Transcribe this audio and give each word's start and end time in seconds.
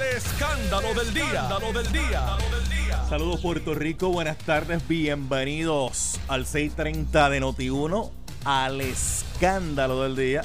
Escándalo 0.00 0.94
del 0.94 1.12
día. 1.12 1.48
Del 1.72 1.92
día. 1.92 3.04
Saludos 3.08 3.40
Puerto 3.40 3.74
Rico, 3.74 4.10
buenas 4.10 4.38
tardes, 4.38 4.86
bienvenidos 4.86 6.20
al 6.28 6.46
630 6.46 7.30
de 7.30 7.40
Noti1, 7.40 8.10
al 8.44 8.80
escándalo 8.80 10.04
del 10.04 10.14
día, 10.14 10.42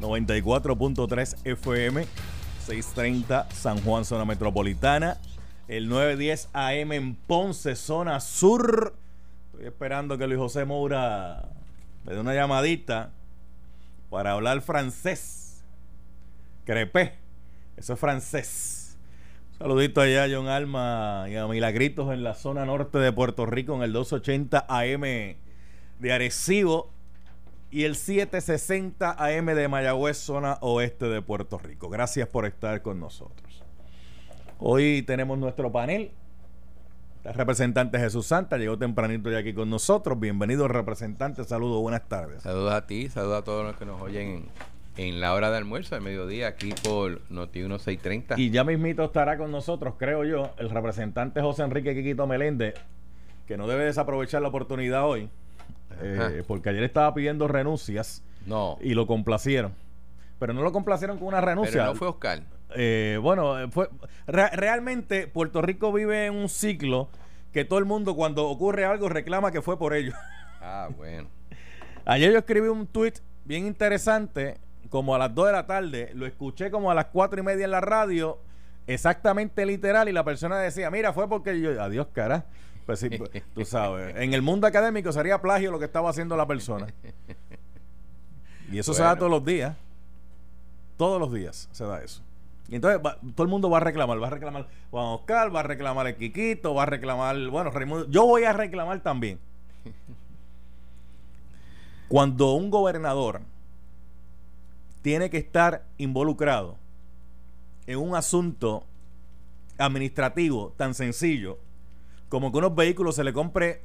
94.3 0.00 1.36
FM, 1.44 2.06
630 2.64 3.50
San 3.50 3.82
Juan, 3.82 4.06
zona 4.06 4.24
metropolitana, 4.24 5.18
el 5.68 5.90
910 5.90 6.48
AM 6.54 6.92
en 6.92 7.14
Ponce, 7.14 7.76
zona 7.76 8.20
sur. 8.20 8.94
Estoy 9.52 9.66
esperando 9.66 10.16
que 10.16 10.26
Luis 10.26 10.38
José 10.38 10.64
Moura 10.64 11.50
me 12.04 12.14
dé 12.14 12.20
una 12.20 12.32
llamadita 12.32 13.10
para 14.08 14.32
hablar 14.32 14.62
francés. 14.62 15.62
Crepé, 16.64 17.18
eso 17.76 17.92
es 17.92 18.00
francés. 18.00 18.73
Saludito 19.58 20.00
allá 20.00 20.24
a 20.24 20.28
John 20.28 20.48
Alma 20.48 21.26
y 21.28 21.36
a 21.36 21.46
Milagritos 21.46 22.12
en 22.12 22.24
la 22.24 22.34
zona 22.34 22.64
norte 22.64 22.98
de 22.98 23.12
Puerto 23.12 23.46
Rico 23.46 23.76
en 23.76 23.82
el 23.82 23.92
280 23.92 24.66
AM 24.68 25.00
de 25.00 26.12
Arecibo 26.12 26.90
y 27.70 27.84
el 27.84 27.94
760 27.94 29.12
AM 29.16 29.46
de 29.46 29.68
Mayagüez, 29.68 30.18
zona 30.18 30.58
oeste 30.60 31.06
de 31.06 31.22
Puerto 31.22 31.58
Rico. 31.58 31.88
Gracias 31.88 32.26
por 32.26 32.46
estar 32.46 32.82
con 32.82 32.98
nosotros. 32.98 33.62
Hoy 34.58 35.02
tenemos 35.02 35.38
nuestro 35.38 35.70
panel. 35.70 36.10
El 37.22 37.34
representante 37.34 37.98
Jesús 38.00 38.26
Santa 38.26 38.58
llegó 38.58 38.76
tempranito 38.76 39.30
ya 39.30 39.38
aquí 39.38 39.54
con 39.54 39.70
nosotros. 39.70 40.18
Bienvenido 40.18 40.66
representante, 40.66 41.44
saludos, 41.44 41.80
buenas 41.80 42.08
tardes. 42.08 42.42
Saludos 42.42 42.74
a 42.74 42.86
ti, 42.88 43.08
saludos 43.08 43.38
a 43.38 43.44
todos 43.44 43.64
los 43.64 43.76
que 43.76 43.84
nos 43.84 44.02
oyen 44.02 44.48
en 44.96 45.20
la 45.20 45.34
hora 45.34 45.50
de 45.50 45.56
almuerzo, 45.56 45.94
al 45.96 46.02
mediodía, 46.02 46.48
aquí 46.48 46.72
por 46.82 47.20
Noti 47.30 47.60
1630. 47.60 48.38
Y 48.38 48.50
ya 48.50 48.64
mismito 48.64 49.04
estará 49.04 49.36
con 49.36 49.50
nosotros, 49.50 49.94
creo 49.98 50.24
yo, 50.24 50.50
el 50.58 50.70
representante 50.70 51.40
José 51.40 51.62
Enrique 51.62 51.94
Quiquito 51.94 52.26
Meléndez, 52.26 52.74
que 53.46 53.56
no 53.56 53.66
debe 53.66 53.84
desaprovechar 53.84 54.42
la 54.42 54.48
oportunidad 54.48 55.04
hoy, 55.04 55.28
eh, 56.00 56.42
porque 56.46 56.70
ayer 56.70 56.84
estaba 56.84 57.12
pidiendo 57.14 57.48
renuncias 57.48 58.22
no. 58.46 58.78
y 58.80 58.94
lo 58.94 59.06
complacieron. 59.06 59.74
Pero 60.38 60.52
no 60.52 60.62
lo 60.62 60.72
complacieron 60.72 61.18
con 61.18 61.28
una 61.28 61.40
renuncia. 61.40 61.72
Pero 61.72 61.86
no 61.86 61.94
fue 61.94 62.08
Oscar. 62.08 62.42
Eh, 62.76 63.18
bueno, 63.22 63.70
fue, 63.70 63.88
realmente 64.26 65.28
Puerto 65.28 65.62
Rico 65.62 65.92
vive 65.92 66.26
en 66.26 66.34
un 66.34 66.48
ciclo 66.48 67.08
que 67.52 67.64
todo 67.64 67.78
el 67.78 67.84
mundo 67.84 68.16
cuando 68.16 68.48
ocurre 68.48 68.84
algo 68.84 69.08
reclama 69.08 69.52
que 69.52 69.62
fue 69.62 69.78
por 69.78 69.94
ellos. 69.94 70.14
Ah, 70.60 70.88
bueno. 70.96 71.28
Ayer 72.04 72.32
yo 72.32 72.38
escribí 72.38 72.68
un 72.68 72.86
tweet 72.86 73.14
bien 73.44 73.66
interesante 73.66 74.58
como 74.94 75.12
a 75.12 75.18
las 75.18 75.34
2 75.34 75.46
de 75.46 75.52
la 75.52 75.66
tarde, 75.66 76.12
lo 76.14 76.24
escuché 76.24 76.70
como 76.70 76.88
a 76.88 76.94
las 76.94 77.06
4 77.06 77.40
y 77.40 77.42
media 77.42 77.64
en 77.64 77.72
la 77.72 77.80
radio, 77.80 78.38
exactamente 78.86 79.66
literal, 79.66 80.08
y 80.08 80.12
la 80.12 80.22
persona 80.22 80.56
decía, 80.60 80.88
mira, 80.88 81.12
fue 81.12 81.28
porque 81.28 81.60
yo, 81.60 81.82
adiós, 81.82 82.06
cara. 82.12 82.44
Pues 82.86 83.00
sí, 83.00 83.10
pues, 83.10 83.28
tú 83.52 83.64
sabes, 83.64 84.14
en 84.14 84.34
el 84.34 84.42
mundo 84.42 84.68
académico 84.68 85.10
sería 85.10 85.42
plagio 85.42 85.72
lo 85.72 85.80
que 85.80 85.86
estaba 85.86 86.10
haciendo 86.10 86.36
la 86.36 86.46
persona. 86.46 86.86
Y 88.70 88.78
eso 88.78 88.94
se 88.94 89.02
da 89.02 89.16
todos 89.16 89.32
los 89.32 89.44
días. 89.44 89.76
Todos 90.96 91.18
los 91.18 91.32
días 91.32 91.68
se 91.72 91.84
da 91.84 92.00
eso. 92.00 92.22
Y 92.68 92.76
entonces 92.76 93.02
todo 93.34 93.42
el 93.42 93.50
mundo 93.50 93.68
va 93.68 93.78
a 93.78 93.80
reclamar, 93.80 94.22
va 94.22 94.28
a 94.28 94.30
reclamar 94.30 94.68
Juan 94.92 95.06
Oscar, 95.06 95.52
va 95.52 95.58
a 95.58 95.64
reclamar 95.64 96.06
el 96.06 96.14
Quiquito, 96.14 96.72
va 96.72 96.84
a 96.84 96.86
reclamar, 96.86 97.36
bueno, 97.48 97.72
Raimundo, 97.72 98.06
yo 98.10 98.26
voy 98.26 98.44
a 98.44 98.52
reclamar 98.52 99.00
también. 99.00 99.40
Cuando 102.06 102.52
un 102.52 102.70
gobernador 102.70 103.40
tiene 105.04 105.28
que 105.28 105.36
estar 105.36 105.84
involucrado 105.98 106.78
en 107.86 107.98
un 107.98 108.16
asunto 108.16 108.86
administrativo 109.76 110.72
tan 110.78 110.94
sencillo 110.94 111.58
como 112.30 112.50
que 112.50 112.56
unos 112.56 112.74
vehículos 112.74 113.16
se 113.16 113.22
le 113.22 113.34
compre 113.34 113.82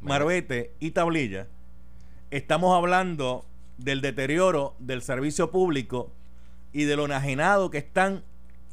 marbete 0.00 0.74
y 0.80 0.92
tablilla, 0.92 1.46
estamos 2.30 2.74
hablando 2.74 3.44
del 3.76 4.00
deterioro 4.00 4.74
del 4.78 5.02
servicio 5.02 5.50
público 5.50 6.10
y 6.72 6.84
de 6.84 6.96
lo 6.96 7.04
enajenado 7.04 7.68
que 7.68 7.76
están 7.76 8.24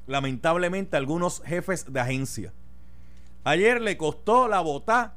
lamentablemente 0.08 0.96
algunos 0.96 1.42
jefes 1.46 1.92
de 1.92 2.00
agencia. 2.00 2.54
Ayer 3.44 3.82
le 3.82 3.98
costó 3.98 4.48
la 4.48 4.62
botá 4.62 5.16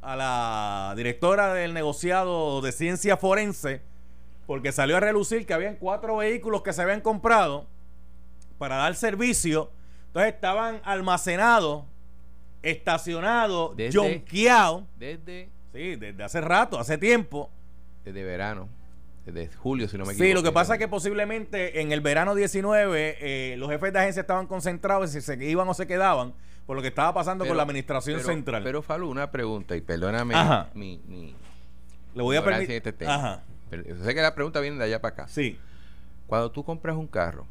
a 0.00 0.14
la 0.14 0.94
directora 0.96 1.54
del 1.54 1.74
negociado 1.74 2.62
de 2.62 2.70
ciencia 2.70 3.16
forense 3.16 3.82
porque 4.46 4.72
salió 4.72 4.96
a 4.96 5.00
relucir 5.00 5.46
que 5.46 5.54
habían 5.54 5.76
cuatro 5.76 6.16
vehículos 6.16 6.62
que 6.62 6.72
se 6.72 6.82
habían 6.82 7.00
comprado 7.00 7.66
para 8.58 8.76
dar 8.76 8.94
servicio. 8.94 9.70
Entonces 10.08 10.34
estaban 10.34 10.80
almacenados, 10.84 11.84
estacionados, 12.62 13.74
jonqueados. 13.92 14.84
Desde. 14.98 15.50
Sí, 15.72 15.96
desde 15.96 16.22
hace 16.22 16.40
rato, 16.40 16.78
hace 16.78 16.98
tiempo. 16.98 17.50
Desde 18.04 18.22
verano. 18.22 18.68
Desde 19.26 19.48
julio, 19.56 19.88
si 19.88 19.96
no 19.96 20.04
me 20.04 20.12
equivoco. 20.12 20.28
Sí, 20.28 20.34
lo 20.34 20.42
que 20.42 20.52
pasa 20.52 20.74
es 20.74 20.78
que 20.78 20.86
posiblemente 20.86 21.80
en 21.80 21.92
el 21.92 22.00
verano 22.00 22.34
19 22.34 23.16
eh, 23.20 23.56
los 23.56 23.70
jefes 23.70 23.92
de 23.92 23.98
agencia 23.98 24.20
estaban 24.20 24.46
concentrados 24.46 25.10
si 25.10 25.20
se 25.22 25.42
iban 25.42 25.66
o 25.68 25.74
se 25.74 25.86
quedaban 25.86 26.34
por 26.66 26.76
lo 26.76 26.82
que 26.82 26.88
estaba 26.88 27.12
pasando 27.12 27.46
con 27.46 27.56
la 27.56 27.62
administración 27.62 28.20
central. 28.20 28.62
Pero, 28.62 28.82
Falú, 28.82 29.10
una 29.10 29.30
pregunta, 29.30 29.76
y 29.76 29.80
perdóname 29.80 30.34
mi, 30.74 31.00
mi, 31.06 31.34
Le 32.14 32.22
voy 32.22 32.36
a 32.36 32.44
permitir. 32.44 32.82
Este 32.84 33.06
Ajá 33.06 33.42
sé 33.82 34.14
que 34.14 34.22
la 34.22 34.34
pregunta 34.34 34.60
viene 34.60 34.78
de 34.78 34.84
allá 34.84 35.00
para 35.00 35.14
acá. 35.14 35.28
Sí. 35.28 35.58
Cuando 36.26 36.50
tú 36.50 36.64
compras 36.64 36.96
un 36.96 37.06
carro, 37.06 37.46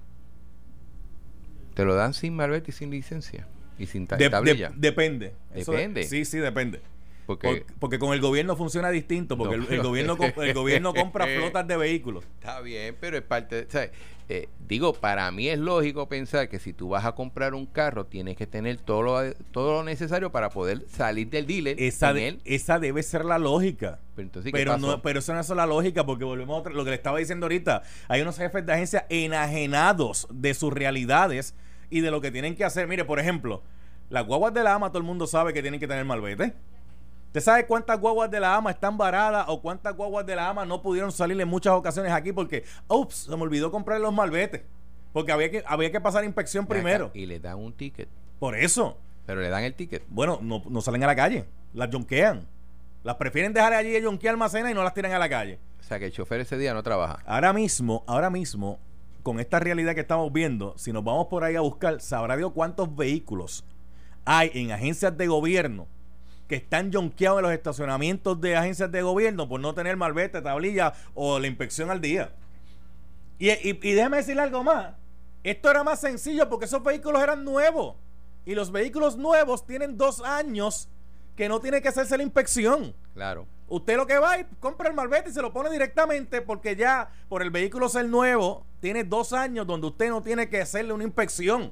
¿te 1.74 1.86
lo 1.86 1.96
dan 1.96 2.14
sin 2.14 2.36
marbete 2.36 2.72
y 2.72 2.74
sin 2.74 2.90
licencia? 2.90 3.48
Y 3.78 3.88
sin 3.88 4.08
tablilla. 4.08 4.72
depende. 4.76 5.34
Depende. 5.54 6.04
sí, 6.04 6.26
sí, 6.26 6.38
depende. 6.40 6.82
Porque, 7.26 7.66
porque, 7.80 8.00
con 8.00 8.14
el 8.14 8.22
gobierno 8.22 8.56
funciona 8.56 8.90
distinto, 8.90 9.38
porque 9.38 9.56
el, 9.56 9.82
gobierno 9.82 10.18
el 10.38 10.54
gobierno 10.54 10.94
compra 10.94 11.26
flotas 11.26 11.68
de 11.68 11.78
vehículos. 11.78 12.26
Está 12.40 12.60
bien, 12.62 12.98
pero 13.00 13.18
es 13.18 13.24
parte 13.24 13.66
de... 13.66 13.92
Eh, 14.30 14.48
digo, 14.68 14.94
para 14.94 15.30
mí 15.32 15.50
es 15.50 15.60
lógico 15.60 16.08
pensar 16.08 16.48
que 16.48 16.58
si 16.58 16.72
tú 16.72 16.90
vas 16.90 17.04
a 17.06 17.14
comprar 17.14 17.54
un 17.54 17.66
carro, 17.66 18.06
tienes 18.06 18.38
que 18.38 18.48
tener 18.48 18.78
todo 18.78 19.02
lo, 19.02 19.34
todo 19.52 19.74
lo 19.74 19.84
necesario 19.84 20.32
para 20.32 20.50
poder 20.50 20.86
salir 20.88 21.30
del 21.30 21.46
dealer. 21.46 21.76
Esa, 21.82 22.14
esa 22.46 22.80
debe 22.80 23.04
ser 23.04 23.26
la 23.26 23.38
lógica. 23.38 24.00
Pero, 24.16 24.26
entonces, 24.26 24.52
pero, 24.54 24.78
no, 24.78 25.02
pero 25.02 25.20
eso 25.20 25.34
no 25.34 25.42
es 25.42 25.50
la 25.50 25.66
lógica, 25.66 26.06
porque 26.06 26.24
volvemos 26.24 26.66
a 26.66 26.70
lo 26.70 26.84
que 26.86 26.92
le 26.92 26.96
estaba 26.96 27.20
diciendo 27.20 27.46
ahorita. 27.46 27.84
Hay 28.08 28.22
unos 28.22 28.38
jefes 28.38 28.66
de 28.66 28.74
agencia 28.74 29.06
enajenados 29.10 30.28
de 30.32 30.54
sus 30.54 30.72
realidades 30.72 31.54
y 31.90 32.00
de 32.00 32.10
lo 32.10 32.22
que 32.22 32.32
tienen 32.32 32.56
que 32.56 32.64
hacer. 32.64 32.88
Mire, 32.88 33.04
por 33.04 33.20
ejemplo, 33.20 33.62
las 34.10 34.26
guaguas 34.26 34.54
de 34.54 34.64
la 34.64 34.74
ama, 34.74 34.90
todo 34.90 35.00
el 35.00 35.04
mundo 35.04 35.28
sabe 35.28 35.54
que 35.54 35.62
tienen 35.62 35.80
que 35.80 35.88
tener 35.88 36.06
malvete. 36.06 36.54
¿Usted 37.34 37.42
sabe 37.42 37.66
cuántas 37.66 38.00
guaguas 38.00 38.30
de 38.30 38.40
la 38.40 38.56
AMA 38.56 38.70
están 38.70 38.96
varadas 38.96 39.46
o 39.48 39.60
cuántas 39.60 39.96
guaguas 39.96 40.24
de 40.24 40.36
la 40.36 40.50
AMA 40.50 40.68
no 40.68 40.84
pudieron 40.84 41.12
salir 41.12 41.42
en 41.42 41.48
muchas 41.48 41.74
ocasiones 41.74 42.12
aquí 42.12 42.32
porque, 42.32 42.64
ups, 42.88 43.26
se 43.28 43.36
me 43.36 43.42
olvidó 43.42 43.72
comprar 43.72 44.00
los 44.00 44.14
malbetes? 44.14 44.62
Porque 45.12 45.32
había 45.32 45.50
que, 45.50 45.64
había 45.66 45.92
que 45.92 46.00
pasar 46.00 46.24
inspección 46.26 46.68
primero. 46.68 47.10
y 47.16 47.26
le 47.26 47.40
dan 47.40 47.58
un 47.58 47.74
ticket. 47.74 48.08
Por 48.38 48.56
eso. 48.56 49.00
Pero 49.26 49.42
le 49.42 49.50
dan 49.50 49.64
el 49.64 49.74
ticket. 49.74 50.04
Bueno, 50.10 50.38
no, 50.44 50.62
no 50.70 50.82
salen 50.82 51.04
a 51.06 51.08
la 51.08 51.16
calle. 51.16 51.46
Las 51.74 51.90
jonquean. 51.92 52.46
Las 53.02 53.16
prefieren 53.16 53.52
dejar 53.52 53.74
allí 53.74 54.00
jonquear 54.00 54.34
almacena 54.34 54.70
y 54.70 54.76
no 54.76 54.84
las 54.84 54.94
tiran 54.94 55.12
a 55.12 55.18
la 55.18 55.28
calle. 55.28 55.58
O 55.80 55.84
sea 55.84 55.98
que 55.98 56.06
el 56.06 56.12
chofer 56.12 56.42
ese 56.42 56.60
día 56.60 56.76
no 56.76 56.84
trabaja. 56.84 57.24
Ahora 57.26 57.52
mismo, 57.52 58.04
ahora 58.06 58.30
mismo, 58.30 58.78
con 59.24 59.40
esta 59.40 59.60
realidad 59.60 59.96
que 59.96 60.02
estamos 60.02 60.32
viendo, 60.32 60.78
si 60.78 60.94
nos 60.94 61.04
vamos 61.04 61.26
por 61.32 61.44
ahí 61.44 61.56
a 61.56 61.62
buscar, 61.62 62.00
sabrá 62.00 62.38
Dios 62.38 62.52
cuántos 62.54 62.96
vehículos 62.96 63.66
hay 64.24 64.52
en 64.54 64.72
agencias 64.72 65.18
de 65.18 65.26
gobierno 65.26 65.88
que 66.54 66.58
están 66.58 66.94
jonqueados 66.94 67.40
en 67.40 67.46
los 67.46 67.52
estacionamientos 67.52 68.40
de 68.40 68.56
agencias 68.56 68.92
de 68.92 69.02
gobierno 69.02 69.50
por 69.50 69.60
no 69.60 69.74
tener 69.74 69.98
malvete, 69.98 70.40
tablilla 70.40 70.94
o 71.16 71.40
la 71.40 71.48
inspección 71.48 71.90
al 71.90 72.00
día. 72.00 72.32
Y, 73.40 73.50
y, 73.50 73.94
déjame 73.94 74.18
decirle 74.18 74.44
algo 74.44 74.64
más. 74.64 74.94
Esto 75.44 75.72
era 75.72 75.84
más 75.84 76.00
sencillo 76.00 76.48
porque 76.52 76.66
esos 76.66 76.84
vehículos 76.84 77.24
eran 77.24 77.44
nuevos. 77.44 77.96
Y 78.46 78.54
los 78.54 78.72
vehículos 78.72 79.18
nuevos 79.18 79.66
tienen 79.66 79.98
dos 79.98 80.22
años 80.22 80.90
que 81.36 81.50
no 81.50 81.60
tiene 81.60 81.82
que 81.82 81.88
hacerse 81.88 82.16
la 82.18 82.22
inspección. 82.22 82.94
Claro. 83.16 83.48
Usted 83.68 83.98
lo 83.98 84.06
que 84.06 84.20
va 84.20 84.38
y 84.38 84.46
compra 84.60 84.90
el 84.90 84.94
malvete 84.94 85.32
y 85.32 85.34
se 85.34 85.42
lo 85.42 85.52
pone 85.52 85.72
directamente 85.72 86.44
porque 86.44 86.76
ya 86.76 87.10
por 87.30 87.42
el 87.42 87.50
vehículo 87.50 87.90
ser 87.90 88.06
nuevo 88.06 88.64
tiene 88.80 89.04
dos 89.04 89.34
años 89.34 89.66
donde 89.66 89.88
usted 89.88 90.10
no 90.10 90.22
tiene 90.22 90.50
que 90.50 90.62
hacerle 90.62 90.94
una 90.94 91.04
inspección. 91.04 91.72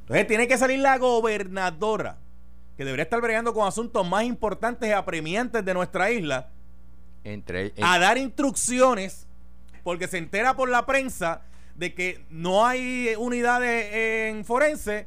Entonces 0.00 0.26
tiene 0.26 0.48
que 0.48 0.56
salir 0.56 0.78
la 0.78 0.96
gobernadora 0.96 2.16
que 2.76 2.84
debería 2.84 3.04
estar 3.04 3.20
bregando 3.20 3.54
con 3.54 3.66
asuntos 3.66 4.06
más 4.08 4.24
importantes 4.24 4.88
y 4.88 4.92
apremiantes 4.92 5.64
de 5.64 5.74
nuestra 5.74 6.10
isla, 6.10 6.50
Entre, 7.24 7.72
a 7.82 7.98
dar 7.98 8.18
instrucciones, 8.18 9.26
porque 9.82 10.08
se 10.08 10.18
entera 10.18 10.56
por 10.56 10.68
la 10.68 10.84
prensa 10.84 11.42
de 11.74 11.94
que 11.94 12.24
no 12.30 12.66
hay 12.66 13.14
unidades 13.18 13.94
en 13.94 14.44
forense, 14.44 15.06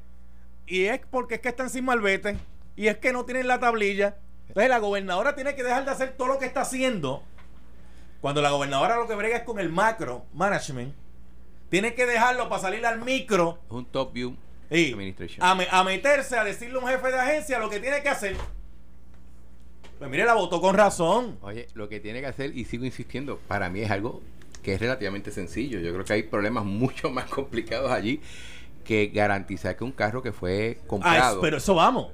y 0.66 0.86
es 0.86 1.02
porque 1.10 1.36
es 1.36 1.42
que 1.42 1.50
están 1.50 1.70
sin 1.70 1.86
malvete, 1.86 2.38
y 2.76 2.88
es 2.88 2.98
que 2.98 3.14
no 3.14 3.26
tienen 3.26 3.48
la 3.48 3.60
tablilla. 3.60 4.18
Entonces 4.48 4.70
la 4.70 4.80
gobernadora 4.80 5.36
tiene 5.36 5.54
que 5.56 5.64
dejar 5.64 5.86
de 5.86 5.92
hacer 5.92 6.16
todo 6.18 6.28
lo 6.28 6.40
que 6.40 6.46
está 6.46 6.62
haciendo, 6.62 7.24
cuando 8.20 8.42
la 8.42 8.50
gobernadora 8.50 8.98
lo 8.98 9.08
que 9.08 9.16
brega 9.16 9.38
es 9.38 9.44
con 9.44 9.60
el 9.60 9.70
macro 9.70 10.26
management. 10.34 10.94
Tiene 11.70 11.94
que 11.94 12.08
dejarlo 12.08 12.50
para 12.50 12.64
salir 12.64 12.84
al 12.84 13.00
micro 13.02 13.60
Es 13.68 13.72
un 13.72 13.86
top 13.86 14.12
view 14.12 14.36
y 14.70 14.92
administration. 14.94 15.44
a, 15.46 15.56
me- 15.56 15.68
a 15.70 15.84
meterse 15.84 16.38
a 16.38 16.44
decirle 16.44 16.78
a 16.78 16.82
un 16.84 16.88
jefe 16.88 17.08
de 17.08 17.20
agencia 17.20 17.60
lo 17.60 17.70
que 17.70 17.80
tiene 17.80 18.02
que 18.04 18.10
hacer. 18.10 18.36
Pues 19.98 20.10
mire, 20.10 20.26
la 20.26 20.34
votó 20.34 20.62
con 20.62 20.76
razón. 20.76 21.38
Oye, 21.42 21.68
lo 21.74 21.90
que 21.90 22.00
tiene 22.00 22.22
que 22.22 22.28
hacer, 22.28 22.56
y 22.56 22.66
sigo 22.66 22.86
insistiendo, 22.86 23.38
para 23.48 23.70
mí 23.70 23.82
es 23.82 23.92
algo 23.92 24.22
que 24.64 24.74
es 24.76 24.80
relativamente 24.80 25.32
sencillo. 25.32 25.80
Yo 25.80 25.92
creo 25.94 26.06
que 26.06 26.14
hay 26.14 26.24
problemas 26.24 26.64
mucho 26.66 27.10
más 27.10 27.26
complicados 27.30 27.92
allí 27.92 28.22
que 28.86 29.08
garantizar 29.08 29.76
que 29.76 29.84
un 29.84 29.92
carro 29.92 30.22
que 30.22 30.32
fue 30.32 30.78
Ah, 30.82 30.88
comprado. 30.88 31.42
pero 31.42 31.58
eso 31.58 31.76
vamos. 31.76 32.14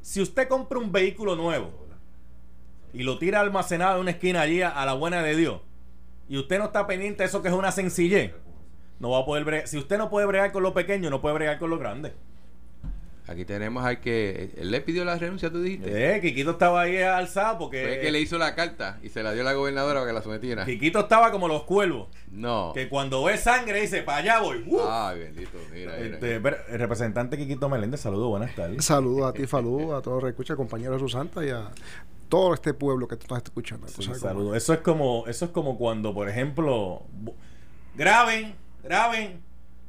Si 0.00 0.20
usted 0.20 0.48
compra 0.48 0.78
un 0.78 0.90
vehículo 0.90 1.36
nuevo 1.36 1.70
y 2.92 3.04
lo 3.04 3.18
tira 3.18 3.40
almacenado 3.40 3.94
en 3.96 4.00
una 4.02 4.10
esquina 4.10 4.40
allí 4.42 4.60
a, 4.62 4.68
a 4.70 4.84
la 4.84 4.94
buena 4.94 5.22
de 5.22 5.36
Dios, 5.36 5.60
y 6.28 6.36
usted 6.38 6.58
no 6.58 6.66
está 6.66 6.86
pendiente 6.86 7.22
de 7.22 7.28
eso 7.28 7.40
que 7.40 7.48
es 7.48 7.54
una 7.54 7.70
sencillez, 7.72 8.32
no 9.02 9.10
va 9.10 9.18
a 9.18 9.24
poder 9.26 9.44
bregar. 9.44 9.66
Si 9.66 9.76
usted 9.76 9.98
no 9.98 10.08
puede 10.08 10.26
bregar 10.26 10.52
con 10.52 10.62
lo 10.62 10.72
pequeño, 10.72 11.10
no 11.10 11.20
puede 11.20 11.34
bregar 11.34 11.58
con 11.58 11.68
lo 11.70 11.78
grande. 11.78 12.14
Aquí 13.26 13.44
tenemos 13.44 13.84
al 13.84 14.00
que. 14.00 14.52
Él 14.56 14.70
le 14.70 14.80
pidió 14.80 15.04
la 15.04 15.16
renuncia, 15.18 15.50
tú 15.50 15.60
dijiste. 15.60 16.16
Eh, 16.16 16.20
Quiquito 16.20 16.52
estaba 16.52 16.82
ahí 16.82 16.98
alzado 16.98 17.58
porque 17.58 17.82
Fue 17.82 18.00
que 18.00 18.12
le 18.12 18.20
hizo 18.20 18.38
la 18.38 18.54
carta 18.54 18.98
y 19.02 19.08
se 19.08 19.22
la 19.24 19.32
dio 19.32 19.42
a 19.42 19.44
la 19.44 19.54
gobernadora 19.54 20.00
para 20.00 20.06
que 20.06 20.14
la 20.14 20.22
sometiera. 20.22 20.64
Quiquito 20.64 21.00
estaba 21.00 21.32
como 21.32 21.48
los 21.48 21.64
cuervos, 21.64 22.08
No. 22.30 22.70
que 22.74 22.88
cuando 22.88 23.24
ve 23.24 23.36
sangre 23.38 23.80
dice, 23.80 24.02
para 24.02 24.18
allá 24.18 24.40
voy. 24.40 24.64
¡Uh! 24.68 24.80
Ay, 24.88 25.18
bendito. 25.18 25.58
Mira, 25.72 25.94
mira. 25.98 26.14
Este, 26.14 26.40
pero, 26.40 26.56
el 26.68 26.78
representante 26.78 27.36
Quiquito 27.36 27.68
Meléndez, 27.68 28.00
saludos, 28.00 28.28
buenas 28.28 28.54
tardes. 28.54 28.84
Saludos 28.84 29.30
a 29.30 29.32
ti, 29.32 29.46
Falú, 29.48 29.94
a 29.94 30.00
todos 30.02 30.16
los 30.22 30.24
que 30.24 30.30
escuchan, 30.30 30.56
compañeros 30.56 30.94
de 31.00 31.00
su 31.00 31.08
santa 31.08 31.44
y 31.44 31.50
a 31.50 31.70
todo 32.28 32.54
este 32.54 32.72
pueblo 32.72 33.08
que 33.08 33.16
tú 33.16 33.22
estás 33.22 33.42
escuchando. 33.44 33.88
Sí, 33.88 34.02
saludos. 34.14 34.56
Eso 34.56 34.72
es 34.74 34.80
como, 34.80 35.26
eso 35.26 35.44
es 35.44 35.50
como 35.50 35.76
cuando, 35.78 36.14
por 36.14 36.28
ejemplo, 36.28 37.02
graben, 37.94 38.54
graben, 38.82 39.42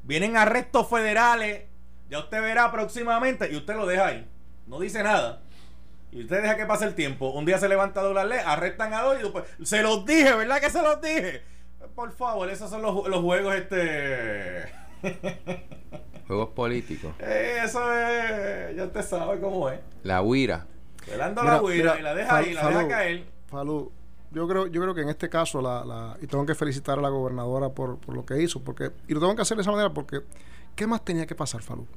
vienen 0.04 0.38
arrestos 0.38 0.88
federales, 0.90 1.64
ya 2.10 2.20
usted 2.20 2.42
verá 2.42 2.72
próximamente 2.72 3.52
y 3.52 3.56
usted 3.56 3.76
lo 3.76 3.86
deja 3.86 4.08
ahí. 4.08 4.28
No 4.68 4.80
dice 4.80 5.04
nada. 5.04 5.42
Y 6.12 6.22
usted 6.24 6.42
deja 6.44 6.56
que 6.56 6.66
pase 6.66 6.86
el 6.86 6.94
tiempo. 6.96 7.32
Un 7.32 7.46
día 7.46 7.58
se 7.58 7.68
levanta 7.68 8.00
a 8.02 8.04
doblarle, 8.04 8.40
arrestan 8.40 8.94
a 8.94 9.02
dos 9.02 9.18
y 9.20 9.24
después, 9.24 9.46
se 9.64 9.82
los 9.82 10.06
dije, 10.06 10.34
¿verdad 10.36 10.60
que 10.62 10.70
se 10.70 10.82
los 10.82 11.02
dije? 11.02 11.42
Por 11.96 12.12
favor, 12.16 12.50
esos 12.50 12.70
son 12.70 12.82
los, 12.82 13.08
los 13.08 13.22
juegos 13.22 13.56
este 13.56 14.64
Juegos 16.28 16.50
políticos. 16.50 17.14
Eh, 17.20 17.58
eso 17.64 17.94
es, 17.94 18.76
ya 18.76 18.86
usted 18.86 19.02
sabe 19.02 19.40
cómo 19.40 19.70
es. 19.70 19.80
La 20.04 20.22
huira. 20.22 20.66
Velando 21.08 21.44
la 21.44 21.62
huira 21.62 22.00
y 22.00 22.02
la 22.02 22.16
deja 22.16 22.32
Fal- 22.32 22.46
ahí, 22.46 22.54
la 22.54 22.68
deja 22.70 22.88
caer. 22.88 23.24
Falú, 23.48 23.92
yo 24.34 24.48
creo, 24.48 24.68
yo 24.68 24.82
creo 24.82 24.96
que 24.96 25.02
en 25.02 25.10
este 25.10 25.30
caso, 25.30 25.62
la, 25.62 26.18
y 26.22 26.28
tengo 26.28 26.46
que 26.46 26.56
felicitar 26.56 26.98
a 26.98 27.02
la 27.02 27.10
gobernadora 27.10 27.70
por, 27.70 27.98
por 28.00 28.16
lo 28.16 28.26
que 28.26 28.42
hizo, 28.42 28.62
porque, 28.64 28.92
y 29.08 29.14
lo 29.14 29.20
tengo 29.20 29.36
que 29.36 29.44
hacer 29.44 29.58
de 29.58 29.62
esa 29.62 29.72
manera 29.72 29.94
porque, 29.94 30.22
¿qué 30.76 30.88
más 30.88 31.04
tenía 31.06 31.26
que 31.26 31.36
pasar, 31.36 31.62
Falú? 31.62 31.88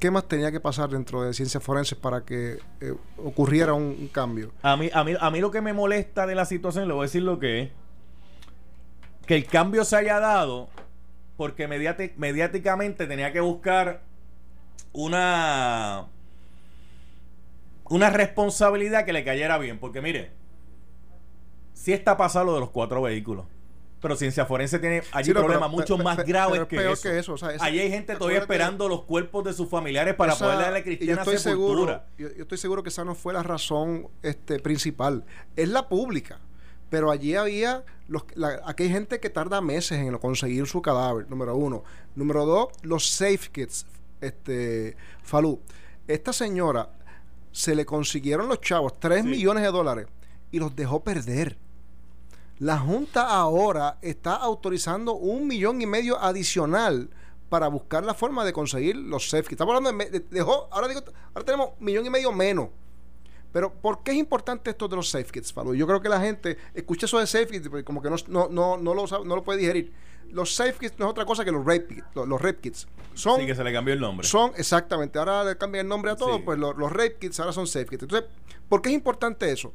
¿Qué 0.00 0.10
más 0.10 0.26
tenía 0.26 0.50
que 0.50 0.60
pasar 0.60 0.90
dentro 0.90 1.22
de 1.22 1.32
ciencias 1.32 1.62
forenses 1.62 1.96
para 1.96 2.22
que 2.22 2.58
eh, 2.80 2.94
ocurriera 3.16 3.72
un, 3.72 4.08
cambio? 4.08 4.52
A 4.62 4.76
mí, 4.76 4.90
a, 4.92 5.04
mí, 5.04 5.14
a 5.18 5.30
mí 5.30 5.40
lo 5.40 5.50
que 5.50 5.60
me 5.60 5.72
molesta 5.72 6.26
de 6.26 6.34
la 6.34 6.44
situación, 6.44 6.88
le 6.88 6.94
voy 6.94 7.02
a 7.02 7.06
decir 7.06 7.22
lo 7.22 7.38
que 7.38 7.62
es, 7.62 7.70
que 9.26 9.36
el 9.36 9.46
cambio 9.46 9.84
se 9.84 9.96
haya 9.96 10.20
dado 10.20 10.68
porque 11.36 11.66
mediáticamente 11.66 13.06
tenía 13.06 13.32
que 13.32 13.40
buscar 13.40 14.02
una 14.92 16.06
una 17.88 18.10
responsabilidad 18.10 19.04
que 19.04 19.12
le 19.12 19.24
cayera 19.24 19.58
bien, 19.58 19.78
porque 19.78 20.00
mire, 20.00 20.32
sí 21.74 21.92
está 21.92 22.16
pasando 22.16 22.46
lo 22.52 22.54
de 22.54 22.60
los 22.60 22.70
cuatro 22.70 23.02
vehículos, 23.02 23.44
pero 24.00 24.16
Ciencia 24.16 24.46
Forense 24.46 24.78
tiene 24.78 25.02
allí 25.12 25.26
Sí, 25.26 25.32
no, 25.34 25.40
problemas 25.40 25.68
pero- 25.68 25.78
mucho 25.80 25.98
más 25.98 26.16
pe- 26.16 26.24
graves 26.24 26.52
pero 26.54 26.68
que, 26.68 26.76
peor 26.76 26.92
eso. 26.94 27.02
que 27.02 27.18
eso, 27.18 27.32
o 27.34 27.38
sea, 27.38 27.50
esa- 27.52 27.64
allí 27.64 27.80
hay 27.80 27.90
gente 27.90 28.16
todavía 28.16 28.38
esperando 28.40 28.88
los 28.88 29.02
cuerpos 29.04 29.44
de 29.44 29.52
sus 29.52 29.68
familiares 29.68 30.14
para 30.14 30.32
Esa- 30.32 30.44
poder 30.46 30.58
darle 30.60 30.78
y 30.78 30.82
yo 30.82 30.84
cristiana 30.84 31.22
estoy 31.22 31.38
seguro, 31.38 32.02
yo, 32.18 32.28
yo 32.34 32.42
estoy 32.42 32.56
seguro 32.58 32.82
que 32.82 32.88
esa 32.88 33.04
no 33.04 33.14
fue 33.14 33.32
la 33.34 33.42
razón 33.42 34.08
este, 34.22 34.58
principal. 34.60 35.24
Es 35.56 35.68
la 35.68 35.88
pública. 35.88 36.40
Pero 36.90 37.10
allí 37.10 37.34
había 37.34 37.82
los, 38.06 38.24
la- 38.34 38.60
aquí 38.66 38.84
hay 38.84 38.90
gente 38.90 39.18
que 39.18 39.28
tarda 39.30 39.60
meses 39.60 39.98
en 39.98 40.16
conseguir 40.18 40.66
su 40.66 40.80
cadáver, 40.80 41.28
número 41.28 41.56
uno. 41.56 41.82
Número 42.14 42.44
dos, 42.44 42.68
los 42.82 43.08
safe 43.10 43.48
kits, 43.50 43.86
este, 44.20 44.96
Falú. 45.22 45.60
Esta 46.06 46.32
señora 46.32 46.90
se 47.50 47.74
le 47.74 47.84
consiguieron 47.86 48.48
los 48.48 48.60
chavos 48.60 49.00
3 49.00 49.22
Sí. 49.22 49.28
millones 49.28 49.64
de 49.64 49.70
dólares 49.72 50.06
y 50.52 50.58
los 50.60 50.76
dejó 50.76 51.02
perder. 51.02 51.56
La 52.58 52.78
Junta 52.78 53.28
ahora 53.28 53.98
está 54.00 54.34
autorizando 54.36 55.14
un 55.14 55.46
millón 55.48 55.82
y 55.82 55.86
medio 55.86 56.18
adicional 56.20 57.10
para 57.48 57.68
buscar 57.68 58.04
la 58.04 58.14
forma 58.14 58.44
de 58.44 58.52
conseguir 58.52 58.96
los 58.96 59.28
safe 59.28 59.42
kits. 59.42 59.52
Estamos 59.52 59.76
hablando 59.76 60.04
de, 60.04 60.10
de- 60.10 60.26
dejó, 60.30 60.68
ahora 60.70 60.88
digo, 60.88 61.02
ahora 61.34 61.44
tenemos 61.44 61.70
un 61.78 61.84
millón 61.84 62.06
y 62.06 62.10
medio 62.10 62.32
menos. 62.32 62.68
Pero 63.52 63.72
¿por 63.72 64.02
qué 64.02 64.10
es 64.12 64.16
importante 64.16 64.70
esto 64.70 64.88
de 64.88 64.96
los 64.96 65.08
safe 65.10 65.26
kits, 65.30 65.52
Falú? 65.52 65.74
Yo 65.74 65.86
creo 65.86 66.00
que 66.00 66.08
la 66.08 66.20
gente 66.20 66.56
escucha 66.74 67.06
eso 67.06 67.18
de 67.20 67.26
safe 67.26 67.46
kits 67.48 67.68
porque 67.68 67.84
como 67.84 68.02
que 68.02 68.10
no, 68.10 68.16
no, 68.28 68.48
no, 68.48 68.76
no 68.76 68.94
lo, 68.94 69.06
no 69.24 69.36
lo 69.36 69.44
puede 69.44 69.60
digerir. 69.60 69.92
Los 70.30 70.54
safe 70.54 70.74
kits 70.80 70.98
no 70.98 71.04
es 71.06 71.10
otra 71.12 71.24
cosa 71.24 71.44
que 71.44 71.52
los 71.52 71.64
rape 71.64 71.86
kits. 71.86 72.04
Los, 72.14 72.26
los 72.26 72.40
rape 72.42 72.58
kits. 72.60 72.88
Son, 73.14 73.38
Sí, 73.40 73.46
que 73.46 73.54
se 73.54 73.62
le 73.62 73.72
cambió 73.72 73.94
el 73.94 74.00
nombre. 74.00 74.26
son 74.26 74.50
exactamente, 74.56 75.18
ahora 75.20 75.44
le 75.44 75.56
cambian 75.56 75.86
el 75.86 75.88
nombre 75.88 76.10
a 76.10 76.16
todo, 76.16 76.36
Sí. 76.38 76.42
pues 76.44 76.58
los, 76.58 76.76
los 76.76 76.90
rape 76.90 77.16
kits 77.20 77.38
ahora 77.38 77.52
son 77.52 77.66
safe 77.68 77.86
kits. 77.86 78.02
Entonces, 78.02 78.28
¿por 78.68 78.82
qué 78.82 78.88
es 78.88 78.94
importante 78.96 79.52
eso? 79.52 79.72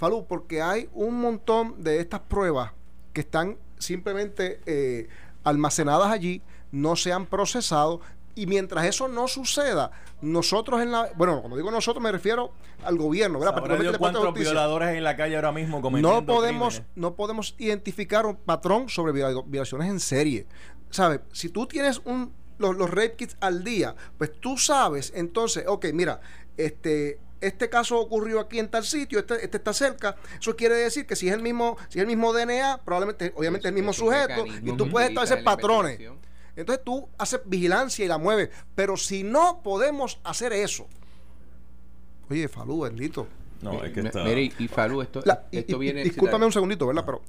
Falú, 0.00 0.24
porque 0.26 0.62
hay 0.62 0.88
un 0.94 1.20
montón 1.20 1.82
de 1.84 2.00
estas 2.00 2.20
pruebas 2.20 2.72
que 3.12 3.20
están 3.20 3.58
simplemente 3.78 4.58
eh, 4.64 5.08
almacenadas 5.44 6.08
allí, 6.10 6.40
no 6.72 6.96
se 6.96 7.12
han 7.12 7.26
procesado. 7.26 8.00
Y 8.34 8.46
mientras 8.46 8.86
eso 8.86 9.08
no 9.08 9.28
suceda, 9.28 9.90
nosotros 10.22 10.80
en 10.80 10.92
la. 10.92 11.10
Bueno, 11.16 11.40
cuando 11.40 11.56
digo 11.58 11.70
nosotros 11.70 12.02
me 12.02 12.10
refiero 12.12 12.52
al 12.82 12.96
gobierno, 12.96 13.38
¿verdad? 13.40 13.52
Particularmente 13.54 13.98
cuántos 13.98 14.32
violadores 14.32 14.96
en 14.96 15.04
la 15.04 15.16
calle 15.16 15.34
ahora 15.36 15.52
mismo 15.52 15.82
cometiendo 15.82 16.20
No 16.20 16.24
podemos, 16.26 16.74
crímenes. 16.76 16.96
no 16.96 17.14
podemos 17.14 17.54
identificar 17.58 18.24
un 18.24 18.36
patrón 18.36 18.88
sobre 18.88 19.12
viola- 19.12 19.42
violaciones 19.46 19.90
en 19.90 20.00
serie. 20.00 20.46
¿Sabes? 20.88 21.20
Si 21.32 21.50
tú 21.50 21.66
tienes 21.66 22.00
un, 22.06 22.32
los, 22.58 22.74
los 22.76 22.88
rape 22.88 23.16
kits 23.16 23.36
al 23.40 23.62
día, 23.64 23.94
pues 24.16 24.32
tú 24.40 24.56
sabes, 24.56 25.12
entonces, 25.14 25.64
ok, 25.66 25.86
mira, 25.92 26.20
este, 26.56 27.18
este 27.40 27.68
caso 27.70 27.98
ocurrió 27.98 28.40
aquí 28.40 28.58
en 28.58 28.68
tal 28.68 28.84
sitio, 28.84 29.18
este, 29.18 29.44
este 29.44 29.56
está 29.56 29.72
cerca. 29.72 30.16
Eso 30.38 30.54
quiere 30.56 30.74
decir 30.76 31.06
que 31.06 31.16
si 31.16 31.28
es 31.28 31.34
el 31.34 31.42
mismo, 31.42 31.76
si 31.88 31.98
es 31.98 32.02
el 32.02 32.06
mismo 32.06 32.32
DNA, 32.32 32.80
probablemente, 32.84 33.32
obviamente 33.36 33.66
es 33.68 33.70
el 33.70 33.74
mismo 33.74 33.92
sujeto, 33.92 34.44
y 34.46 34.76
tú 34.76 34.88
puedes 34.90 35.08
establecer 35.10 35.42
patrones. 35.44 35.98
Entonces 36.56 36.84
tú 36.84 37.08
haces 37.16 37.40
vigilancia 37.46 38.04
y 38.04 38.08
la 38.08 38.18
mueves. 38.18 38.50
Pero 38.74 38.96
si 38.96 39.22
no 39.22 39.62
podemos 39.62 40.20
hacer 40.24 40.52
eso, 40.52 40.86
oye, 42.28 42.48
Falú, 42.48 42.80
bendito. 42.80 43.26
No, 43.62 43.82
es 43.84 43.92
que 43.92 44.00
está... 44.00 44.24
Mire, 44.24 44.42
y, 44.42 44.52
y 44.58 44.68
Falú, 44.68 45.02
esto, 45.02 45.20
La- 45.24 45.46
y- 45.50 45.58
esto 45.58 45.76
y- 45.76 45.78
viene. 45.78 46.02
discúlpame 46.02 46.46
un 46.46 46.52
segundito, 46.52 46.86
¿verdad? 46.86 47.04
Pero 47.04 47.22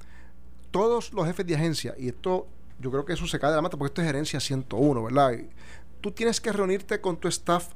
todos 0.70 1.12
los 1.12 1.26
jefes 1.26 1.46
de 1.46 1.54
agencia, 1.54 1.94
y 1.98 2.08
esto, 2.08 2.46
yo 2.80 2.90
creo 2.90 3.04
que 3.04 3.12
eso 3.12 3.26
se 3.26 3.38
cae 3.38 3.50
de 3.50 3.56
la 3.56 3.62
mata 3.62 3.76
porque 3.76 3.90
esto 3.90 4.00
es 4.02 4.06
gerencia 4.06 4.40
101, 4.40 5.04
¿verdad? 5.04 5.32
Y 5.32 5.48
tú 6.00 6.10
tienes 6.12 6.40
que 6.40 6.52
reunirte 6.52 7.00
con 7.00 7.16
tu 7.18 7.28
staff 7.28 7.68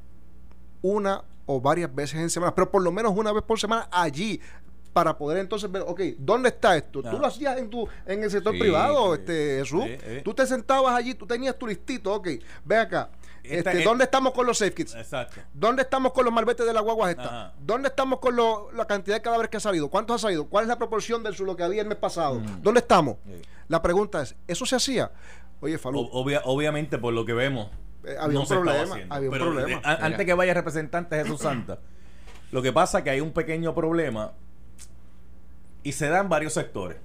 una 0.92 1.22
o 1.46 1.60
varias 1.60 1.94
veces 1.94 2.20
en 2.20 2.30
semana, 2.30 2.54
pero 2.54 2.70
por 2.70 2.82
lo 2.82 2.90
menos 2.92 3.12
una 3.16 3.32
vez 3.32 3.42
por 3.42 3.58
semana 3.58 3.88
allí 3.90 4.40
para 4.92 5.16
poder 5.18 5.38
entonces 5.38 5.70
ver, 5.70 5.82
ok, 5.86 6.00
¿dónde 6.18 6.48
está 6.48 6.76
esto? 6.76 7.02
Tú 7.02 7.08
Ah. 7.08 7.18
lo 7.20 7.26
hacías 7.26 7.58
en 7.58 7.68
tu 7.68 7.86
en 8.06 8.22
el 8.24 8.30
sector 8.30 8.52
Sí, 8.54 8.58
privado, 8.60 9.14
sí. 9.14 9.20
este 9.20 9.58
Jesús. 9.60 9.84
Sí. 9.84 10.22
Tú 10.24 10.32
te 10.34 10.46
sentabas 10.46 10.94
allí, 10.96 11.14
tú 11.14 11.26
tenías 11.26 11.56
tu 11.58 11.66
listito, 11.66 12.14
ok, 12.14 12.28
ve 12.64 12.76
acá. 12.78 13.10
Esta- 13.44 13.70
Este, 13.72 13.84
¿Dónde 13.84 14.02
estamos 14.04 14.32
con 14.32 14.44
los 14.44 14.58
safe 14.58 14.74
kits? 14.74 14.94
Exacto. 14.96 15.40
¿Dónde 15.54 15.82
estamos 15.82 16.12
con 16.12 16.24
los 16.24 16.34
malbetes 16.34 16.66
de 16.66 16.72
la 16.72 16.80
guagua 16.80 17.10
esta? 17.10 17.24
Ajá. 17.24 17.52
¿Dónde 17.60 17.88
estamos 17.88 18.18
con 18.18 18.34
lo- 18.34 18.72
la 18.72 18.86
cantidad 18.86 19.14
de 19.16 19.22
cadáveres 19.22 19.50
que 19.50 19.58
ha 19.58 19.60
salido? 19.60 19.88
¿Cuántos 19.88 20.16
ha 20.16 20.18
salido? 20.18 20.46
¿Cuál 20.46 20.64
es 20.64 20.68
la 20.68 20.78
proporción 20.78 21.22
de 21.22 21.30
lo 21.32 21.54
que 21.56 21.62
había 21.62 21.82
el 21.82 21.86
mes 21.88 21.98
pasado? 21.98 22.40
Mm. 22.40 22.62
¿Dónde 22.62 22.80
estamos? 22.80 23.18
La 23.68 23.80
pregunta 23.82 24.22
es, 24.22 24.34
¿eso 24.48 24.66
se 24.66 24.74
hacía? 24.74 25.12
Oye, 25.60 25.78
Falú, 25.78 26.08
obvia- 26.12 26.42
obviamente, 26.44 26.98
por 26.98 27.14
lo 27.14 27.24
que 27.24 27.34
vemos, 27.34 27.68
había 28.18 28.34
no 28.34 28.40
un 28.42 28.48
problema. 28.48 28.82
haciendo. 28.94 29.14
Había 29.14 29.28
un 29.28 29.32
Pero, 29.32 29.44
problema. 29.52 29.78
eh, 29.78 29.82
a- 29.84 30.04
antes 30.06 30.26
que 30.26 30.34
vaya 30.34 30.54
representante 30.54 31.16
Jesús 31.22 31.40
Santa, 31.40 31.78
lo 32.52 32.62
que 32.62 32.72
pasa 32.72 32.98
es 32.98 33.04
que 33.04 33.10
hay 33.10 33.20
un 33.20 33.32
pequeño 33.32 33.74
problema 33.74 34.32
y 35.82 35.92
se 35.92 36.08
da 36.08 36.20
en 36.20 36.28
varios 36.28 36.52
sectores. 36.52 36.98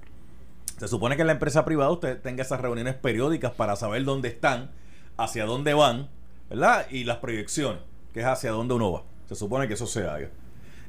Se 0.78 0.88
supone 0.88 1.14
que 1.16 1.22
en 1.22 1.28
la 1.28 1.34
empresa 1.34 1.64
privada 1.64 1.90
usted 1.90 2.20
tenga 2.20 2.42
esas 2.42 2.60
reuniones 2.60 2.94
periódicas 2.94 3.52
para 3.52 3.76
saber 3.76 4.04
dónde 4.04 4.28
están, 4.28 4.70
hacia 5.16 5.44
dónde 5.46 5.74
van, 5.74 6.08
¿verdad? 6.50 6.86
Y 6.90 7.04
las 7.04 7.18
proyecciones, 7.18 7.80
que 8.12 8.20
es 8.20 8.26
hacia 8.26 8.50
dónde 8.50 8.74
uno 8.74 8.90
va. 8.92 9.02
Se 9.28 9.36
supone 9.36 9.68
que 9.68 9.74
eso 9.74 9.86
se 9.86 10.06
haga. 10.08 10.28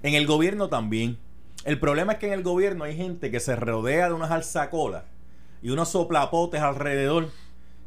En 0.01 0.15
el 0.15 0.25
gobierno 0.25 0.70
también. 0.70 1.17
El 1.65 1.79
problema 1.79 2.13
es 2.13 2.20
que 2.20 2.27
en 2.27 2.34
el 2.34 2.43
gobierno 2.43 2.84
hay 2.84 2.96
gente 2.98 3.29
que 3.32 3.39
se 3.39 3.55
rodea 3.55 4.08
de 4.08 4.13
unas 4.13 4.32
alzacolas 4.32 5.03
y 5.62 5.70
unos 5.70 5.89
soplapotes 5.89 6.60
alrededor 6.62 7.29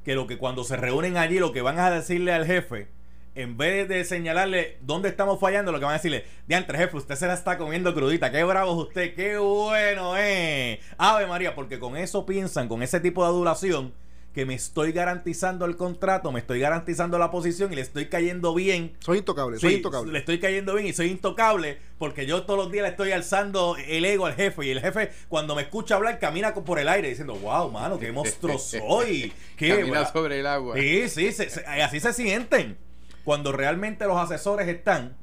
que 0.06 0.14
lo 0.14 0.28
que 0.28 0.38
cuando 0.38 0.62
se 0.62 0.76
reúnen 0.76 1.16
allí 1.16 1.40
lo 1.40 1.52
que 1.52 1.62
van 1.62 1.80
a 1.80 1.90
decirle 1.90 2.32
al 2.32 2.46
jefe 2.46 2.86
en 3.34 3.56
vez 3.56 3.88
de 3.88 4.04
señalarle 4.04 4.78
dónde 4.80 5.08
estamos 5.08 5.40
fallando, 5.40 5.72
lo 5.72 5.80
que 5.80 5.84
van 5.84 5.94
a 5.94 5.98
decirle, 5.98 6.24
diantre 6.46 6.78
jefe, 6.78 6.96
usted 6.96 7.16
se 7.16 7.26
la 7.26 7.34
está 7.34 7.58
comiendo 7.58 7.92
crudita, 7.92 8.30
qué 8.30 8.44
bravo 8.44 8.70
es 8.70 8.88
usted, 8.88 9.14
qué 9.16 9.36
bueno, 9.36 10.16
eh. 10.16 10.78
Ave 10.96 11.26
María, 11.26 11.56
porque 11.56 11.80
con 11.80 11.96
eso 11.96 12.24
piensan, 12.24 12.68
con 12.68 12.84
ese 12.84 13.00
tipo 13.00 13.24
de 13.24 13.30
adulación, 13.30 13.92
que 14.36 14.44
me 14.44 14.52
estoy 14.52 14.92
garantizando 14.92 15.64
el 15.64 15.76
contrato, 15.78 16.30
me 16.30 16.40
estoy 16.40 16.60
garantizando 16.60 17.18
la 17.18 17.30
posición 17.30 17.72
y 17.72 17.76
le 17.76 17.80
estoy 17.80 18.10
cayendo 18.10 18.52
bien. 18.54 18.92
Soy 18.98 19.16
intocable, 19.20 19.58
soy 19.58 19.70
Sí, 19.70 19.76
intocable. 19.76 20.12
Le 20.12 20.18
estoy 20.18 20.38
cayendo 20.38 20.74
bien 20.74 20.86
y 20.86 20.92
soy 20.92 21.06
intocable 21.10 21.78
porque 21.98 22.26
yo 22.26 22.42
todos 22.42 22.58
los 22.64 22.70
días 22.70 22.82
le 22.82 22.90
estoy 22.90 23.12
alzando 23.12 23.78
el 23.88 24.04
ego 24.04 24.26
al 24.26 24.34
jefe 24.34 24.66
y 24.66 24.70
el 24.72 24.82
jefe 24.82 25.10
cuando 25.30 25.56
me 25.56 25.62
escucha 25.62 25.94
hablar 25.94 26.18
camina 26.18 26.52
por 26.52 26.78
el 26.78 26.86
aire 26.90 27.08
diciendo, 27.08 27.34
wow, 27.36 27.70
mano, 27.70 27.98
qué 27.98 28.12
monstruo 28.12 28.58
soy. 28.58 29.32
Qué 29.56 29.70
Camina 29.70 30.02
bra- 30.02 30.12
sobre 30.12 30.40
el 30.40 30.46
agua. 30.46 30.76
Sí, 30.76 31.08
sí, 31.08 31.32
se- 31.32 31.48
se- 31.48 31.64
así 31.64 31.98
se 31.98 32.12
sienten. 32.12 32.76
Cuando 33.24 33.52
realmente 33.52 34.04
los 34.04 34.18
asesores 34.18 34.68
están 34.68 35.16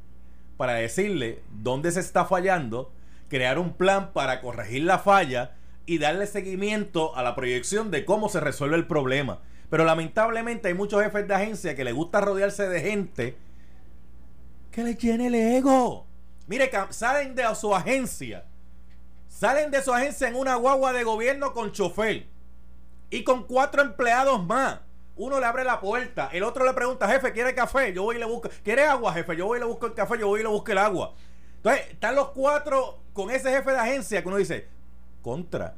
para 0.58 0.74
decirle 0.74 1.44
dónde 1.52 1.92
se 1.92 2.00
está 2.00 2.26
fallando, 2.26 2.92
crear 3.30 3.60
un 3.60 3.74
plan 3.74 4.12
para 4.12 4.42
corregir 4.42 4.86
la 4.86 4.98
falla 4.98 5.52
y 5.86 5.98
darle 5.98 6.28
seguimiento 6.28 7.16
a 7.16 7.24
la 7.24 7.36
proyección 7.36 7.92
de 7.92 8.06
cómo 8.06 8.30
se 8.30 8.40
resuelve 8.40 8.76
el 8.76 8.88
problema. 8.88 9.42
Pero 9.70 9.86
lamentablemente 9.86 10.68
hay 10.68 10.74
muchos 10.74 11.02
jefes 11.04 11.28
de 11.28 11.34
agencia 11.34 11.76
que 11.76 11.84
les 11.84 11.94
gusta 11.94 12.22
rodearse 12.22 12.68
de 12.68 12.82
gente 12.82 13.38
que 14.72 14.84
les 14.84 14.98
llene 14.98 15.28
el 15.28 15.36
ego. 15.36 16.08
Mire, 16.48 16.70
salen 16.90 17.36
de 17.36 17.44
su 17.56 17.74
agencia, 17.74 18.46
salen 19.28 19.72
de 19.72 19.82
su 19.82 19.94
agencia 19.94 20.28
en 20.28 20.36
una 20.36 20.56
guagua 20.56 20.92
de 20.94 21.04
gobierno 21.04 21.54
con 21.54 21.72
chofer 21.72 22.26
y 23.10 23.24
con 23.24 23.46
cuatro 23.46 23.82
empleados 23.82 24.44
más. 24.46 24.80
Uno 25.16 25.40
le 25.40 25.46
abre 25.46 25.64
la 25.64 25.80
puerta, 25.80 26.30
el 26.34 26.44
otro 26.44 26.66
le 26.66 26.74
pregunta, 26.74 27.08
jefe, 27.08 27.32
¿quiere 27.32 27.54
café? 27.54 27.94
Yo 27.94 28.04
voy 28.04 28.16
y 28.16 28.20
le 28.20 28.26
busco. 28.26 28.50
¿Quiere 28.64 28.84
agua, 28.84 29.14
jefe? 29.14 29.38
Yo 29.38 29.46
voy 29.46 29.58
y 29.58 29.62
le 29.62 29.68
busco 29.68 29.86
el 29.86 29.94
café, 29.94 30.18
yo 30.18 30.28
voy 30.28 30.40
y 30.40 30.44
le 30.44 30.50
busco 30.50 30.72
el 30.72 30.80
agua. 30.80 31.14
Entonces, 31.58 31.92
están 31.92 32.16
los 32.16 32.30
cuatro 32.30 33.00
con 33.14 33.30
ese 33.30 33.52
jefe 33.52 33.72
de 33.72 33.78
agencia 33.78 34.22
que 34.24 34.28
uno 34.28 34.38
dice, 34.38 34.68
contra. 35.24 35.76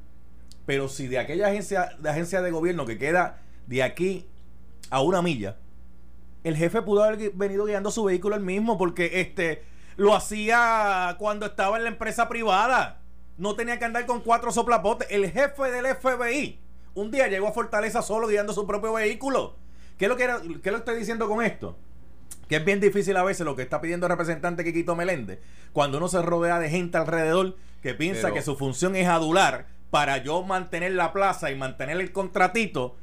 Pero 0.66 0.90
si 0.90 1.08
de 1.08 1.20
aquella 1.20 1.48
agencia 1.48 1.92
de 2.00 2.10
agencia 2.10 2.42
de 2.42 2.52
gobierno 2.52 2.86
que 2.86 2.98
queda 2.98 3.40
de 3.68 3.84
aquí 3.84 4.26
a 4.90 5.02
una 5.02 5.22
milla, 5.22 5.56
el 6.44 6.58
jefe 6.58 6.82
pudo 6.82 7.04
haber 7.04 7.32
venido 7.32 7.64
guiando 7.66 7.92
su 7.92 8.04
vehículo 8.04 8.36
él 8.36 8.42
mismo 8.44 8.78
porque 8.78 9.22
este 9.22 9.64
lo 9.96 10.14
hacía 10.14 11.16
cuando 11.20 11.46
estaba 11.46 11.78
en 11.78 11.84
la 11.84 11.90
empresa 11.90 12.28
privada. 12.28 13.00
No 13.38 13.56
tenía 13.56 13.80
que 13.80 13.86
andar 13.86 14.06
con 14.06 14.22
cuatro 14.22 14.52
soplapotes. 14.52 15.08
El 15.12 15.30
jefe 15.32 15.72
del 15.72 15.86
FBI 15.96 16.60
un 16.96 17.12
día 17.12 17.28
llegó 17.28 17.48
a 17.48 17.52
Fortaleza 17.54 18.02
solo 18.02 18.28
guiando 18.28 18.54
su 18.54 18.66
propio 18.66 18.94
vehículo. 18.94 19.56
¿Qué 19.98 20.06
es 20.06 20.10
lo 20.10 20.18
que, 20.18 20.24
era- 20.24 20.42
qué 20.64 20.72
lo 20.72 20.78
estoy 20.78 20.98
diciendo 20.98 21.28
con 21.28 21.44
esto? 21.44 21.78
Que 22.48 22.58
es 22.58 22.66
bien 22.66 22.80
difícil 22.80 23.16
a 23.18 23.24
veces 23.24 23.46
lo 23.46 23.56
que 23.56 23.62
está 23.64 23.82
pidiendo 23.82 24.06
el 24.06 24.12
representante 24.12 24.64
Quiquito 24.64 24.96
Meléndez, 24.96 25.40
cuando 25.74 25.98
uno 25.98 26.08
se 26.08 26.22
rodea 26.22 26.60
de 26.60 26.70
gente 26.70 26.98
alrededor 26.98 27.56
que 27.86 27.94
piensa 27.94 28.24
Pero- 28.24 28.34
que 28.34 28.42
su 28.42 28.56
función 28.56 28.96
es 28.96 29.08
adular 29.08 29.68
para 29.92 30.18
yo 30.18 30.42
mantener 30.42 30.94
la 30.94 31.14
plaza 31.14 31.52
y 31.52 31.56
mantener 31.56 32.00
el 32.02 32.12
contratito 32.12 32.96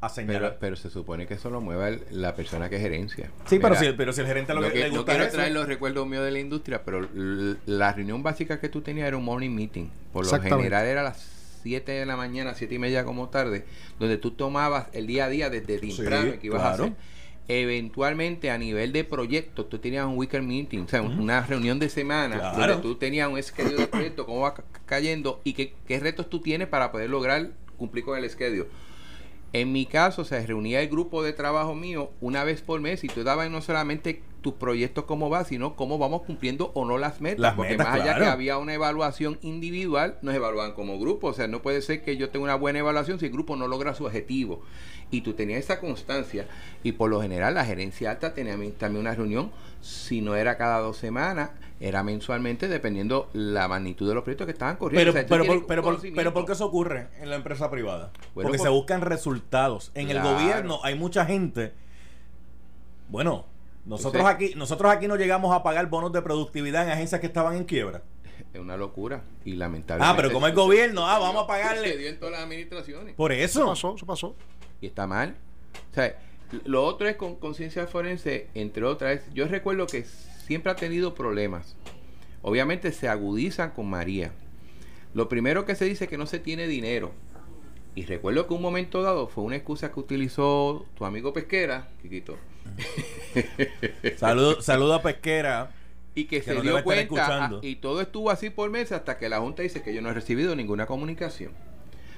a 0.00 0.08
señalar. 0.08 0.40
Pero, 0.52 0.56
pero 0.60 0.76
se 0.76 0.88
supone 0.88 1.26
que 1.26 1.34
eso 1.34 1.50
lo 1.50 1.60
mueva 1.60 1.88
el- 1.90 2.02
la 2.10 2.34
persona 2.34 2.70
que 2.70 2.78
gerencia. 2.80 3.30
sí, 3.44 3.58
pero 3.58 3.74
si, 3.74 3.92
pero 3.92 4.14
si 4.14 4.22
el 4.22 4.26
gerente 4.26 4.54
lo 4.54 4.62
no, 4.62 4.70
que 4.72 4.78
le 4.78 4.88
gusta 4.88 5.04
quiero 5.12 5.24
es 5.24 5.28
eso. 5.28 5.36
traer 5.36 5.52
los 5.52 5.66
recuerdos 5.68 6.06
míos 6.06 6.24
de 6.24 6.30
la 6.30 6.38
industria, 6.38 6.82
pero 6.86 7.06
la 7.66 7.92
reunión 7.92 8.22
básica 8.22 8.58
que 8.58 8.70
tú 8.70 8.80
tenías 8.80 9.08
era 9.08 9.18
un 9.18 9.24
morning 9.24 9.50
meeting. 9.50 9.90
Por 10.10 10.24
lo 10.24 10.40
general 10.40 10.86
era 10.86 11.02
a 11.02 11.04
las 11.04 11.18
7 11.62 11.92
de 11.92 12.06
la 12.06 12.16
mañana, 12.16 12.54
7 12.54 12.76
y 12.76 12.78
media 12.78 13.04
como 13.04 13.28
tarde, 13.28 13.66
donde 13.98 14.16
tú 14.16 14.30
tomabas 14.30 14.86
el 14.94 15.06
día 15.06 15.26
a 15.26 15.28
día 15.28 15.50
desde 15.50 15.78
temprano 15.78 16.32
Sí, 16.32 16.38
que 16.38 16.46
ibas 16.46 16.62
claro. 16.62 16.84
a 16.84 16.86
hacer. 16.86 16.96
Eventualmente 17.48 18.50
a 18.50 18.58
nivel 18.58 18.92
de 18.92 19.02
proyectos 19.04 19.68
tú 19.68 19.78
tenías 19.78 20.06
un 20.06 20.16
weekend 20.16 20.46
meeting, 20.46 20.80
o 20.84 20.88
sea, 20.88 21.02
una 21.02 21.44
reunión 21.44 21.78
de 21.80 21.88
semana 21.88 22.38
Claro. 22.38 22.74
donde 22.74 22.82
tú 22.82 22.94
tenías 22.94 23.28
un 23.28 23.42
schedule 23.42 23.76
de 23.76 23.86
proyecto, 23.88 24.24
cómo 24.24 24.40
va 24.40 24.54
ca- 24.54 24.64
cayendo 24.86 25.40
y 25.42 25.54
qué, 25.54 25.74
qué 25.86 25.98
retos 25.98 26.30
tú 26.30 26.40
tienes 26.40 26.68
para 26.68 26.92
poder 26.92 27.10
lograr 27.10 27.50
cumplir 27.76 28.04
con 28.04 28.16
el 28.18 28.28
schedule. 28.30 28.68
En 29.52 29.72
mi 29.72 29.84
caso, 29.84 30.24
se 30.24 30.46
reunía 30.46 30.80
el 30.80 30.88
grupo 30.88 31.24
de 31.24 31.32
trabajo 31.32 31.74
mío 31.74 32.12
una 32.20 32.44
vez 32.44 32.60
por 32.62 32.80
mes 32.80 33.02
y 33.02 33.08
tú 33.08 33.24
dabas 33.24 33.50
no 33.50 33.60
solamente 33.62 34.22
tus 34.40 34.54
proyectos 34.54 35.04
cómo 35.04 35.28
va, 35.30 35.44
sino 35.44 35.76
cómo 35.76 35.98
vamos 35.98 36.22
cumpliendo 36.22 36.70
o 36.74 36.84
no 36.84 36.98
las 36.98 37.20
metas. 37.20 37.40
Las 37.40 37.54
porque 37.54 37.72
metas, 37.72 37.86
más 37.86 37.94
allá 37.96 38.04
claro. 38.04 38.24
que 38.24 38.30
había 38.30 38.58
una 38.58 38.74
evaluación 38.74 39.38
individual, 39.42 40.18
nos 40.22 40.34
evaluaban 40.34 40.72
como 40.72 40.98
grupo. 40.98 41.28
O 41.28 41.32
sea, 41.32 41.46
no 41.48 41.62
puede 41.62 41.82
ser 41.82 42.02
que 42.02 42.16
yo 42.16 42.30
tenga 42.30 42.44
una 42.44 42.54
buena 42.54 42.78
evaluación 42.78 43.18
si 43.18 43.26
el 43.26 43.32
grupo 43.32 43.56
no 43.56 43.68
logra 43.68 43.94
su 43.94 44.04
objetivo. 44.04 44.62
Y 45.10 45.22
tú 45.22 45.32
tenías 45.34 45.60
esa 45.60 45.80
constancia. 45.80 46.46
Y 46.82 46.92
por 46.92 47.10
lo 47.10 47.20
general, 47.20 47.54
la 47.54 47.64
gerencia 47.64 48.10
alta 48.12 48.32
tenía 48.32 48.56
también 48.78 49.00
una 49.00 49.14
reunión, 49.14 49.50
si 49.80 50.20
no 50.20 50.36
era 50.36 50.56
cada 50.56 50.78
dos 50.78 50.96
semanas, 50.96 51.50
era 51.80 52.02
mensualmente, 52.04 52.68
dependiendo 52.68 53.28
la 53.32 53.66
magnitud 53.66 54.06
de 54.06 54.14
los 54.14 54.22
proyectos 54.22 54.46
que 54.46 54.52
estaban 54.52 54.76
corriendo. 54.76 55.00
Pero, 55.00 55.10
O 55.10 55.14
sea, 55.14 55.26
pero, 55.28 55.44
por, 55.44 55.66
pero, 55.66 55.82
por, 55.82 56.00
pero 56.14 56.32
¿por 56.32 56.44
qué 56.44 56.52
eso 56.52 56.66
ocurre 56.66 57.08
en 57.20 57.30
la 57.30 57.36
empresa 57.36 57.70
privada? 57.70 58.12
Bueno, 58.34 58.48
Porque 58.48 58.58
por- 58.58 58.66
se 58.66 58.70
buscan 58.70 59.00
resultados. 59.00 59.90
En 59.94 60.10
el 60.10 60.20
gobierno 60.22 60.80
hay 60.84 60.94
mucha 60.94 61.24
gente. 61.26 61.72
Bueno, 63.08 63.46
nosotros 63.84 64.22
Entonces- 64.22 64.48
aquí, 64.50 64.58
nosotros 64.58 64.92
aquí 64.92 65.08
no 65.08 65.16
llegamos 65.16 65.54
a 65.54 65.62
pagar 65.62 65.88
bonos 65.88 66.12
de 66.12 66.22
productividad 66.22 66.84
en 66.84 66.90
agencias 66.92 67.20
que 67.20 67.26
estaban 67.26 67.56
en 67.56 67.64
quiebra. 67.64 68.02
Es 68.52 68.60
una 68.60 68.76
locura. 68.76 69.22
Y 69.44 69.52
lamentablemente. 69.54 70.12
Ah, 70.12 70.16
pero 70.16 70.32
como 70.32 70.46
el 70.46 70.54
gobierno, 70.54 71.06
ah, 71.06 71.18
vamos 71.18 71.44
a 71.44 71.46
pagarle. 71.46 71.92
Se 71.92 71.98
dio 71.98 72.08
en 72.08 72.18
todas 72.18 72.32
las 72.32 72.42
administraciones. 72.42 73.14
Por 73.14 73.32
Eso 73.32 73.60
eso. 73.60 73.66
pasó, 73.68 73.94
eso 73.96 74.06
pasó. 74.06 74.36
Y 74.80 74.86
está 74.86 75.06
mal. 75.06 75.36
O 75.90 75.94
sea, 75.94 76.18
lo 76.64 76.84
otro 76.84 77.06
es 77.08 77.16
con 77.16 77.36
conciencia 77.36 77.86
forense, 77.86 78.48
entre 78.54 78.84
otras, 78.84 79.22
yo 79.34 79.46
recuerdo 79.46 79.86
que 79.86 80.04
siempre 80.04 80.72
ha 80.72 80.76
tenido 80.76 81.14
problemas. 81.14 81.76
Obviamente 82.42 82.90
se 82.92 83.08
agudizan 83.08 83.70
con 83.70 83.88
María. 83.88 84.32
Lo 85.14 85.28
primero 85.28 85.64
que 85.64 85.74
se 85.74 85.84
dice 85.84 86.04
es 86.04 86.10
que 86.10 86.18
no 86.18 86.26
se 86.26 86.38
tiene 86.38 86.66
dinero. 86.66 87.12
Y 87.94 88.04
recuerdo 88.06 88.46
que 88.46 88.54
un 88.54 88.62
momento 88.62 89.02
dado 89.02 89.28
fue 89.28 89.44
una 89.44 89.56
excusa 89.56 89.92
que 89.92 90.00
utilizó 90.00 90.86
tu 90.96 91.04
amigo 91.04 91.32
Pesquera, 91.32 91.88
Quiquito, 92.00 92.36
Saludo, 94.16 94.62
saludo 94.62 94.94
a 94.94 95.02
Pesquera. 95.02 95.70
y 96.14 96.24
que, 96.24 96.38
Que 96.38 96.42
se 96.42 96.54
nos 96.54 96.62
dio 96.62 96.82
cuenta 96.82 97.46
ah, 97.46 97.58
y 97.62 97.76
todo 97.76 98.00
estuvo 98.00 98.30
así 98.30 98.50
por 98.50 98.70
meses 98.70 98.92
hasta 98.92 99.18
que 99.18 99.28
la 99.28 99.38
Junta 99.38 99.62
dice 99.62 99.82
que 99.82 99.94
yo 99.94 100.02
no 100.02 100.10
he 100.10 100.14
recibido 100.14 100.56
ninguna 100.56 100.86
comunicación. 100.86 101.52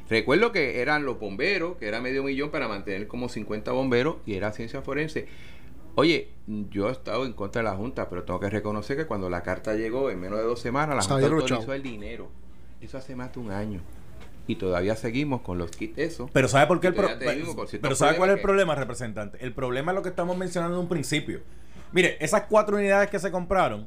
Recuerdo 0.08 0.52
que 0.52 0.80
eran 0.80 1.04
los 1.04 1.18
bomberos, 1.18 1.76
que 1.76 1.88
era 1.88 2.00
medio 2.00 2.22
millón 2.22 2.50
para 2.50 2.68
mantener 2.68 3.08
como 3.08 3.28
50 3.28 3.72
bomberos 3.72 4.16
y 4.26 4.34
era 4.34 4.52
ciencia 4.52 4.82
forense. 4.82 5.26
Oye, 5.94 6.28
yo 6.46 6.88
he 6.88 6.92
estado 6.92 7.26
en 7.26 7.32
contra 7.34 7.62
de 7.62 7.68
la 7.68 7.76
Junta, 7.76 8.08
pero 8.08 8.25
tengo 8.25 8.40
que 8.40 8.50
reconocer 8.50 8.96
que 8.96 9.06
cuando 9.06 9.28
la 9.28 9.42
carta 9.42 9.75
llegó 9.75 10.11
en 10.11 10.20
menos 10.20 10.38
de 10.38 10.44
dos 10.44 10.61
semanas, 10.61 10.96
la 10.96 11.02
Junta 11.02 11.26
autorizó 11.26 11.72
el 11.72 11.82
dinero. 11.82 12.30
Eso 12.80 12.99
hace 12.99 13.14
más 13.14 13.32
de 13.32 13.40
un 13.40 13.50
año. 13.50 13.80
Y 14.46 14.56
todavía 14.56 14.96
seguimos 14.96 15.42
con 15.42 15.58
los 15.58 15.70
kits 15.70 15.99
eso. 15.99 16.28
Pero 16.32 16.49
¿sabe 16.49 16.66
por 16.66 16.80
qué 16.80 16.88
el 16.88 16.94
Y 16.94 16.96
todavía 16.96 17.18
pro- 17.18 17.26
tenemos 17.28 17.54
con 17.54 17.68
ciertos 17.68 17.88
Pero 17.88 17.94
¿sabe 17.96 18.16
cuál 18.16 18.30
es 18.30 18.37
el 18.37 18.42
problema, 18.42 18.75
representante? 18.75 19.38
El 19.40 19.52
problema 19.52 19.92
es 19.92 19.96
lo 19.96 20.02
que 20.02 20.08
estamos 20.08 20.37
mencionando 20.37 20.76
en 20.76 20.82
un 20.82 20.88
principio. 20.88 21.40
Mire, 21.92 22.16
esas 22.20 22.42
cuatro 22.49 22.76
unidades 22.76 23.08
que 23.11 23.18
se 23.18 23.30
compraron, 23.30 23.87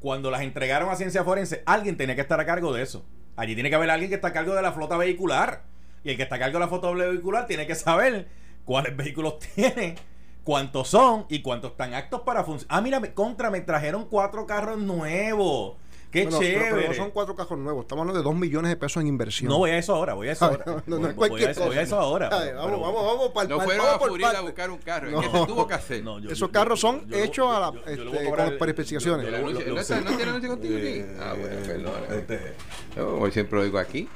cuando 0.00 0.30
las 0.30 0.40
entregaron 0.42 0.88
a 0.88 0.96
Ciencia 0.96 1.24
Forense, 1.24 1.62
alguien 1.66 1.96
tenía 1.96 2.14
que 2.14 2.22
estar 2.22 2.40
a 2.40 2.46
cargo 2.46 2.72
de 2.72 2.82
eso. 2.82 3.04
Allí 3.36 3.54
tiene 3.54 3.68
que 3.68 3.76
haber 3.76 3.90
alguien 3.90 4.08
que 4.08 4.14
está 4.16 4.28
a 4.28 4.32
cargo 4.32 4.54
de 4.54 4.62
la 4.62 4.72
flota 4.72 4.96
vehicular. 4.96 5.62
Y 6.04 6.10
el 6.10 6.16
que 6.16 6.22
está 6.22 6.36
a 6.36 6.38
cargo 6.38 6.54
de 6.58 6.60
la 6.64 6.68
flota 6.68 6.90
vehicular 6.90 7.46
tiene 7.46 7.66
que 7.66 7.74
saber 7.74 8.28
cuáles 8.64 8.96
vehículos 8.96 9.38
tiene, 9.54 9.96
cuántos 10.44 10.88
son 10.88 11.26
y 11.28 11.42
cuántos 11.42 11.72
están 11.72 11.92
aptos 11.92 12.22
para 12.22 12.44
funcionar. 12.44 12.78
Ah, 12.78 12.80
mira, 12.80 13.00
contra, 13.12 13.50
me 13.50 13.60
trajeron 13.60 14.06
cuatro 14.06 14.46
carros 14.46 14.78
nuevos. 14.78 15.76
Qué 16.10 16.24
Bueno, 16.24 16.40
chévere. 16.40 16.70
Pero, 16.74 16.88
no 16.88 16.94
son 16.94 17.10
cuatro 17.12 17.36
cajos 17.36 17.56
nuevos. 17.56 17.82
Estamos 17.84 18.02
hablando 18.02 18.18
de 18.18 18.24
dos 18.24 18.34
millones 18.34 18.68
de 18.70 18.76
pesos 18.76 19.00
en 19.00 19.06
inversión. 19.06 19.48
No 19.48 19.58
voy 19.58 19.70
a 19.70 19.78
eso 19.78 19.94
ahora, 19.94 20.14
voy 20.14 20.26
a 20.28 20.32
eso 20.32 20.44
ahora. 20.44 20.64
no, 20.66 20.82
no, 20.86 20.98
no 20.98 21.14
Voy- 21.14 21.44
a 21.44 21.50
eso, 21.50 21.60
voy 21.60 21.68
a 21.70 21.70
cosa. 21.70 21.82
eso 21.82 22.00
ahora. 22.00 22.28
Ay, 22.32 22.48
pero- 22.48 22.58
vamos, 22.62 22.80
vamos, 22.80 23.04
vamos, 23.06 23.30
pa'l- 23.32 23.48
No 23.48 23.60
fueron 23.60 23.84
vamos 23.86 23.94
a 23.94 23.98
por 24.00 24.08
Florida 24.08 24.38
a 24.38 24.40
buscar 24.40 24.70
un 24.70 24.78
carro, 24.78 25.10
No. 25.10 25.20
es 25.22 25.28
que 25.28 25.38
se 25.38 25.46
tuvo 25.46 25.68
que 25.68 25.74
hacer. 25.74 26.02
No, 26.02 26.18
yo- 26.18 26.30
Esos 26.30 26.48
yo- 26.48 26.52
carros 26.52 26.80
son 26.80 27.06
yo- 27.08 27.16
yo- 27.16 27.24
hechos 27.24 27.48
a 27.54 27.60
la- 27.60 27.72
este, 27.86 28.58
con 28.58 28.68
especificaciones. 28.68 29.26
¿No 29.30 30.16
tiene 30.16 30.30
anuncio 30.30 30.50
contigo 30.50 30.76
aquí? 30.76 30.86
Eh, 30.88 31.16
Ah, 31.20 31.34
bueno, 31.38 31.56
perdona. 31.66 32.16
este, 32.16 32.54
Yo 32.96 33.18
hoy 33.18 33.30
siempre 33.30 33.58
lo 33.58 33.64
digo 33.64 33.78
aquí. 33.78 34.08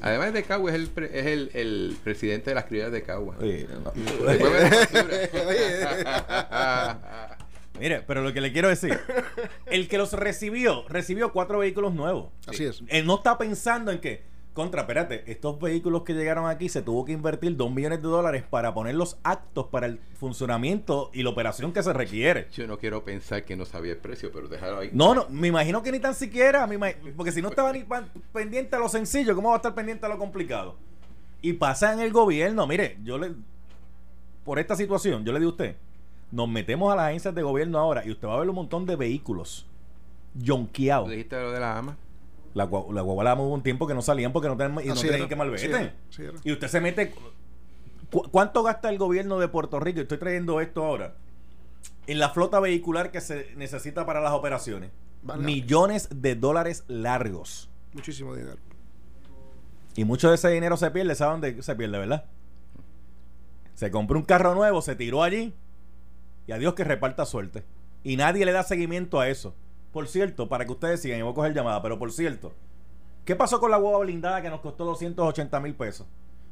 Además 0.00 0.32
de 0.32 0.42
Cagua 0.44 0.70
es 0.70 0.76
el, 0.76 0.88
pre- 0.88 1.18
es 1.18 1.26
el, 1.26 1.50
el 1.54 1.96
presidente 2.02 2.50
de 2.50 2.54
las 2.54 2.64
criadas 2.64 2.92
de 2.92 3.02
Cagua. 3.02 3.36
oye, 3.40 3.66
Mire, 7.78 8.02
pero 8.02 8.22
lo 8.22 8.32
que 8.32 8.40
le 8.40 8.52
quiero 8.52 8.68
decir, 8.68 8.98
el 9.66 9.88
que 9.88 9.98
los 9.98 10.12
recibió, 10.12 10.84
recibió 10.88 11.32
cuatro 11.32 11.58
vehículos 11.58 11.94
nuevos. 11.94 12.28
Así 12.46 12.64
es. 12.64 12.82
Él 12.88 13.04
no 13.04 13.16
está 13.16 13.36
pensando 13.36 13.90
en 13.90 14.00
que, 14.00 14.22
contra, 14.52 14.82
espérate, 14.82 15.24
estos 15.26 15.58
vehículos 15.58 16.04
que 16.04 16.14
llegaron 16.14 16.48
aquí 16.48 16.68
se 16.68 16.82
tuvo 16.82 17.04
que 17.04 17.10
invertir 17.10 17.56
dos 17.56 17.72
millones 17.72 18.00
de 18.00 18.06
dólares 18.06 18.44
para 18.48 18.72
ponerlos 18.72 19.18
aptos 19.24 19.66
para 19.66 19.86
el 19.86 19.98
funcionamiento 20.20 21.10
y 21.12 21.24
la 21.24 21.30
operación 21.30 21.72
que 21.72 21.82
se 21.82 21.92
requiere. 21.92 22.46
Yo 22.52 22.68
no 22.68 22.78
quiero 22.78 23.02
pensar 23.02 23.44
que 23.44 23.56
no 23.56 23.64
sabía 23.64 23.92
el 23.92 23.98
precio, 23.98 24.30
pero 24.32 24.46
déjalo 24.46 24.78
ahí. 24.78 24.90
No, 24.92 25.16
no, 25.16 25.26
me 25.28 25.48
imagino 25.48 25.82
que 25.82 25.90
ni 25.90 25.98
tan 25.98 26.14
siquiera, 26.14 26.68
me 26.68 26.78
porque 27.16 27.32
si 27.32 27.42
no 27.42 27.48
estaba 27.48 27.72
ni 27.72 27.84
pendiente 28.32 28.76
a 28.76 28.78
lo 28.78 28.88
sencillo, 28.88 29.34
¿cómo 29.34 29.48
va 29.48 29.56
a 29.56 29.58
estar 29.58 29.74
pendiente 29.74 30.06
a 30.06 30.08
lo 30.08 30.18
complicado? 30.18 30.76
Y 31.42 31.54
pasa 31.54 31.92
en 31.92 31.98
el 31.98 32.12
gobierno, 32.12 32.68
mire, 32.68 32.98
yo 33.02 33.18
le, 33.18 33.32
por 34.44 34.60
esta 34.60 34.76
situación, 34.76 35.24
yo 35.24 35.32
le 35.32 35.40
digo 35.40 35.50
a 35.50 35.52
usted, 35.54 35.76
nos 36.34 36.48
metemos 36.48 36.92
a 36.92 36.96
las 36.96 37.06
agencias 37.06 37.34
de 37.34 37.42
gobierno 37.42 37.78
ahora 37.78 38.04
y 38.04 38.10
usted 38.10 38.26
va 38.26 38.34
a 38.34 38.40
ver 38.40 38.48
un 38.48 38.54
montón 38.56 38.86
de 38.86 38.96
vehículos 38.96 39.66
yonqueados. 40.34 41.06
¿Tú 41.06 41.10
dijiste 41.12 41.40
lo 41.40 41.52
de 41.52 41.60
la 41.60 41.78
ama? 41.78 41.96
La, 42.54 42.68
gua- 42.68 42.92
la 42.92 43.00
guagua 43.02 43.24
la 43.24 43.34
hubo 43.34 43.52
un 43.54 43.62
tiempo 43.62 43.86
que 43.86 43.94
no 43.94 44.02
salían 44.02 44.32
porque 44.32 44.48
no 44.48 44.56
tenían, 44.56 44.84
y 44.84 44.88
no 44.88 44.92
Así 44.94 45.08
tenían 45.08 45.28
que 45.28 45.36
malvete. 45.36 45.92
Y 46.44 46.52
usted 46.52 46.68
se 46.68 46.80
mete 46.80 47.12
¿Cu- 48.10 48.28
¿Cuánto 48.30 48.62
gasta 48.62 48.90
el 48.90 48.98
gobierno 48.98 49.38
de 49.38 49.48
Puerto 49.48 49.80
Rico? 49.80 50.00
Estoy 50.00 50.18
trayendo 50.18 50.60
esto 50.60 50.84
ahora. 50.84 51.14
En 52.06 52.18
la 52.18 52.28
flota 52.30 52.60
vehicular 52.60 53.10
que 53.10 53.20
se 53.20 53.52
necesita 53.56 54.04
para 54.06 54.20
las 54.20 54.32
operaciones. 54.32 54.90
Vale. 55.22 55.42
Millones 55.42 56.08
de 56.14 56.34
dólares 56.34 56.84
largos. 56.86 57.68
Muchísimo 57.92 58.34
dinero. 58.34 58.56
Y 59.96 60.04
mucho 60.04 60.28
de 60.28 60.34
ese 60.34 60.48
dinero 60.50 60.76
se 60.76 60.90
pierde, 60.90 61.14
¿saben 61.14 61.40
dónde 61.40 61.62
se 61.62 61.74
pierde, 61.76 61.98
verdad? 61.98 62.24
Se 63.74 63.90
compró 63.90 64.18
un 64.18 64.24
carro 64.24 64.54
nuevo, 64.54 64.82
se 64.82 64.94
tiró 64.96 65.22
allí 65.22 65.54
y 66.46 66.52
a 66.52 66.58
Dios 66.58 66.74
que 66.74 66.84
reparta 66.84 67.24
suerte. 67.26 67.64
Y 68.02 68.16
nadie 68.16 68.44
le 68.44 68.52
da 68.52 68.62
seguimiento 68.62 69.20
a 69.20 69.28
eso. 69.28 69.54
Por 69.92 70.08
cierto, 70.08 70.48
para 70.48 70.64
que 70.64 70.72
ustedes 70.72 71.00
sigan, 71.00 71.18
y 71.18 71.22
voy 71.22 71.32
a 71.32 71.34
coger 71.34 71.54
llamada, 71.54 71.80
pero 71.80 71.98
por 71.98 72.12
cierto, 72.12 72.52
¿qué 73.24 73.36
pasó 73.36 73.60
con 73.60 73.70
la 73.70 73.78
hueva 73.78 73.98
blindada 73.98 74.42
que 74.42 74.50
nos 74.50 74.60
costó 74.60 74.84
280 74.84 75.60
mil 75.60 75.74
pesos? 75.74 76.06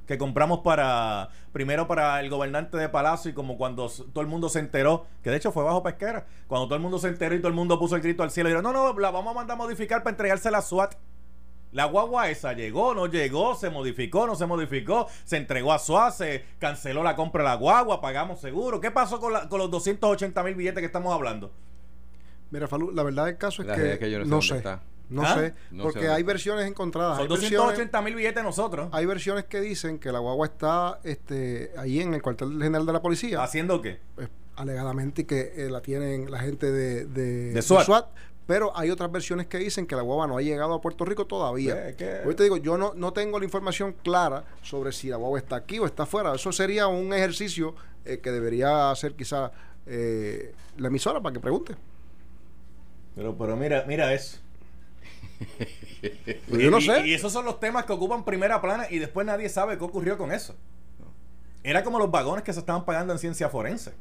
Que 0.07 0.19
compramos 0.19 0.61
para, 0.61 1.29
primero 1.53 1.87
para 1.87 2.21
el 2.21 2.31
gobernante 2.31 2.77
de 2.77 2.89
Palacio 2.89 3.31
y 3.31 3.35
como 3.35 3.57
cuando 3.57 3.89
todo 3.89 4.21
el 4.21 4.27
mundo 4.27 4.49
se 4.49 4.61
enteró, 4.61 5.07
que 5.23 5.31
de 5.31 5.37
hecho 5.37 5.53
fue 5.53 5.65
bajo 5.65 5.83
pesquera, 5.83 6.27
cuando 6.47 6.67
todo 6.67 6.77
el 6.77 6.83
mundo 6.83 6.99
se 6.99 7.09
enteró 7.09 7.35
y 7.35 7.39
todo 7.39 7.49
el 7.49 7.55
mundo 7.55 7.79
puso 7.79 7.97
el 7.97 8.03
grito 8.03 8.23
al 8.23 8.31
cielo 8.31 8.49
y 8.49 8.53
dijeron, 8.53 8.73
no, 8.73 8.93
no, 8.93 8.99
la 8.99 9.11
vamos 9.11 9.33
a 9.33 9.35
mandar 9.35 9.57
a 9.57 9.59
modificar 9.59 10.03
para 10.03 10.13
entregársela 10.13 10.59
a 10.59 10.63
SWAT. 10.63 10.95
La 11.73 11.87
guagua 11.87 12.29
esa 12.29 12.53
llegó, 12.53 12.95
no 12.95 13.07
llegó, 13.07 13.55
se 13.55 13.71
modificó, 13.71 14.27
no 14.27 14.35
se 14.37 14.45
modificó, 14.47 15.07
se 15.25 15.39
entregó 15.39 15.73
a 15.73 15.79
SWAT, 15.79 16.13
se 16.13 16.45
canceló 16.59 17.03
la 17.03 17.17
compra 17.17 17.43
de 17.43 17.49
la 17.49 17.55
guagua, 17.57 18.01
pagamos 18.01 18.41
seguro. 18.41 18.81
¿Qué 18.81 18.91
pasó 18.91 19.19
con, 19.19 19.33
la- 19.33 19.49
con 19.49 19.59
los 19.59 19.71
280 19.71 20.43
mil 20.43 20.55
billetes 20.55 20.81
que 20.81 20.87
estamos 20.87 21.13
hablando? 21.15 21.51
Mira, 22.51 22.69
Falú, 22.69 22.91
la 22.93 23.03
verdad 23.03 23.25
del 23.27 23.39
caso 23.39 23.63
es 23.63 23.69
La 23.69 23.75
que, 23.77 23.93
es 23.95 23.99
que 23.99 24.11
yo 24.11 24.25
no 24.25 24.43
sé 24.43 24.63
no 25.09 25.23
¿Ah? 25.25 25.35
sé, 25.35 25.55
No 25.71 25.85
sé 25.85 25.93
porque 25.93 26.09
hay 26.09 26.23
versiones 26.23 26.67
encontradas. 26.67 27.17
Son 27.17 27.23
hay, 27.25 27.29
versiones, 27.29 27.59
280 27.59 28.03
mil 28.03 28.15
billetes 28.15 28.43
nosotros. 28.43 28.89
hay 28.93 29.05
versiones 29.05 29.45
que 29.45 29.61
dicen 29.61 29.99
que 29.99 30.11
la 30.11 30.19
guagua 30.21 30.47
está 30.47 31.01
este, 31.05 31.73
ahí 31.77 32.01
en 32.01 32.15
el 32.15 32.23
cuartel 32.23 32.51
general 32.63 32.87
de 32.87 32.93
la 32.95 33.03
policía, 33.03 33.43
¿Haciendo 33.43 33.83
qué? 33.83 33.99
pues, 34.15 34.29
alegadamente, 34.57 35.23
y 35.23 35.25
que 35.27 35.53
eh, 35.57 35.71
la 35.71 35.81
tienen 35.83 36.31
la 36.31 36.39
gente 36.39 36.71
de, 36.71 37.05
de, 37.07 37.53
De 37.53 37.63
SWAT. 37.63 38.07
Pero 38.47 38.77
hay 38.77 38.91
otras 38.91 39.11
versiones 39.13 39.47
que 39.47 39.59
dicen 39.59 39.87
que 39.87 39.95
la 39.95 40.03
guagua 40.03 40.27
no 40.27 40.37
ha 40.37 40.43
llegado 40.43 40.75
a 40.75 40.81
Puerto 40.81 41.05
Rico 41.05 41.27
todavía. 41.27 41.95
Que- 41.97 42.23
Hoy 42.27 42.35
te 42.35 42.43
digo, 42.43 42.57
yo 42.57 42.77
no, 42.77 42.93
no 42.95 43.13
tengo 43.13 43.39
la 43.39 43.45
información 43.45 43.95
clara 44.03 44.45
sobre 44.63 44.93
si 44.93 45.09
la 45.09 45.17
guagua 45.17 45.39
está 45.39 45.57
aquí 45.57 45.79
o 45.79 45.87
está 45.87 46.03
afuera. 46.03 46.35
Eso 46.35 46.51
sería 46.53 46.87
un 46.89 47.13
ejercicio 47.15 47.75
eh, 48.05 48.19
que 48.19 48.31
debería 48.33 48.91
hacer 48.91 49.15
quizá 49.15 49.53
eh, 49.87 50.55
la 50.77 50.89
emisora 50.89 51.21
para 51.21 51.33
que 51.33 51.41
pregunte. 51.41 51.77
Pero, 53.15 53.37
pero 53.39 53.57
mira, 53.57 53.85
mira 53.87 54.13
eso. 54.13 54.39
Pues 56.49 56.61
yo 56.61 56.71
no 56.71 56.79
Y- 56.79 56.83
sé. 56.83 57.07
Y, 57.07 57.15
esos 57.15 57.33
son 57.33 57.45
los 57.45 57.61
temas 57.61 57.85
que 57.85 57.93
ocupan 57.93 58.25
primera 58.25 58.61
plana 58.61 58.87
y 58.91 58.99
después 58.99 59.25
nadie 59.27 59.49
sabe 59.49 59.79
qué 59.79 59.85
ocurrió 59.85 60.19
con 60.19 60.33
eso. 60.33 60.55
Era 61.63 61.85
como 61.85 61.99
los 62.01 62.11
vagones 62.11 62.43
que 62.45 62.53
se 62.53 62.59
estaban 62.59 62.85
pagando 62.85 63.13
en 63.13 63.21
ciencia 63.21 63.49
forense. 63.49 63.93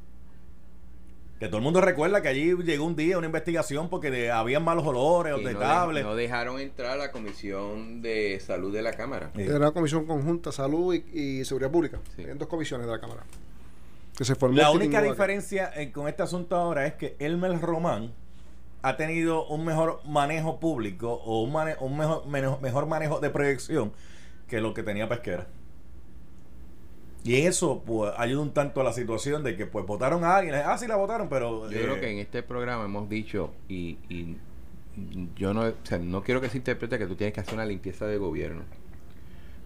Que 1.42 1.48
todo 1.48 1.58
el 1.58 1.64
mundo 1.64 1.82
recuerda 1.82 2.22
que 2.22 2.28
allí 2.28 2.54
llegó 2.64 2.86
un 2.86 2.96
día 2.96 3.18
una 3.18 3.26
investigación 3.26 3.90
porque 3.90 4.12
de, 4.12 4.30
habían 4.30 4.64
malos 4.64 4.86
olores 4.86 5.34
o 5.34 5.38
no, 5.38 5.44
no 6.04 6.16
dejaron 6.16 6.60
entrar 6.60 6.92
a 6.92 6.96
la 6.98 7.12
Comisión 7.12 8.04
de 8.04 8.40
Salud 8.40 8.72
de 8.72 8.84
la 8.84 8.94
Cámara. 8.94 9.32
Sí. 9.36 9.42
Era 9.42 9.58
una 9.58 9.72
comisión 9.72 10.06
conjunta, 10.06 10.52
salud 10.52 10.94
y, 10.94 11.40
y 11.40 11.44
seguridad 11.46 11.72
pública. 11.72 12.00
Sí. 12.16 12.22
En 12.22 12.38
dos 12.38 12.48
comisiones 12.48 12.86
de 12.86 12.94
la 12.94 13.00
Cámara. 13.00 13.24
Que 14.16 14.24
se 14.24 14.36
formó 14.36 14.56
La 14.58 14.68
aquí 14.68 14.78
única 14.78 15.02
diferencia 15.02 15.72
eh, 15.76 15.92
con 15.92 16.08
este 16.08 16.22
asunto 16.22 16.56
ahora 16.56 16.86
es 16.86 16.94
que 16.94 17.16
Elmer 17.18 17.60
Román 17.60 18.14
ha 18.84 18.96
tenido 18.96 19.48
un 19.48 19.66
mejor 19.66 20.02
manejo 20.06 20.60
público 20.60 21.12
o 21.12 21.42
un, 21.42 21.52
mane- 21.54 21.76
un 21.80 21.98
mejor, 21.98 22.28
meno- 22.28 22.60
mejor 22.62 22.86
manejo 22.86 23.20
de 23.20 23.32
proyección 23.32 23.94
que 24.48 24.62
lo 24.62 24.76
que 24.76 24.84
tenía 24.84 25.10
Pesquera. 25.10 25.48
Y 27.24 27.36
eso 27.36 27.84
pues 27.86 28.12
ayuda 28.18 28.42
un 28.42 28.52
tanto 28.52 28.82
a 28.82 28.84
la 28.84 28.94
situación 28.94 29.44
de 29.44 29.56
que 29.56 29.68
pues 29.68 29.86
votaron 29.86 30.24
a 30.24 30.36
alguien. 30.38 30.56
Ah, 30.56 30.78
sí 30.78 30.88
la 30.88 30.96
votaron, 30.96 31.30
pero... 31.30 31.70
Yo 31.70 31.78
eh, 31.80 31.82
creo 31.84 32.00
que 32.00 32.10
en 32.10 32.18
este 32.18 32.42
programa 32.42 32.86
hemos 32.86 33.08
dicho, 33.08 33.54
y, 33.70 34.00
y 34.10 34.38
yo 35.36 35.54
no, 35.54 35.62
o 35.62 35.74
sea, 35.84 36.00
no 36.00 36.24
quiero 36.24 36.42
que 36.42 36.50
se 36.50 36.58
interprete 36.58 36.98
que 36.98 37.06
tú 37.06 37.16
tienes 37.16 37.34
que 37.34 37.42
hacer 37.42 37.54
una 37.54 37.66
limpieza 37.66 38.08
de 38.08 38.18
gobierno, 38.18 38.64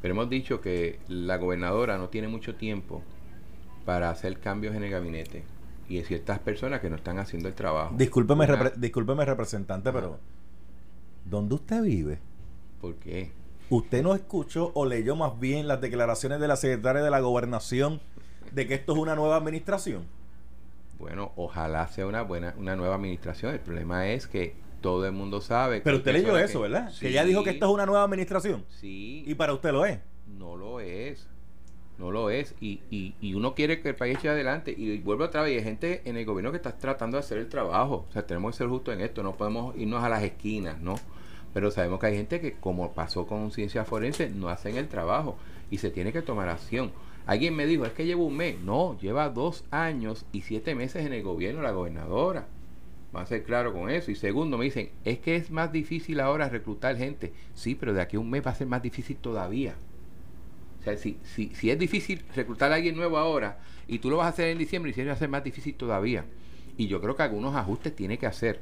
pero 0.01 0.13
hemos 0.13 0.29
dicho 0.29 0.59
que 0.59 0.99
la 1.07 1.37
gobernadora 1.37 1.97
no 1.97 2.09
tiene 2.09 2.27
mucho 2.27 2.55
tiempo 2.55 3.01
para 3.85 4.09
hacer 4.09 4.39
cambios 4.39 4.75
en 4.75 4.83
el 4.83 4.91
gabinete 4.91 5.43
y 5.87 5.97
hay 5.97 6.03
ciertas 6.03 6.39
personas 6.39 6.81
que 6.81 6.89
no 6.89 6.97
están 6.97 7.19
haciendo 7.19 7.47
el 7.47 7.55
trabajo. 7.55 7.95
Discúlpeme, 7.97 8.47
repre- 8.47 8.75
discúlpeme 8.75 9.23
representante, 9.23 9.91
pero... 9.93 10.19
¿Dónde 11.23 11.55
usted 11.55 11.81
vive? 11.83 12.19
¿Por 12.81 12.95
qué? 12.95 13.31
¿Usted 13.69 14.03
no 14.03 14.13
escuchó 14.13 14.71
o 14.75 14.85
leyó 14.85 15.15
más 15.15 15.39
bien 15.39 15.67
las 15.67 15.81
declaraciones 15.81 16.39
de 16.39 16.47
la 16.47 16.55
secretaria 16.55 17.01
de 17.01 17.09
la 17.09 17.19
gobernación 17.19 17.99
de 18.51 18.67
que 18.67 18.75
esto 18.75 18.93
es 18.93 18.99
una 18.99 19.15
nueva 19.15 19.35
administración? 19.37 20.05
Bueno, 20.99 21.31
ojalá 21.35 21.87
sea 21.87 22.05
una 22.07 22.21
buena, 22.21 22.53
una 22.57 22.75
nueva 22.75 22.95
administración. 22.95 23.53
El 23.53 23.59
problema 23.59 24.07
es 24.07 24.27
que 24.27 24.55
todo 24.81 25.05
el 25.05 25.11
mundo 25.13 25.41
sabe. 25.41 25.81
Pero 25.81 25.97
usted 25.97 26.13
leyó 26.13 26.37
eso, 26.37 26.61
que- 26.61 26.69
¿verdad? 26.69 26.91
Sí, 26.91 26.99
Que 27.01 27.09
ella 27.09 27.23
dijo 27.25 27.43
que 27.43 27.49
esto 27.51 27.65
es 27.65 27.71
una 27.71 27.85
nueva 27.85 28.03
administración. 28.03 28.63
Sí. 28.69 29.23
Y 29.25 29.33
para 29.35 29.53
usted 29.53 29.71
lo 29.71 29.85
es. 29.85 29.99
No 30.37 30.55
lo 30.55 30.79
es. 30.79 31.27
No 31.97 32.11
lo 32.11 32.29
es. 32.29 32.53
Y, 32.61 32.81
y, 32.91 33.15
y 33.19 33.33
uno 33.33 33.55
quiere 33.55 33.81
que 33.81 33.89
el 33.89 33.95
país 33.95 34.17
eche 34.17 34.29
adelante. 34.29 34.73
Y 34.77 34.99
vuelvo 34.99 35.23
otra 35.25 35.41
vez. 35.41 35.57
Hay 35.57 35.63
gente 35.63 36.01
en 36.05 36.17
el 36.17 36.25
gobierno 36.25 36.51
que 36.51 36.57
está 36.57 36.77
tratando 36.77 37.17
de 37.17 37.21
hacer 37.21 37.39
el 37.39 37.49
trabajo. 37.49 38.05
O 38.09 38.11
sea, 38.13 38.25
tenemos 38.25 38.51
que 38.53 38.57
ser 38.59 38.67
justos 38.67 38.93
en 38.93 39.01
esto. 39.01 39.23
No 39.23 39.35
podemos 39.35 39.75
irnos 39.75 40.03
a 40.03 40.09
las 40.09 40.23
esquinas, 40.23 40.79
¿no? 40.79 40.95
Pero 41.55 41.71
sabemos 41.71 42.01
que 42.01 42.07
hay 42.07 42.17
gente 42.17 42.41
que, 42.41 42.51
como 42.51 42.91
pasó 42.91 43.27
con 43.27 43.49
ciencia 43.49 43.85
forense, 43.85 44.29
no 44.29 44.49
hacen 44.49 44.75
el 44.75 44.89
trabajo. 44.89 45.37
Y 45.71 45.77
se 45.77 45.89
tiene 45.89 46.11
que 46.11 46.21
tomar 46.21 46.49
acción. 46.49 46.91
Alguien 47.25 47.55
me 47.55 47.65
dijo, 47.65 47.85
es 47.85 47.93
que 47.93 48.05
lleva 48.05 48.23
un 48.23 48.35
mes. 48.35 48.59
No, 48.59 48.99
lleva 48.99 49.29
dos 49.29 49.63
años 49.71 50.25
y 50.33 50.41
siete 50.41 50.75
meses 50.75 51.05
en 51.05 51.13
el 51.13 51.23
gobierno 51.23 51.61
la 51.61 51.71
gobernadora. 51.71 52.45
Va 53.15 53.21
a 53.21 53.25
ser 53.25 53.45
claro 53.45 53.71
con 53.71 53.89
eso. 53.89 54.11
Y 54.11 54.15
segundo, 54.15 54.57
me 54.57 54.65
dicen, 54.65 54.89
es 55.05 55.19
que 55.19 55.37
es 55.37 55.49
más 55.49 55.71
difícil 55.71 56.19
ahora 56.19 56.49
reclutar 56.49 56.97
gente. 56.97 57.31
Sí, 57.53 57.73
pero 57.73 57.93
de 57.93 58.01
aquí 58.01 58.17
a 58.17 58.19
un 58.19 58.29
mes 58.29 58.45
va 58.45 58.51
a 58.51 58.55
ser 58.55 58.67
más 58.67 58.81
difícil 58.81 59.15
todavía. 59.15 59.75
O 60.81 60.83
sea, 60.83 60.97
si, 60.97 61.17
si, 61.23 61.55
si 61.55 61.71
es 61.71 61.79
difícil 61.79 62.21
reclutar 62.35 62.73
a 62.73 62.75
alguien 62.75 62.97
nuevo 62.97 63.17
ahora 63.17 63.59
y 63.87 63.99
tú 63.99 64.09
lo 64.09 64.17
vas 64.17 64.25
a 64.25 64.29
hacer 64.31 64.49
en 64.49 64.57
diciembre, 64.57 64.89
diciembre 64.89 65.11
va 65.11 65.15
a 65.15 65.19
ser 65.19 65.29
más 65.29 65.45
difícil 65.45 65.75
todavía. 65.75 66.25
Y 66.75 66.87
yo 66.87 66.99
creo 66.99 67.15
que 67.15 67.23
algunos 67.23 67.55
ajustes 67.55 67.95
tiene 67.95 68.17
que 68.17 68.25
hacer. 68.25 68.59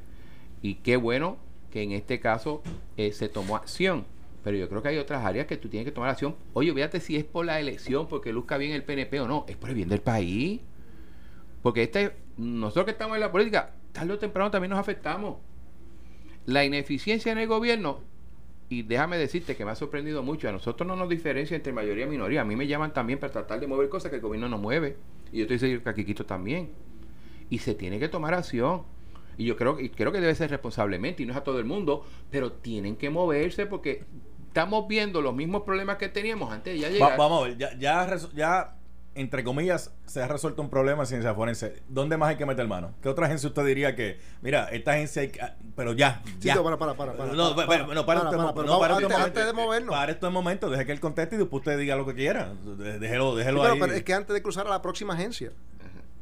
Y 0.61 0.75
qué 0.75 0.95
bueno 0.95 1.39
que 1.73 1.81
en 1.81 1.91
este 1.91 2.19
caso 2.19 2.61
eh, 2.97 3.11
se 3.13 3.29
tomó 3.29 3.55
acción. 3.55 4.05
Pero 4.43 4.57
yo 4.57 4.69
creo 4.69 4.83
que 4.83 4.89
hay 4.89 4.99
otras 4.99 5.25
áreas 5.25 5.47
que 5.47 5.57
tú 5.57 5.69
tienes 5.69 5.85
que 5.85 5.91
tomar 5.91 6.11
acción. 6.11 6.35
Oye, 6.53 6.71
fíjate 6.71 6.99
si 6.99 7.15
es 7.15 7.23
por 7.23 7.47
la 7.47 7.59
elección, 7.59 8.07
porque 8.07 8.31
luzca 8.31 8.57
bien 8.57 8.73
el 8.73 8.83
PNP 8.83 9.19
o 9.21 9.27
no. 9.27 9.43
Es 9.47 9.57
por 9.57 9.69
el 9.69 9.75
bien 9.75 9.89
del 9.89 10.01
país. 10.01 10.61
Porque 11.63 11.81
este, 11.81 12.11
nosotros 12.37 12.85
que 12.85 12.91
estamos 12.91 13.15
en 13.15 13.21
la 13.21 13.31
política, 13.31 13.71
tarde 13.91 14.13
o 14.13 14.19
temprano 14.19 14.51
también 14.51 14.69
nos 14.69 14.77
afectamos. 14.77 15.37
La 16.45 16.63
ineficiencia 16.63 17.31
en 17.31 17.39
el 17.39 17.47
gobierno, 17.47 18.01
y 18.69 18.83
déjame 18.83 19.17
decirte 19.17 19.55
que 19.55 19.65
me 19.65 19.71
ha 19.71 19.75
sorprendido 19.75 20.21
mucho, 20.21 20.47
a 20.47 20.51
nosotros 20.51 20.87
no 20.87 20.95
nos 20.95 21.09
diferencia 21.09 21.55
entre 21.57 21.73
mayoría 21.73 22.05
y 22.05 22.09
minoría. 22.09 22.41
A 22.41 22.45
mí 22.45 22.55
me 22.55 22.67
llaman 22.67 22.93
también 22.93 23.17
para 23.17 23.33
tratar 23.33 23.59
de 23.59 23.65
mover 23.65 23.89
cosas 23.89 24.11
que 24.11 24.17
el 24.17 24.21
gobierno 24.21 24.47
no 24.47 24.59
mueve. 24.59 24.97
Y 25.31 25.37
yo 25.37 25.43
estoy 25.43 25.57
seguro 25.57 25.81
que 25.81 25.89
a 25.89 25.95
Quiquito 25.95 26.23
también. 26.23 26.69
Y 27.49 27.57
se 27.57 27.73
tiene 27.73 27.97
que 27.97 28.09
tomar 28.09 28.35
acción. 28.35 28.83
Y 29.37 29.45
yo 29.45 29.55
creo, 29.57 29.79
y 29.79 29.89
creo 29.89 30.11
que 30.11 30.19
debe 30.21 30.35
ser 30.35 30.49
responsablemente, 30.49 31.23
y 31.23 31.25
no 31.25 31.31
es 31.33 31.37
a 31.37 31.43
todo 31.43 31.59
el 31.59 31.65
mundo, 31.65 32.05
pero 32.29 32.51
tienen 32.51 32.95
que 32.95 33.09
moverse 33.09 33.65
porque 33.65 34.03
estamos 34.47 34.87
viendo 34.87 35.21
los 35.21 35.33
mismos 35.33 35.63
problemas 35.63 35.97
que 35.97 36.09
teníamos 36.09 36.51
antes 36.51 36.73
de 36.73 36.79
ya 36.79 36.87
Va- 36.87 36.93
llegar. 36.93 37.17
vamos 37.17 37.43
a 37.43 37.47
ver, 37.47 37.57
ya, 37.57 37.77
ya, 38.35 38.75
entre 39.15 39.43
comillas, 39.43 39.91
se 40.07 40.23
ha 40.23 40.27
resuelto 40.27 40.61
un 40.63 40.69
problema 40.71 41.03
en 41.03 41.07
ciencia 41.07 41.35
forense. 41.35 41.83
¿Dónde 41.87 42.17
más 42.17 42.29
hay 42.29 42.35
que 42.35 42.47
meter 42.47 42.67
mano? 42.67 42.95
¿Qué 43.01 43.09
otra 43.09 43.27
agencia 43.27 43.47
usted 43.47 43.63
diría 43.63 43.95
que, 43.95 44.19
mira, 44.41 44.65
esta 44.71 44.93
agencia 44.93 45.21
hay 45.21 45.27
que... 45.29 45.39
ah, 45.39 45.55
Pero 45.75 45.93
ya, 45.93 46.23
ya. 46.39 46.53
Tito, 46.53 46.63
para, 46.63 46.77
para, 46.79 46.95
para, 46.95 47.13
para, 47.13 47.31
no, 47.33 47.55
para, 47.55 47.67
para, 47.67 47.85
para, 47.85 47.93
no, 47.95 48.05
para, 48.07 48.19
para, 48.21 48.29
usted, 48.31 48.37
para, 48.37 48.67
no, 48.67 48.73
no, 48.73 48.79
para 48.79 48.93
vamos, 48.95 49.03
usted 49.11 49.15
un 49.15 49.21
antes- 49.21 49.45
de 49.45 49.53
movernos. 49.53 49.89
Para 49.95 50.11
esto 50.11 50.27
un 50.27 50.33
momento, 50.33 50.69
deje 50.71 50.85
que 50.87 50.91
él 50.93 50.99
conteste 50.99 51.35
y 51.35 51.37
después 51.39 51.61
usted 51.61 51.77
diga 51.77 51.95
lo 51.95 52.07
que 52.07 52.15
quiera. 52.15 52.53
De- 52.63 52.97
Déjelo, 52.97 53.33
Sí, 53.33 53.37
déjelo 53.39 53.61
pero, 53.61 53.73
ahí. 53.73 53.79
pero 53.79 53.93
es 53.93 54.03
que 54.03 54.13
antes 54.15 54.33
de 54.33 54.41
cruzar 54.41 54.65
a 54.65 54.69
la 54.71 54.81
próxima 54.81 55.13
agencia, 55.13 55.51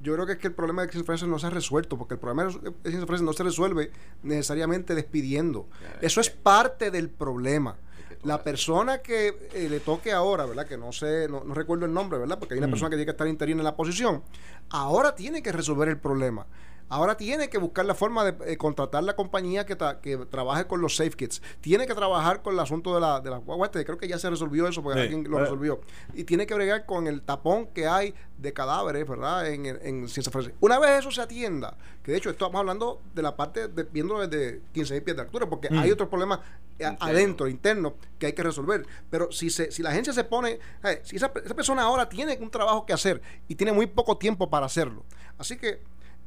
yo 0.01 0.13
creo 0.15 0.25
que 0.25 0.33
es 0.33 0.37
que 0.39 0.47
el 0.47 0.53
problema 0.53 0.81
de 0.81 0.89
Ciencia 0.91 1.05
Forense 1.05 1.27
no 1.27 1.37
se 1.39 1.47
ha 1.47 1.49
resuelto, 1.51 1.97
porque 1.97 2.15
el 2.15 2.19
problema 2.19 2.45
de 2.45 2.51
Ciencia 2.83 3.05
Forense 3.05 3.23
no 3.25 3.33
se 3.33 3.43
resuelve 3.43 3.91
necesariamente 4.23 4.95
despidiendo. 4.95 5.67
Claro, 5.79 5.97
Eso 6.01 6.21
es 6.21 6.29
parte 6.29 6.91
del 6.91 7.09
problema. 7.09 7.77
La 8.23 8.43
persona 8.43 8.99
que 8.99 9.49
eh, 9.53 9.67
le 9.69 9.79
toque 9.79 10.11
ahora, 10.11 10.45
¿verdad? 10.45 10.67
Que 10.67 10.77
no 10.77 10.91
sé, 10.91 11.27
no, 11.27 11.43
no 11.43 11.53
recuerdo 11.55 11.85
el 11.87 11.93
nombre, 11.93 12.19
¿verdad? 12.19 12.37
Porque 12.37 12.53
hay 12.53 12.59
una 12.59 12.67
Mm. 12.67 12.71
persona 12.71 12.89
que 12.91 12.95
tiene 12.95 13.05
que 13.05 13.11
estar 13.11 13.27
interina 13.27 13.61
en 13.61 13.63
la 13.63 13.75
posición. 13.75 14.21
Ahora 14.69 15.15
tiene 15.15 15.41
que 15.41 15.51
resolver 15.51 15.89
el 15.89 15.97
problema. 15.97 16.45
Ahora 16.91 17.15
tiene 17.15 17.49
que 17.49 17.57
buscar 17.57 17.85
la 17.85 17.95
forma 17.95 18.25
de 18.29 18.51
eh, 18.51 18.57
contratar 18.57 19.03
la 19.05 19.15
compañía 19.15 19.65
que, 19.65 19.77
tra- 19.77 20.01
que 20.01 20.17
trabaje 20.17 20.65
con 20.67 20.81
los 20.81 20.95
safe 20.97 21.11
kits. 21.11 21.41
Tiene 21.61 21.87
que 21.87 21.95
trabajar 21.95 22.41
con 22.41 22.53
el 22.53 22.59
asunto 22.59 22.93
de 22.93 22.99
la, 22.99 23.21
de 23.21 23.29
la 23.29 23.41
este, 23.63 23.85
Creo 23.85 23.97
que 23.97 24.09
ya 24.09 24.19
se 24.19 24.29
resolvió 24.29 24.67
eso 24.67 24.83
porque 24.83 24.99
Sí. 24.99 25.03
alguien 25.05 25.23
lo 25.31 25.37
Eh. 25.37 25.41
resolvió. 25.43 25.79
Y 26.13 26.25
tiene 26.25 26.45
que 26.45 26.53
bregar 26.53 26.85
con 26.85 27.07
el 27.07 27.21
tapón 27.21 27.67
que 27.67 27.87
hay 27.87 28.13
de 28.37 28.51
cadáveres, 28.51 29.07
¿verdad? 29.07 29.47
En, 29.47 29.65
en, 29.65 29.79
en 29.81 30.07
ciencia 30.09 30.31
forense. 30.31 30.53
Una 30.59 30.79
vez 30.79 30.99
eso 30.99 31.11
se 31.11 31.21
atienda, 31.21 31.77
que 32.03 32.11
de 32.11 32.17
hecho 32.17 32.29
estamos 32.29 32.59
hablando 32.59 33.01
de 33.15 33.21
la 33.21 33.37
parte 33.37 33.69
de, 33.69 33.83
viendo 33.83 34.19
desde 34.27 34.61
15 34.73 35.01
pies 35.01 35.15
de 35.15 35.21
altura, 35.23 35.47
porque 35.49 35.69
Mm. 35.69 35.79
hay 35.79 35.91
otros 35.91 36.09
problemas 36.09 36.39
eh, 36.77 36.97
adentro, 36.99 37.47
interno, 37.47 37.93
que 38.19 38.25
hay 38.25 38.33
que 38.33 38.43
resolver. 38.43 38.85
Pero 39.09 39.31
si, 39.31 39.49
se, 39.49 39.71
si 39.71 39.81
la 39.81 39.91
agencia 39.91 40.11
se 40.11 40.23
pone, 40.25 40.59
eh, 40.83 40.99
si 41.03 41.15
esa, 41.15 41.31
esa 41.45 41.53
persona 41.55 41.83
ahora 41.83 42.09
tiene 42.09 42.37
un 42.41 42.49
trabajo 42.51 42.85
que 42.85 42.91
hacer 42.93 43.21
y 43.47 43.55
tiene 43.55 43.71
muy 43.71 43.85
poco 43.85 44.17
tiempo 44.17 44.49
para 44.49 44.65
hacerlo. 44.65 45.05
Así 45.37 45.55
que 45.57 45.79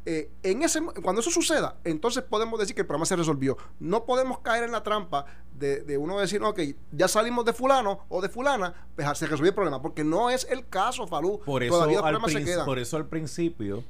eh, 0.07 0.31
en 0.43 0.62
ese, 0.62 0.83
cuando 1.03 1.21
eso 1.23 1.31
suceda, 1.31 1.77
entonces 1.85 2.23
podemos 2.23 2.59
decir 2.61 2.75
que 2.75 2.83
el 2.83 2.87
problema 2.87 3.07
se 3.07 3.17
resolvió. 3.17 3.57
No 3.81 4.05
podemos 4.05 4.40
caer 4.40 4.64
en 4.64 4.73
la 4.73 4.83
trampa 4.83 5.25
de, 5.55 5.81
de 5.83 5.97
uno 5.97 6.19
decir, 6.19 6.43
ok, 6.43 6.61
ya 6.93 7.09
salimos 7.09 7.45
de 7.47 7.53
fulano 7.55 8.05
o 8.09 8.21
de 8.21 8.29
fulana, 8.29 8.75
pues 8.95 9.07
se 9.17 9.27
resolvió 9.27 9.49
el 9.51 9.55
problema, 9.55 9.81
porque 9.81 10.05
no 10.05 10.29
es 10.31 10.47
el 10.51 10.69
caso, 10.69 11.07
Falú. 11.07 11.40
Por 11.47 11.62
eso, 11.62 11.75
Todavía 11.75 11.97
los 11.99 12.05
al 12.07 12.12
problemas 12.12 12.33
se 12.33 12.45
quedan. 12.45 12.67
por 12.67 12.79
eso 12.79 12.97
al 12.99 13.07
principio, 13.07 13.83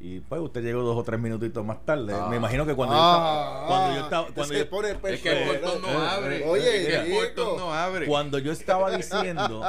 y 0.00 0.18
pues 0.18 0.40
usted 0.40 0.62
llegó 0.64 0.82
dos 0.82 0.96
o 0.98 1.04
tres 1.04 1.20
minutitos 1.20 1.64
más 1.64 1.84
tarde. 1.86 2.12
Me 2.28 2.34
imagino 2.36 2.66
que 2.66 2.74
cuando, 2.74 2.96
Ah, 2.98 3.04
yo 3.14 3.20
estaba, 3.60 3.66
cuando 3.68 3.94
yo 3.94 4.02
estaba, 4.02 4.26
es 4.26 4.32
cuando 4.34 4.52
que 4.54 4.58
yo- 4.58 4.70
pone 4.70 4.90
Es 4.90 5.20
que 5.22 5.30
el 5.44 5.48
persona. 5.48 5.60
portón 5.60 5.82
no 5.92 6.00
abre. 6.00 6.44
oye, 6.48 6.96
el 6.96 7.34
no 7.56 7.72
abre. 7.72 8.06
cuando 8.06 8.38
yo 8.40 8.50
estaba 8.50 8.90
diciendo, 8.96 9.62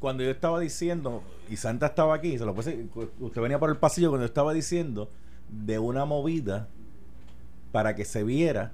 cuando 0.00 0.24
yo 0.24 0.30
estaba 0.30 0.58
diciendo, 0.58 1.22
y 1.52 1.56
Santa 1.58 1.86
estaba 1.86 2.14
aquí, 2.14 2.38
se 2.38 2.46
lo 2.46 2.54
puse, 2.54 2.86
usted 3.20 3.42
venía 3.42 3.58
por 3.58 3.68
el 3.68 3.76
pasillo 3.76 4.08
cuando 4.08 4.24
estaba 4.24 4.54
diciendo 4.54 5.10
de 5.50 5.78
una 5.78 6.06
movida 6.06 6.68
para 7.72 7.94
que 7.94 8.06
se 8.06 8.24
viera 8.24 8.72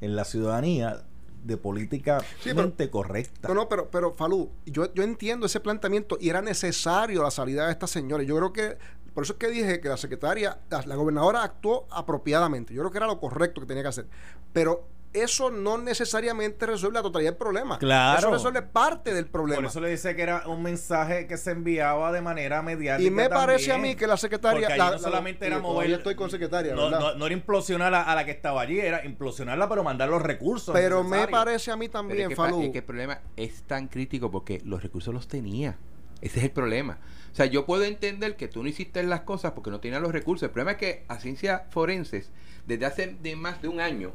en 0.00 0.14
la 0.14 0.24
ciudadanía 0.24 1.02
de 1.42 1.56
políticamente 1.56 2.88
correcta. 2.88 3.48
No, 3.48 3.54
no, 3.54 3.68
pero, 3.68 3.90
pero 3.90 4.14
Falú, 4.14 4.48
yo, 4.64 4.94
yo 4.94 5.02
entiendo 5.02 5.46
ese 5.46 5.58
planteamiento 5.58 6.18
y 6.20 6.28
era 6.28 6.40
necesario 6.40 7.24
la 7.24 7.32
salida 7.32 7.66
de 7.66 7.72
esta 7.72 7.88
señora. 7.88 8.22
Yo 8.22 8.36
creo 8.36 8.52
que, 8.52 8.78
por 9.12 9.24
eso 9.24 9.32
es 9.32 9.38
que 9.40 9.48
dije 9.48 9.80
que 9.80 9.88
la 9.88 9.96
secretaria, 9.96 10.60
la, 10.70 10.86
la 10.86 10.94
gobernadora 10.94 11.42
actuó 11.42 11.88
apropiadamente. 11.90 12.72
Yo 12.72 12.82
creo 12.82 12.92
que 12.92 12.98
era 12.98 13.08
lo 13.08 13.18
correcto 13.18 13.60
que 13.60 13.66
tenía 13.66 13.82
que 13.82 13.88
hacer. 13.88 14.06
Pero 14.52 14.86
eso 15.12 15.50
no 15.50 15.76
necesariamente 15.78 16.66
resuelve 16.66 16.94
la 16.98 17.02
totalidad 17.02 17.32
del 17.32 17.38
problema. 17.38 17.78
Claro. 17.78 18.18
Eso 18.18 18.30
resuelve 18.30 18.62
parte 18.62 19.12
del 19.12 19.26
problema. 19.26 19.62
Por 19.62 19.70
eso 19.70 19.80
le 19.80 19.88
dice 19.90 20.14
que 20.14 20.22
era 20.22 20.46
un 20.46 20.62
mensaje 20.62 21.26
que 21.26 21.36
se 21.36 21.50
enviaba 21.50 22.12
de 22.12 22.20
manera 22.22 22.62
mediática. 22.62 23.06
y 23.06 23.10
me 23.10 23.28
parece 23.28 23.72
a 23.72 23.78
mí 23.78 23.96
que 23.96 24.06
la 24.06 24.16
secretaria. 24.16 24.68
Porque 24.68 24.78
la- 24.78 24.84
no 24.86 24.90
la- 24.92 24.98
solamente 24.98 25.46
era 25.46 25.58
mover. 25.58 25.90
estoy 25.90 26.14
con 26.14 26.30
secretaria, 26.30 26.74
no, 26.74 26.84
¿verdad? 26.84 27.00
no, 27.00 27.14
no 27.16 27.26
era 27.26 27.34
implosionar 27.34 27.92
a, 27.94 28.02
a 28.02 28.14
la 28.14 28.24
que 28.24 28.30
estaba 28.30 28.60
allí, 28.60 28.78
era 28.78 29.04
implosionarla, 29.04 29.68
pero 29.68 29.82
mandar 29.82 30.08
los 30.08 30.22
recursos. 30.22 30.72
pero 30.72 31.02
me 31.02 31.26
parece 31.28 31.70
a 31.72 31.76
mí 31.76 31.88
también, 31.88 32.22
es, 32.22 32.28
que, 32.28 32.36
Falú. 32.36 32.62
es 32.62 32.70
que 32.70 32.78
el 32.78 32.84
problema 32.84 33.20
es 33.36 33.62
tan 33.64 33.88
crítico 33.88 34.30
porque 34.30 34.60
los 34.64 34.82
recursos 34.82 35.12
los 35.12 35.26
tenía. 35.28 35.76
Ese 36.20 36.38
es 36.38 36.44
el 36.44 36.50
problema. 36.50 36.98
O 37.32 37.34
sea, 37.34 37.46
yo 37.46 37.64
puedo 37.64 37.82
entender 37.84 38.36
que 38.36 38.46
tú 38.46 38.62
no 38.62 38.68
hiciste 38.68 39.02
las 39.02 39.22
cosas 39.22 39.52
porque 39.52 39.70
no 39.70 39.80
tenías 39.80 40.02
los 40.02 40.12
recursos. 40.12 40.42
El 40.44 40.50
problema 40.50 40.72
es 40.72 40.76
que 40.76 41.04
a 41.08 41.18
ciencias 41.18 41.62
forenses, 41.70 42.30
desde 42.66 42.84
hace 42.86 43.16
de 43.20 43.36
más 43.36 43.62
de 43.62 43.68
un 43.68 43.80
año, 43.80 44.12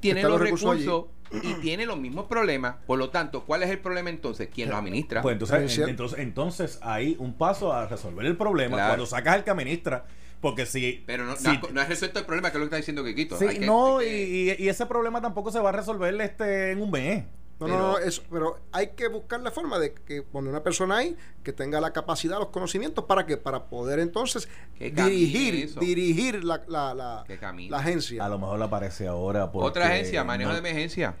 tiene 0.00 0.22
los 0.22 0.32
los 0.32 0.40
recursos, 0.40 0.78
recursos 0.78 1.04
y 1.42 1.54
tiene 1.60 1.84
los 1.86 1.98
mismos 1.98 2.26
problemas. 2.26 2.76
Por 2.86 2.98
lo 2.98 3.10
tanto, 3.10 3.44
¿cuál 3.44 3.62
es 3.62 3.70
el 3.70 3.78
problema 3.78 4.10
entonces? 4.10 4.48
¿Quién 4.52 4.70
lo 4.70 4.76
administra? 4.76 5.20
Pues 5.22 5.34
entonces, 5.34 5.78
entonces, 5.78 6.18
entonces 6.18 6.78
hay 6.82 7.16
un 7.18 7.34
paso 7.34 7.72
a 7.72 7.86
resolver 7.86 8.24
el 8.26 8.36
problema 8.36 8.76
Claro. 8.76 8.90
cuando 8.90 9.06
sacas 9.06 9.34
al 9.34 9.44
que 9.44 9.50
administra. 9.50 10.04
Porque 10.40 10.66
si. 10.66 11.02
Pero 11.04 11.24
no, 11.24 11.34
si- 11.34 11.44
no, 11.44 11.50
ha- 11.50 11.72
no 11.72 11.80
has 11.80 11.88
resuelto 11.88 12.20
el 12.20 12.24
problema, 12.24 12.50
que 12.52 12.58
es 12.58 12.60
lo 12.60 12.64
que 12.64 12.66
está 12.66 12.76
diciendo 12.76 13.04
Kikito. 13.04 13.36
sí, 13.38 13.44
Hay 13.46 13.58
que- 13.58 13.66
no, 13.66 13.98
hay 13.98 14.06
y, 14.06 14.10
que- 14.10 14.56
y- 14.60 14.64
y 14.66 14.68
ese 14.68 14.86
problema 14.86 15.20
tampoco 15.20 15.50
se 15.50 15.58
va 15.58 15.70
a 15.70 15.72
resolver 15.72 16.14
este 16.20 16.70
en 16.70 16.80
un 16.80 16.90
mes. 16.92 17.24
No, 17.60 17.66
Pero- 17.66 17.78
no, 17.78 17.92
no, 17.92 17.98
eso, 17.98 18.22
pero 18.30 18.60
hay 18.70 18.88
que 18.90 19.08
buscar 19.08 19.40
la 19.40 19.50
forma 19.50 19.80
de 19.80 19.92
que 19.92 20.22
poner 20.22 20.50
una 20.50 20.62
persona 20.62 20.98
ahí 20.98 21.16
que 21.42 21.52
tenga 21.52 21.80
la 21.80 21.92
capacidad, 21.92 22.38
los 22.38 22.48
conocimientos 22.50 23.04
para 23.06 23.26
que 23.26 23.36
para 23.36 23.64
poder 23.64 23.98
entonces 23.98 24.48
dirigir, 24.78 25.64
eso. 25.64 25.80
dirigir 25.80 26.44
la, 26.44 26.62
la, 26.68 26.94
la, 26.94 27.24
la 27.68 27.78
agencia. 27.78 28.24
A 28.24 28.28
lo 28.28 28.38
mejor 28.38 28.58
le 28.60 28.64
aparece 28.64 29.08
ahora. 29.08 29.50
Otra 29.52 29.86
agencia, 29.86 30.22
manejo 30.22 30.50
no- 30.50 30.54
de 30.54 30.60
emergencia. 30.60 31.16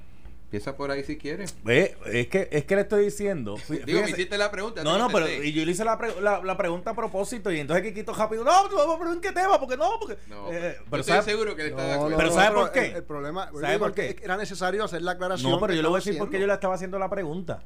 Empieza 0.48 0.74
por 0.78 0.90
ahí 0.90 1.04
si 1.04 1.18
quieres. 1.18 1.54
Eh, 1.66 1.94
es, 2.06 2.28
que, 2.28 2.48
es 2.50 2.64
que 2.64 2.74
le 2.74 2.80
estoy 2.80 3.04
diciendo. 3.04 3.56
Digo, 3.84 4.00
me 4.00 4.08
hiciste 4.08 4.38
la 4.38 4.50
pregunta. 4.50 4.82
No, 4.82 4.96
no, 4.96 5.10
pero 5.10 5.28
y 5.30 5.52
yo 5.52 5.62
le 5.66 5.72
hice 5.72 5.84
la, 5.84 5.98
pre- 5.98 6.18
la, 6.22 6.42
la 6.42 6.56
pregunta 6.56 6.92
a 6.92 6.94
propósito 6.94 7.52
y 7.52 7.60
entonces 7.60 7.84
Kikito 7.84 8.14
rápido, 8.14 8.44
no, 8.44 8.66
no, 8.70 8.98
pero 8.98 9.12
¿en 9.12 9.20
qué 9.20 9.30
tema? 9.32 9.60
Porque 9.60 9.76
no, 9.76 9.90
porque... 10.00 10.16
No, 10.30 10.50
eh, 10.50 10.78
pero 10.88 11.00
estoy 11.02 11.16
¿sabe- 11.16 11.30
seguro 11.30 11.54
que 11.54 11.62
él 11.64 11.68
está 11.68 11.82
de 11.82 11.88
No, 11.88 11.94
acuerdo. 11.96 12.10
no, 12.12 12.16
Pero 12.16 12.32
¿sabe 12.32 12.54
por 12.56 12.72
qué? 12.72 12.86
El, 12.86 12.96
el 12.96 13.04
problema 13.04 13.50
¿Sabe 13.52 13.66
digo, 13.74 13.78
por 13.80 13.92
qué? 13.92 14.16
Era 14.22 14.38
necesario 14.38 14.82
hacer 14.84 15.02
la 15.02 15.10
aclaración. 15.12 15.52
No, 15.52 15.60
pero 15.60 15.74
yo 15.74 15.82
le 15.82 15.88
voy 15.88 15.96
a 15.96 16.02
decir 16.02 16.16
por 16.16 16.30
qué 16.30 16.40
yo 16.40 16.46
le 16.46 16.54
estaba 16.54 16.74
haciendo 16.76 16.98
la 16.98 17.10
pregunta. 17.10 17.62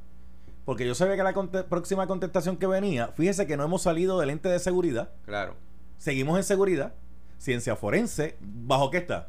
Porque 0.64 0.84
yo 0.84 0.96
sabía 0.96 1.14
que 1.14 1.22
la 1.22 1.34
conte- 1.34 1.62
próxima 1.62 2.08
contestación 2.08 2.56
que 2.56 2.66
venía, 2.66 3.12
fíjese 3.16 3.46
que 3.46 3.56
no 3.56 3.62
hemos 3.62 3.82
salido 3.82 4.18
del 4.18 4.30
ente 4.30 4.48
de 4.48 4.58
seguridad, 4.58 5.12
Claro. 5.24 5.54
seguimos 5.98 6.36
en 6.36 6.42
seguridad, 6.42 6.94
ciencia 7.38 7.76
forense, 7.76 8.34
¿bajo 8.40 8.90
qué 8.90 8.98
está? 8.98 9.28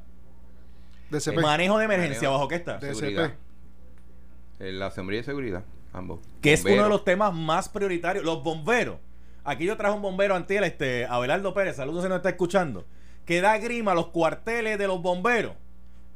DCP. 1.11 1.41
Manejo 1.41 1.77
de 1.77 1.85
emergencia, 1.85 2.21
Manejo. 2.29 2.33
¿bajo 2.33 2.47
qué 2.47 2.55
está? 2.55 2.77
De- 2.79 2.87
Seguridad. 2.95 3.33
La 4.59 4.91
sombría 4.91 5.19
de 5.19 5.23
seguridad, 5.25 5.63
ambos. 5.91 6.19
Que 6.41 6.53
es 6.53 6.63
uno 6.63 6.83
de 6.83 6.89
los 6.89 7.03
temas 7.03 7.33
más 7.33 7.69
prioritarios. 7.69 8.23
Los 8.23 8.43
bomberos. 8.43 8.97
Aquí 9.43 9.65
yo 9.65 9.75
traje 9.75 9.95
un 9.95 10.01
bombero 10.01 10.35
antiel, 10.35 10.63
este, 10.63 11.05
Abelardo 11.05 11.53
Pérez, 11.53 11.75
saludos 11.75 12.03
si 12.03 12.09
nos 12.09 12.17
está 12.17 12.29
escuchando, 12.29 12.85
que 13.25 13.41
da 13.41 13.57
grima 13.57 13.91
a 13.91 13.95
los 13.95 14.07
cuarteles 14.07 14.77
de 14.77 14.87
los 14.87 15.01
bomberos. 15.01 15.53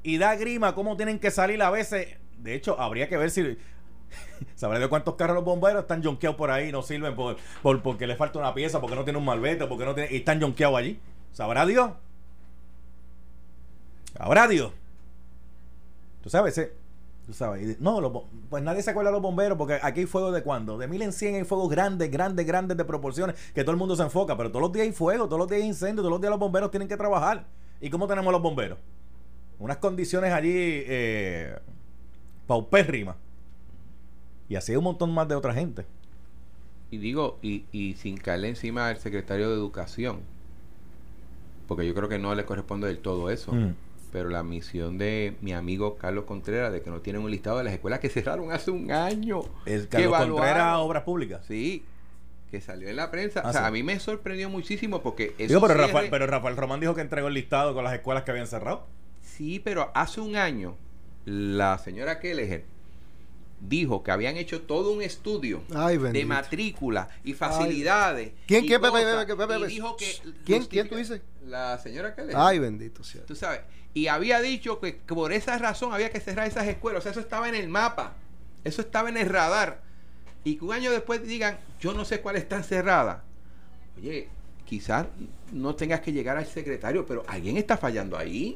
Y 0.04 0.18
da 0.18 0.36
grima 0.36 0.74
cómo 0.76 0.96
tienen 0.96 1.20
que 1.20 1.30
salir 1.32 1.62
a 1.62 1.70
veces. 1.70 2.16
De 2.38 2.54
hecho, 2.56 2.80
habría 2.80 3.10
que 3.10 3.18
ver 3.18 3.30
si. 3.30 3.58
Sabrá 4.56 4.80
de 4.80 4.88
cuántos 4.88 5.16
carros 5.16 5.36
los 5.36 5.44
bomberos 5.44 5.82
están 5.82 6.02
jonqueados 6.02 6.38
por 6.38 6.52
ahí, 6.52 6.72
no 6.72 6.82
sirven 6.84 7.16
por, 7.16 7.36
por- 7.62 7.82
porque 7.82 8.08
le 8.08 8.16
falta 8.16 8.40
una 8.40 8.54
pieza, 8.54 8.80
porque 8.80 8.96
no 8.96 9.04
tiene 9.04 9.20
un 9.20 9.26
malvete, 9.26 9.66
porque 9.68 9.84
no 9.84 9.94
tiene. 9.94 10.14
Y 10.14 10.18
están 10.18 10.40
jonqueados 10.40 10.78
allí. 10.78 11.00
¿Sabrá 11.34 11.66
Dios? 11.66 11.92
¿Sabrá 14.18 14.48
Dios? 14.48 14.72
Tú 16.24 16.30
sabes, 16.30 16.58
ese- 16.58 16.74
Tú 17.28 17.34
sabes, 17.34 17.78
y- 17.78 17.84
no, 17.84 18.24
pues 18.50 18.64
nadie 18.64 18.82
se 18.82 18.90
acuerda 18.90 19.10
de 19.12 19.14
los 19.16 19.22
bomberos 19.22 19.58
porque 19.58 19.78
aquí 19.84 20.00
hay 20.00 20.06
fuego 20.06 20.32
de 20.32 20.42
cuándo. 20.42 20.78
De 20.78 20.88
mil 20.88 21.02
en 21.02 21.12
cien 21.12 21.36
hay 21.36 21.44
fuegos 21.44 21.70
grandes, 21.70 22.10
grandes, 22.10 22.48
grandes 22.48 22.78
de 22.78 22.86
proporciones 22.86 23.36
que 23.54 23.64
todo 23.64 23.72
el 23.72 23.78
mundo 23.78 23.96
se 23.98 24.04
enfoca, 24.04 24.36
pero 24.38 24.50
todos 24.50 24.62
los 24.62 24.72
días 24.72 24.86
hay 24.88 24.94
fuego, 24.94 25.26
todos 25.26 25.38
los 25.40 25.48
días 25.50 25.62
hay 25.62 25.68
incendio, 25.68 26.02
todos 26.02 26.12
los 26.12 26.22
días 26.22 26.32
los 26.32 26.40
bomberos 26.40 26.72
tienen 26.72 26.88
que 26.88 26.96
trabajar. 26.98 27.46
¿Y 27.82 27.90
cómo 27.90 28.08
tenemos 28.08 28.32
los 28.32 28.42
bomberos? 28.42 28.80
Unas 29.60 29.78
condiciones 29.78 30.32
allí 30.34 30.52
eh, 30.54 31.58
paupérrimas. 32.48 33.18
Y 34.50 34.56
así 34.56 34.72
hay 34.72 34.78
un 34.78 34.86
montón 34.86 35.14
más 35.14 35.28
de 35.28 35.36
otra 35.36 35.54
gente. 35.54 35.86
Y 36.92 36.98
digo, 37.00 37.38
y, 37.42 37.66
y 37.74 37.96
sin 37.96 38.16
caerle 38.16 38.48
encima 38.48 38.88
al 38.88 38.98
secretario 39.00 39.50
de 39.50 39.56
Educación, 39.56 40.22
porque 41.68 41.86
yo 41.86 41.94
creo 41.94 42.08
que 42.08 42.18
no 42.20 42.34
le 42.34 42.46
corresponde 42.46 42.88
del 42.88 43.00
todo 43.00 43.30
eso, 43.30 43.52
Mm. 43.52 43.74
Pero 44.12 44.30
la 44.30 44.44
misión 44.44 44.98
de 44.98 45.36
mi 45.42 45.54
amigo 45.54 45.96
Carlos 45.98 46.26
Contreras 46.26 46.72
de 46.72 46.82
que 46.82 46.90
no 46.90 47.02
tienen 47.02 47.22
un 47.22 47.32
listado 47.32 47.58
de 47.58 47.64
las 47.66 47.74
escuelas 47.74 48.00
que 48.00 48.10
cerraron 48.10 48.52
hace 48.52 48.72
un 48.72 48.92
año. 48.92 49.42
El 49.66 49.84
que 49.84 49.88
Carlos 49.90 50.08
evaluaron. 50.08 50.38
Contreras, 50.48 50.78
Obras 50.78 51.04
Públicas. 51.04 51.46
Sí, 51.48 51.84
que 52.52 52.62
salió 52.62 52.88
en 52.90 52.96
la 52.96 53.12
prensa. 53.12 53.42
Ah, 53.44 53.50
o 53.50 53.52
sea, 53.52 53.62
sí. 53.62 53.68
a 53.68 53.72
mí 53.72 53.84
me 53.84 54.00
sorprendió 54.00 54.50
muchísimo 54.50 55.02
porque 55.02 55.34
eso 55.38 55.48
Digo, 55.48 55.62
pero, 55.62 55.74
cierre- 55.74 55.88
Rafael, 55.88 56.08
pero 56.10 56.28
Rafael 56.28 56.56
Román 56.58 56.80
dijo 56.80 56.96
que 56.96 57.02
entregó 57.02 57.28
el 57.28 57.34
listado 57.34 57.74
con 57.74 57.84
las 57.84 57.94
escuelas 57.94 58.24
que 58.24 58.32
habían 58.32 58.48
cerrado. 58.48 58.86
Sí, 59.22 59.60
pero 59.64 59.92
hace 59.94 60.22
un 60.22 60.36
año 60.36 60.76
la 61.26 61.78
señora 61.78 62.20
Kelleher 62.20 62.64
dijo 63.60 64.04
que 64.04 64.12
habían 64.12 64.38
hecho 64.38 64.62
todo 64.62 64.92
un 64.92 65.02
estudio 65.02 65.64
Ay, 65.74 65.98
de 65.98 66.26
matrícula 66.26 67.10
y 67.24 67.34
facilidades. 67.34 68.32
¿Quién, 68.46 68.66
y 68.66 68.68
quién, 68.68 68.82
cosas, 68.82 69.02
y 69.02 69.36
Pepe? 69.36 69.68
dijo 69.68 69.98
que 69.98 70.68
¿Quién, 70.70 70.88
tú 70.88 70.96
dices? 70.96 71.22
La 71.46 71.78
señora 71.80 72.14
Kelleher. 72.16 72.36
Ay, 72.38 72.60
bendito 72.60 73.04
sea. 73.04 73.26
Tú 73.26 73.36
sabes. 73.36 73.62
Y 73.94 74.08
había 74.08 74.42
dicho 74.42 74.80
que, 74.80 74.98
que 74.98 75.16
por 75.16 75.32
esa 75.32 75.58
razón 75.58 75.94
había 75.94 76.12
que 76.12 76.20
cerrar 76.20 76.48
esas 76.48 76.68
escuelas. 76.68 77.00
O 77.00 77.04
sea, 77.04 77.12
eso 77.12 77.20
estaba 77.20 77.50
en 77.50 77.56
el 77.56 77.68
mapa. 77.68 78.16
Eso 78.64 78.82
estaba 78.82 79.10
en 79.10 79.18
el 79.18 79.28
radar. 79.28 79.82
Y 80.44 80.58
que 80.58 80.66
un 80.66 80.74
año 80.74 80.92
después 80.92 81.26
digan, 81.26 81.58
yo 81.80 81.94
no 81.94 82.06
sé 82.06 82.22
cuáles 82.22 82.44
están 82.44 82.64
cerradas. 82.64 83.20
Oye, 83.98 84.30
quizás 84.66 85.08
no 85.52 85.76
tengas 85.76 86.02
que 86.02 86.12
llegar 86.12 86.38
al 86.38 86.46
secretario, 86.46 87.06
pero 87.06 87.24
alguien 87.28 87.58
está 87.58 87.78
fallando 87.78 88.18
ahí. 88.18 88.56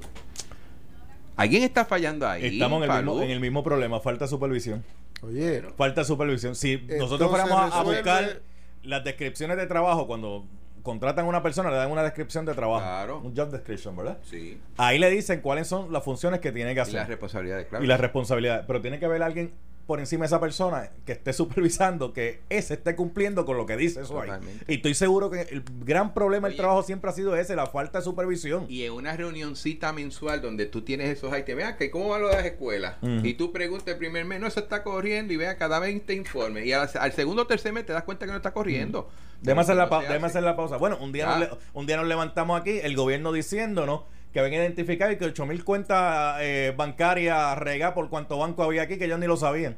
Alguien 1.36 1.64
está 1.64 1.86
fallando 1.86 2.28
ahí. 2.28 2.46
Estamos 2.46 2.84
en 2.84 2.92
el, 2.92 2.98
mismo, 2.98 3.22
en 3.22 3.30
el 3.32 3.40
mismo 3.40 3.64
problema, 3.64 4.00
falta 4.00 4.28
supervisión. 4.28 4.84
Oye, 5.22 5.64
Falta 5.78 6.04
supervisión. 6.04 6.56
Si 6.56 6.78
nosotros 7.00 7.30
fuéramos 7.30 7.74
a, 7.74 7.84
buscar 7.84 8.42
las 8.84 9.04
descripciones 9.04 9.58
de 9.58 9.68
trabajo, 9.68 10.08
cuando 10.08 10.46
contratan 10.82 11.26
a 11.26 11.30
una 11.30 11.44
persona, 11.44 11.70
le 11.70 11.78
dan 11.78 11.92
una 11.92 12.04
descripción 12.04 12.46
de 12.46 12.54
trabajo. 12.54 12.84
Claro. 12.84 13.22
Un 13.24 13.36
job 13.36 13.52
description, 13.52 13.96
¿verdad? 13.96 14.18
Sí. 14.24 14.60
Ahí 14.78 14.98
le 14.98 15.10
dicen 15.10 15.42
cuáles 15.42 15.68
son 15.68 15.92
las 15.94 16.04
funciones 16.04 16.40
que 16.40 16.52
tiene 16.52 16.74
que 16.74 16.80
Y 16.80 16.82
hacer. 16.82 16.96
las 16.96 17.08
responsabilidades, 17.08 17.68
claro. 17.68 17.84
y 17.84 17.88
las 17.88 18.00
responsabilidades. 18.00 18.66
Pero 18.66 18.82
tiene 18.82 19.00
que 19.00 19.06
haber 19.06 19.22
alguien 19.22 19.52
por 19.88 20.00
encima 20.00 20.24
de 20.24 20.28
esa 20.28 20.40
persona 20.40 20.90
que 21.06 21.12
esté 21.14 21.34
supervisando 21.34 22.14
que 22.14 22.42
ese 22.50 22.76
esté 22.76 22.96
cumpliendo 22.96 23.46
con 23.46 23.58
lo 23.58 23.66
que 23.66 23.76
dice 23.78 24.02
eso 24.02 24.22
ahí. 24.22 24.30
Y 24.68 24.76
estoy 24.76 24.94
seguro 24.94 25.30
que 25.30 25.42
el 25.42 25.64
gran 25.86 26.14
problema 26.14 26.48
del 26.48 26.54
Oye. 26.54 26.62
trabajo 26.62 26.84
siempre 26.84 27.10
ha 27.10 27.14
sido 27.14 27.36
ese, 27.36 27.56
la 27.56 27.68
falta 27.68 28.00
de 28.00 28.04
supervisión. 28.06 28.66
Y 28.70 28.84
en 28.84 28.94
una 28.94 29.16
reunioncita 29.18 29.92
mensual 29.94 30.42
donde 30.42 30.66
tú 30.66 30.82
tienes 30.84 31.10
esos 31.10 31.38
ítems, 31.38 31.58
vean 31.58 31.78
que 31.78 31.92
cómo 31.92 32.10
van 32.10 32.22
lo 32.22 32.30
de 32.30 32.36
las 32.36 32.46
escuelas. 32.46 32.96
Ujú. 33.02 33.26
Y 33.26 33.34
tú 33.34 33.52
preguntas 33.52 33.88
el 33.90 33.98
primer 33.98 34.26
mes, 34.26 34.40
no, 34.40 34.48
eso 34.48 34.60
está 34.60 34.84
corriendo 34.84 35.34
y 35.34 35.38
vean 35.38 35.56
cada 35.58 35.80
20 35.80 36.14
informes. 36.14 36.66
Y 36.66 36.74
al, 36.74 36.90
al 37.00 37.12
segundo 37.14 37.44
o 37.44 37.48
tercer 37.48 37.74
mes 37.74 37.86
te 37.86 37.94
das 37.94 38.04
cuenta 38.04 38.26
que 38.26 38.32
no 38.32 38.38
está 38.38 38.52
corriendo. 38.54 39.10
Déjame 39.42 39.62
hacer, 39.62 39.76
la 39.76 39.88
No 39.88 39.98
hace. 39.98 40.16
hacer 40.26 40.44
la 40.44 40.56
pausa. 40.56 40.78
Bueno, 40.78 40.98
un 41.02 41.12
día, 41.12 41.34
Ah. 41.36 41.40
nos 41.40 41.58
un 41.74 41.88
día 41.88 41.98
nos 41.98 42.06
levantamos 42.08 42.60
aquí, 42.62 42.80
el 42.84 42.96
gobierno 42.96 43.32
diciéndonos 43.32 44.02
que 44.34 44.40
habían 44.40 44.62
identificado 44.62 45.12
y 45.12 45.18
que 45.18 45.26
8 45.26 45.46
mil 45.46 45.64
cuentas 45.64 46.38
eh, 46.42 46.74
bancarias 46.76 47.58
regadas 47.58 47.94
por 47.94 48.10
cuánto 48.10 48.38
banco 48.38 48.64
había 48.64 48.84
aquí 48.84 48.98
que 48.98 49.06
ellos 49.06 49.20
ni 49.20 49.28
lo 49.28 49.38
sabían. 49.38 49.78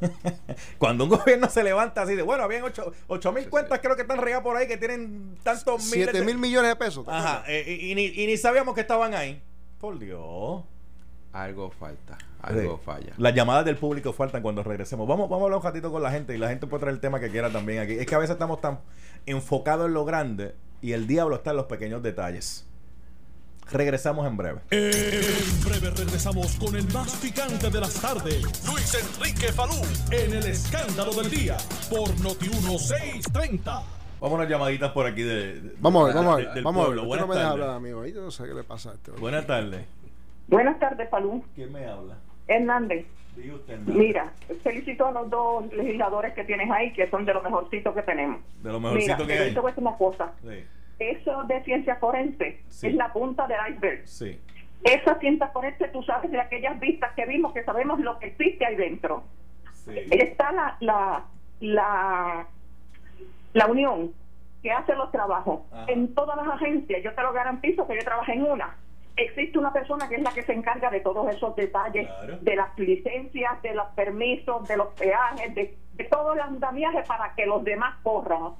Cuando 0.78 1.04
un 1.04 1.10
gobierno 1.10 1.48
se 1.48 1.62
levanta 1.62 2.02
así 2.02 2.14
de, 2.14 2.22
bueno, 2.22 2.42
habían 2.42 2.64
8 3.06 3.32
mil 3.32 3.48
cuentas 3.48 3.78
creo 3.80 3.94
que 3.96 4.02
están 4.02 4.18
regadas 4.18 4.42
por 4.42 4.56
ahí 4.56 4.66
que 4.66 4.76
tienen 4.76 5.36
tantos 5.42 5.84
miles 5.92 6.08
7 6.10 6.18
de- 6.20 6.24
mil 6.24 6.38
millones 6.38 6.70
de 6.70 6.76
pesos. 6.76 7.04
¿te 7.04 7.10
Ajá, 7.12 7.44
eh, 7.46 7.64
y, 7.80 7.92
y 7.92 7.94
ni, 7.94 8.06
y 8.06 8.26
ni 8.26 8.36
sabíamos 8.36 8.74
que 8.74 8.80
estaban 8.80 9.14
ahí. 9.14 9.40
Por 9.78 9.98
Dios. 9.98 10.64
Algo 11.32 11.70
falta, 11.70 12.18
algo 12.42 12.76
Sí. 12.76 12.82
falla. 12.84 13.12
Las 13.18 13.34
llamadas 13.34 13.64
del 13.64 13.76
público 13.76 14.12
faltan 14.12 14.42
cuando 14.42 14.62
regresemos. 14.62 15.06
Vamos, 15.08 15.28
vamos 15.30 15.42
a 15.42 15.44
hablar 15.46 15.58
un 15.58 15.64
ratito 15.64 15.90
con 15.92 16.02
la 16.02 16.10
gente 16.10 16.34
y 16.34 16.38
la 16.38 16.48
gente 16.48 16.66
puede 16.66 16.80
traer 16.80 16.94
el 16.94 17.00
tema 17.00 17.20
que 17.20 17.30
quiera 17.30 17.50
también 17.50 17.78
aquí. 17.80 17.92
Es 17.92 18.06
que 18.06 18.14
a 18.14 18.18
veces 18.18 18.34
estamos 18.34 18.60
tan 18.60 18.80
enfocados 19.26 19.86
en 19.86 19.94
lo 19.94 20.04
grande 20.04 20.54
y 20.80 20.92
el 20.92 21.06
diablo 21.06 21.36
está 21.36 21.50
en 21.52 21.56
los 21.56 21.66
pequeños 21.66 22.02
detalles. 22.02 22.66
Regresamos 23.70 24.26
en 24.26 24.36
breve. 24.36 24.60
En 24.70 25.64
breve 25.64 25.90
regresamos 25.96 26.56
con 26.56 26.74
el 26.76 26.86
más 26.92 27.14
picante 27.16 27.70
de 27.70 27.80
las 27.80 27.94
tardes. 27.94 28.42
Luis 28.66 28.94
Enrique 29.16 29.52
Falú 29.52 29.74
en 30.10 30.34
el 30.34 30.44
escándalo 30.46 31.12
del 31.12 31.30
día 31.30 31.56
por 31.88 32.08
Noti 32.20 32.48
1630. 32.48 33.82
Vamos 34.20 34.34
a 34.36 34.40
unas 34.40 34.48
llamaditas 34.50 34.90
por 34.92 35.06
aquí 35.06 35.22
de, 35.22 35.60
de- 35.60 35.74
Vamos 35.80 36.02
a 36.02 36.06
ver, 36.06 36.14
vamos 36.16 36.34
a 36.34 36.36
de- 36.38 36.44
ver. 36.44 36.54
del 36.54 36.64
Vamos 36.64 36.84
pueblo. 36.86 37.04
Buenas 37.06 37.26
no 37.26 37.32
me 37.32 37.38
deja 37.38 37.48
tardes. 37.50 37.62
hablar, 37.64 37.76
amigo. 37.76 38.02
Ahí 38.02 38.12
yo 38.12 38.20
no 38.22 38.30
sé 38.30 38.44
qué 38.44 38.54
le 38.54 38.64
pasa 38.64 38.90
a 38.90 38.94
este. 38.94 39.10
hombre. 39.10 39.20
Buenas 39.20 39.46
tardes. 39.46 39.86
Buenas 40.48 40.78
tardes, 40.78 41.08
Falú. 41.10 41.42
¿Quién 41.54 41.72
me 41.72 41.86
habla? 41.86 42.18
Hernández, 42.48 43.06
mira, 43.86 44.32
felicito 44.62 45.06
a 45.06 45.12
los 45.12 45.30
dos 45.30 45.72
legisladores 45.72 46.34
que 46.34 46.44
tienes 46.44 46.70
ahí, 46.70 46.92
que 46.92 47.08
son 47.08 47.24
de 47.24 47.32
los 47.34 47.42
mejorcitos 47.42 47.94
que 47.94 48.02
tenemos. 48.02 48.40
De 48.62 48.70
lo 48.72 48.80
mejorcito 48.80 49.24
mira, 49.24 49.26
que 49.26 49.42
hay. 49.44 49.54
te 49.54 49.80
una 49.80 49.96
cosa. 49.96 50.32
Sí, 50.42 50.64
Eso 50.98 51.44
de 51.44 51.62
ciencia 51.64 51.96
forense 51.96 52.60
Sí. 52.68 52.88
es 52.88 52.94
la 52.94 53.12
punta 53.12 53.46
del 53.46 53.58
iceberg. 53.74 54.06
sí. 54.06 54.38
Esa 54.84 55.16
ciencia 55.20 55.46
forense, 55.48 55.86
tú 55.88 56.02
sabes 56.02 56.28
de 56.32 56.40
aquellas 56.40 56.78
vistas 56.80 57.12
que 57.14 57.24
vimos, 57.24 57.52
que 57.52 57.62
sabemos 57.62 58.00
lo 58.00 58.18
que 58.18 58.26
existe 58.26 58.66
ahí 58.66 58.74
dentro. 58.74 59.22
sí. 59.72 59.92
Está 60.10 60.50
la, 60.52 60.76
la, 60.80 61.24
la, 61.60 62.46
la 63.52 63.66
unión 63.68 64.12
que 64.60 64.72
hace 64.72 64.94
los 64.96 65.10
trabajos. 65.12 65.60
Ajá. 65.72 65.86
En 65.88 66.12
todas 66.14 66.36
las 66.36 66.48
agencias, 66.48 67.00
yo 67.02 67.14
te 67.14 67.22
lo 67.22 67.32
garantizo 67.32 67.86
que 67.86 67.94
yo 67.94 68.04
trabajé 68.04 68.32
en 68.34 68.42
una. 68.42 68.76
Existe 69.16 69.58
una 69.58 69.72
persona 69.72 70.08
que 70.08 70.14
es 70.16 70.22
la 70.22 70.32
que 70.32 70.42
se 70.42 70.52
encarga 70.54 70.88
de 70.90 71.00
todos 71.00 71.28
esos 71.34 71.54
detalles, 71.56 72.06
Claro. 72.08 72.38
de 72.40 72.56
las 72.56 72.78
licencias, 72.78 73.60
de 73.62 73.74
los 73.74 73.86
permisos, 73.88 74.66
de 74.66 74.76
los 74.78 74.88
peajes, 74.94 75.54
de, 75.54 75.76
de 75.94 76.04
todo 76.04 76.32
el 76.32 76.40
andamiaje 76.40 77.02
para 77.06 77.34
que 77.34 77.44
los 77.44 77.62
demás 77.62 77.94
corran. 78.02 78.52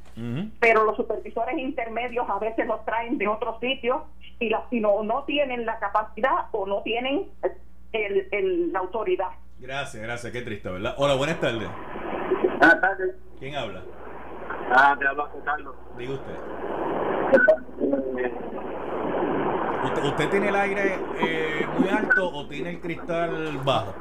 Pero 0.60 0.84
los 0.84 0.96
supervisores 0.96 1.56
intermedios 1.58 2.28
a 2.28 2.38
veces 2.38 2.66
los 2.66 2.84
traen 2.84 3.16
de 3.16 3.28
otros 3.28 3.58
sitios 3.60 4.02
y, 4.38 4.50
la, 4.50 4.64
y 4.70 4.80
no, 4.80 5.02
no 5.02 5.24
tienen 5.24 5.64
la 5.64 5.78
capacidad 5.78 6.46
o 6.52 6.66
no 6.66 6.82
tienen 6.82 7.30
el, 7.92 8.28
el- 8.30 8.72
la 8.72 8.80
autoridad. 8.80 9.28
Gracias, 9.58 10.02
gracias. 10.02 10.32
Qué 10.32 10.42
triste, 10.42 10.68
¿verdad? 10.70 10.94
Hola, 10.98 11.14
buenas 11.14 11.40
tardes. 11.40 11.68
Buenas 12.58 12.80
tardes. 12.80 13.14
¿Quién 13.38 13.54
habla? 13.56 13.82
Ah, 14.70 14.94
te 14.98 15.06
hablo 15.06 15.26
José 15.28 15.44
Carlos. 15.44 15.74
Diga 15.96 16.12
usted. 16.14 16.36
¿Usted, 19.84 20.04
usted 20.04 20.30
tiene 20.30 20.48
el 20.48 20.56
aire 20.56 20.98
eh, 21.18 21.66
muy 21.78 21.88
alto 21.88 22.28
o 22.28 22.46
tiene 22.46 22.70
el 22.70 22.80
cristal 22.80 23.58
bajo? 23.64 23.94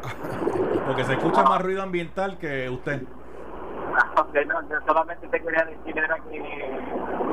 Porque 0.86 1.04
se 1.04 1.14
escucha 1.14 1.44
más 1.44 1.62
ruido 1.62 1.82
ambiental 1.82 2.38
que 2.38 2.70
usted. 2.70 3.02
no, 3.02 4.70
yo 4.70 4.76
solamente 4.86 5.28
te 5.28 5.42
quería 5.42 5.66
decir 5.66 5.98
era 5.98 6.16
que 6.16 6.40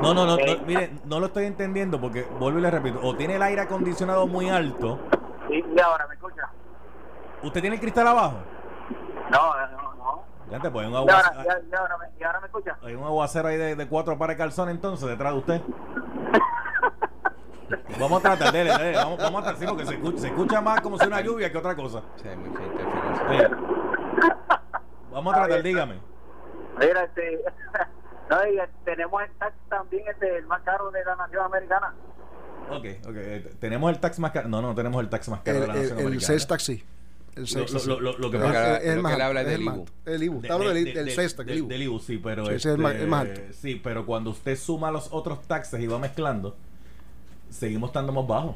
No, 0.01 0.13
no, 0.13 0.25
no, 0.25 0.35
no, 0.35 0.37
Eh, 0.37 0.61
mire, 0.65 0.91
no 1.05 1.19
lo 1.19 1.27
estoy 1.27 1.45
entendiendo 1.45 1.99
porque, 2.01 2.25
vuelvo 2.39 2.59
y 2.59 2.61
le 2.61 2.71
repito, 2.71 2.99
o 3.03 3.15
tiene 3.15 3.35
el 3.35 3.41
aire 3.43 3.61
acondicionado 3.61 4.27
muy 4.27 4.49
alto, 4.49 4.99
sí, 5.47 5.63
y 5.75 5.79
ahora 5.79 6.07
me 6.07 6.15
escucha. 6.15 6.49
¿usted 7.43 7.61
tiene 7.61 7.75
el 7.75 7.81
cristal 7.81 8.07
abajo? 8.07 8.37
No, 9.31 9.53
no, 9.67 9.93
no. 9.95 10.23
Ya 10.51 10.59
te 10.59 10.71
pone 10.71 10.87
un 10.87 10.93
Y 10.93 10.97
ahora, 10.97 11.17
aguacero, 11.19 11.43
ya, 11.43 11.61
ya 11.71 11.77
ahora, 11.77 11.97
me, 11.97 12.19
y 12.19 12.23
ahora 12.23 12.39
me 12.39 12.45
escucha. 12.47 12.77
hay 12.83 12.95
un 12.95 13.03
aguacero 13.03 13.47
ahí 13.47 13.57
de, 13.57 13.75
de 13.75 13.87
cuatro 13.87 14.17
pares 14.17 14.35
de 14.35 14.43
calzones 14.43 14.75
entonces 14.75 15.07
detrás 15.07 15.33
de 15.33 15.39
usted. 15.39 15.61
Vamos 17.99 18.19
a 18.19 18.21
tratar, 18.35 18.53
dele, 18.53 18.71
dele, 18.77 18.95
vamos, 18.95 19.17
vamos 19.17 19.41
a 19.41 19.43
tratar, 19.43 19.59
sí, 19.61 19.65
porque 19.67 19.85
se 19.85 19.93
escucha, 19.95 20.17
se 20.19 20.27
escucha 20.27 20.61
más 20.61 20.81
como 20.81 20.97
si 20.97 21.05
una 21.07 21.21
lluvia 21.21 21.51
que 21.51 21.57
otra 21.57 21.75
cosa. 21.75 22.01
Sea, 22.21 22.31
hay 22.31 22.37
mucha 22.37 22.63
interferencia. 22.63 23.49
Sí. 23.49 23.55
Vamos 25.11 25.33
a 25.33 25.37
tratar, 25.37 25.63
dígame. 25.63 25.95
Mira, 26.79 27.03
este, 27.03 27.39
no, 28.29 28.47
y 28.47 28.57
eh, 28.59 28.69
tenemos 28.85 29.21
el 29.23 29.31
tax 29.37 29.53
también, 29.69 30.03
este, 30.09 30.37
el 30.37 30.45
más 30.47 30.61
caro 30.61 30.91
de 30.91 31.03
la 31.03 31.15
nación 31.15 31.43
americana. 31.45 31.93
Ok, 32.71 32.85
ok. 33.07 33.15
eh, 33.15 33.53
¿Tenemos 33.59 33.91
el 33.91 33.99
tax 33.99 34.19
más 34.19 34.31
caro? 34.31 34.47
No, 34.47 34.61
no 34.61 34.75
tenemos 34.75 35.01
el 35.01 35.09
tax 35.09 35.27
más 35.29 35.41
caro 35.41 35.57
El, 35.57 35.61
de 35.61 35.67
la 35.67 35.73
el, 35.73 35.79
nación 35.81 35.99
el 35.99 36.05
americana. 36.07 36.39
sales 36.39 36.63
sí. 36.63 36.83
El 37.35 37.41
Lo- 37.43 37.47
sales 37.47 37.71
lo- 37.73 37.79
tax, 37.79 37.87
lo- 37.87 37.95
sí. 37.95 38.01
lo- 38.01 38.17
lo 38.19 38.31
que 38.31 38.37
pasa- 38.37 38.77
es- 38.77 38.85
el 38.93 38.99
más 39.01 39.15
que 39.15 39.21
habla 39.23 39.41
es 39.41 39.47
del 39.47 39.55
el 39.55 39.61
IBU. 39.67 39.85
El 40.05 40.23
IBU. 40.23 40.41
Te 40.41 40.51
hablo 40.51 40.73
de- 40.73 40.83
del, 40.93 41.11
sales 41.11 41.35
tax, 41.35 41.49
el 41.49 41.57
IBU. 41.57 41.67
del 41.67 41.81
IBU, 41.83 41.99
sí, 41.99 42.17
pero 42.17 42.45
Sí, 42.45 42.53
es 42.53 42.65
el 42.67 42.77
más- 42.77 42.91
este, 42.91 43.03
el 43.03 43.09
más 43.09 43.21
alto. 43.21 43.41
Sí, 43.53 43.81
pero 43.83 44.05
cuando 44.05 44.29
usted 44.29 44.55
suma 44.55 44.91
los 44.91 45.09
otros 45.11 45.41
taxes 45.47 45.79
y 45.81 45.87
va 45.87 45.97
mezclando, 45.99 46.55
seguimos 47.49 47.89
estando 47.89 48.11
más 48.11 48.27
bajos. 48.27 48.55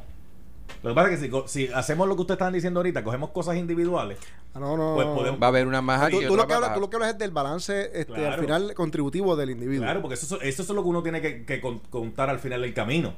Lo 0.82 0.90
que 0.90 0.94
pasa 0.94 1.10
es 1.10 1.18
que 1.18 1.24
si, 1.26 1.30
co- 1.30 1.46
si 1.48 1.68
hacemos 1.68 2.08
lo 2.08 2.14
que 2.16 2.22
ustedes 2.22 2.36
están 2.38 2.52
diciendo 2.52 2.80
ahorita, 2.80 3.04
cogemos 3.04 3.30
cosas 3.30 3.56
individuales, 3.56 4.18
Ah, 4.56 4.60
no, 4.60 4.76
no, 4.76 4.94
Pues 4.94 5.06
podemos- 5.08 5.42
Va 5.42 5.46
a 5.46 5.48
haber 5.48 5.66
una 5.66 5.82
más 5.82 6.00
alta 6.00 6.16
Tú, 6.16 6.36
lo 6.36 6.46
que 6.46 6.52
hablas, 6.54 6.60
baja. 6.70 6.74
tú 6.76 6.80
lo 6.80 6.88
que 6.88 6.94
hablas 6.96 7.10
es 7.10 7.18
del 7.18 7.32
balance 7.32 7.90
este, 7.92 8.04
Claro. 8.12 8.34
al 8.34 8.40
final 8.40 8.74
contributivo 8.74 9.34
del 9.34 9.50
individuo. 9.50 9.84
claro, 9.84 10.00
porque 10.00 10.14
eso, 10.14 10.40
eso 10.40 10.62
es 10.62 10.68
lo 10.68 10.80
que 10.82 10.88
uno 10.88 11.02
tiene 11.02 11.20
que, 11.20 11.44
que 11.44 11.60
con- 11.60 11.80
contar 11.90 12.30
al 12.30 12.38
final 12.38 12.62
del 12.62 12.72
camino. 12.72 13.14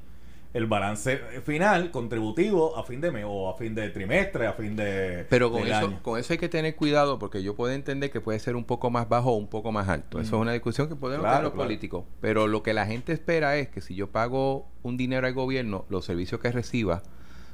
El 0.57 0.67
balance 0.67 1.19
final 1.45 1.91
contributivo 1.91 2.79
a 2.79 2.83
fin 2.83 2.99
de 3.03 3.11
mes 3.11 3.27
o 3.29 3.51
a 3.51 3.59
fin 3.59 3.75
de 3.75 3.91
trimestre, 3.91 4.47
a 4.47 4.55
fin 4.55 4.75
de 4.75 5.27
Pero 5.29 5.53
con 5.53 5.67
eso, 5.67 5.77
año. 5.77 6.03
con 6.03 6.19
eso 6.19 6.33
hay 6.33 6.39
que 6.39 6.49
tener 6.49 6.75
cuidado 6.77 7.19
porque 7.19 7.43
yo 7.43 7.55
puedo 7.55 7.75
entender 7.75 8.11
que 8.11 8.23
puede 8.23 8.39
ser 8.39 8.57
un 8.57 8.65
poco 8.65 8.89
más 8.89 9.07
bajo 9.07 9.33
o 9.33 9.37
un 9.37 9.49
poco 9.49 9.71
más 9.71 9.87
alto. 9.89 10.19
Eso 10.19 10.37
es 10.37 10.43
una 10.43 10.53
discusión 10.53 10.89
que 10.89 10.97
podemos. 10.97 11.25
Claro, 11.25 11.37
tener 11.37 11.45
los 11.45 11.53
claro. 11.53 11.67
políticos. 11.67 12.05
Pero 12.23 12.47
lo 12.47 12.63
que 12.63 12.73
la 12.73 12.87
gente 12.87 13.13
espera 13.13 13.57
es 13.59 13.69
que 13.69 13.83
si 13.83 13.95
yo 13.95 14.11
pago 14.11 14.67
un 14.83 14.97
dinero 14.97 15.27
al 15.27 15.35
gobierno, 15.35 15.85
los 15.91 16.07
servicios 16.07 16.41
que 16.41 16.51
reciba 16.51 17.03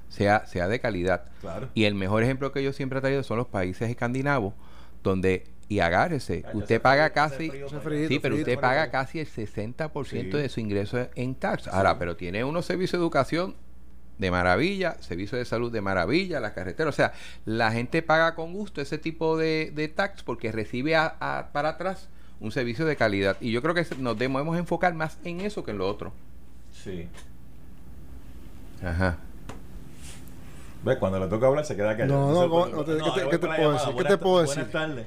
sea, 0.08 0.46
sea 0.46 0.68
de 0.68 0.78
calidad. 0.78 1.24
Claro. 1.40 1.70
Y 1.74 1.84
el 1.86 1.96
mejor 1.96 2.22
ejemplo 2.22 2.52
que 2.52 2.62
yo 2.62 2.72
siempre 2.72 3.00
he 3.00 3.02
traído 3.02 3.24
son 3.24 3.36
los 3.36 3.48
países 3.48 3.90
escandinavos, 3.90 4.54
donde, 5.02 5.51
y 5.68 5.80
agárrese, 5.80 6.44
Ay, 6.46 6.56
usted 6.58 6.80
paga 6.82 7.04
frío, 7.06 7.14
casi... 7.14 7.50
frío 7.50 7.68
frío. 7.80 8.08
Sí, 8.08 8.18
pero 8.18 8.34
usted 8.36 8.58
paga 8.58 8.90
casi 8.90 9.20
el 9.20 9.26
60% 9.26 10.04
Sí. 10.06 10.22
de 10.22 10.48
su 10.48 10.60
ingreso 10.60 11.08
en 11.14 11.34
tax. 11.34 11.68
Ahora, 11.68 11.98
pero 11.98 12.16
tiene 12.16 12.44
unos 12.44 12.66
servicios 12.66 12.92
de 13.00 13.04
educación 13.04 13.54
de 14.18 14.30
maravilla, 14.30 14.96
servicios 15.00 15.38
de 15.38 15.44
salud 15.44 15.72
de 15.72 15.80
maravilla, 15.80 16.38
las 16.40 16.52
carreteras. 16.52 16.94
O 16.94 16.96
sea, 16.96 17.12
la 17.46 17.72
gente 17.72 18.02
paga 18.02 18.34
con 18.34 18.52
gusto 18.52 18.80
ese 18.80 18.98
tipo 18.98 19.36
de, 19.38 19.72
de 19.74 19.88
tax 19.88 20.22
porque 20.22 20.52
recibe 20.52 20.94
a- 20.94 21.16
a- 21.20 21.48
para 21.52 21.70
atrás 21.70 22.08
un 22.38 22.52
servicio 22.52 22.84
de 22.84 22.94
calidad. 22.96 23.36
Y 23.40 23.50
yo 23.52 23.62
creo 23.62 23.74
que 23.74 23.86
nos 23.98 24.18
debemos 24.18 24.56
enfocar 24.58 24.94
más 24.94 25.18
en 25.24 25.40
eso 25.40 25.64
que 25.64 25.70
en 25.70 25.78
lo 25.78 25.88
otro. 25.88 26.12
Sí. 26.72 27.08
Ajá. 28.84 29.18
Ve, 30.84 30.98
cuando 30.98 31.20
le 31.20 31.28
toca 31.28 31.46
hablar 31.46 31.64
se 31.64 31.76
queda 31.76 31.96
callado. 31.96 32.32
No, 32.32 32.48
no, 32.48 32.66
no, 32.66 32.84
te- 32.84 32.96
¿qué 32.96 33.10
te- 33.20 33.30
qué 33.30 33.38
puedo 33.38 33.52
llamada. 33.56 33.72
decir? 33.78 33.94
¿Qué 33.96 34.04
te 34.04 34.18
puedo 34.18 34.40
decir? 34.42 34.56
Buenas 34.56 34.72
tardes. 34.72 35.06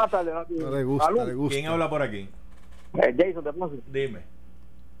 Nati. 0.00 0.54
No 0.54 0.70
le 0.70 0.84
gusta, 0.84 1.06
Salud. 1.06 1.26
le 1.26 1.34
gusta. 1.34 1.54
¿Quién 1.54 1.66
habla 1.66 1.90
por 1.90 2.02
aquí? 2.02 2.28
Eh, 3.02 3.14
Jason, 3.18 3.44
te 3.44 3.52
pongo. 3.52 3.72
Dime. 3.88 4.20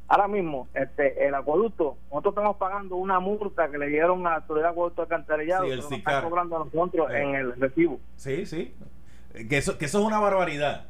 Ahora 0.08 0.28
mismo, 0.28 0.68
este, 0.74 1.26
el 1.26 1.34
acueducto, 1.34 1.96
nosotros 2.10 2.32
estamos 2.34 2.56
pagando 2.58 2.94
una 2.96 3.18
multa 3.18 3.68
que 3.70 3.76
le 3.78 3.88
dieron 3.88 4.24
a 4.26 4.30
la 4.30 4.36
autoridad 4.36 4.66
de 4.66 4.70
acueducto 4.72 5.02
alcantarillado, 5.02 5.64
Sí, 5.64 5.70
el 5.70 5.78
pero 5.78 5.90
nos 5.90 5.98
están 5.98 6.22
cobrando 6.24 6.56
a 6.56 6.58
nosotros 6.64 7.10
Eh. 7.10 7.22
en 7.22 7.34
el 7.34 7.60
recibo. 7.60 7.98
Sí, 8.16 8.46
sí. 8.46 8.72
Que 9.48 9.58
eso, 9.58 9.76
que 9.78 9.86
eso 9.86 9.98
es 10.00 10.04
una 10.06 10.20
barbaridad. 10.20 10.86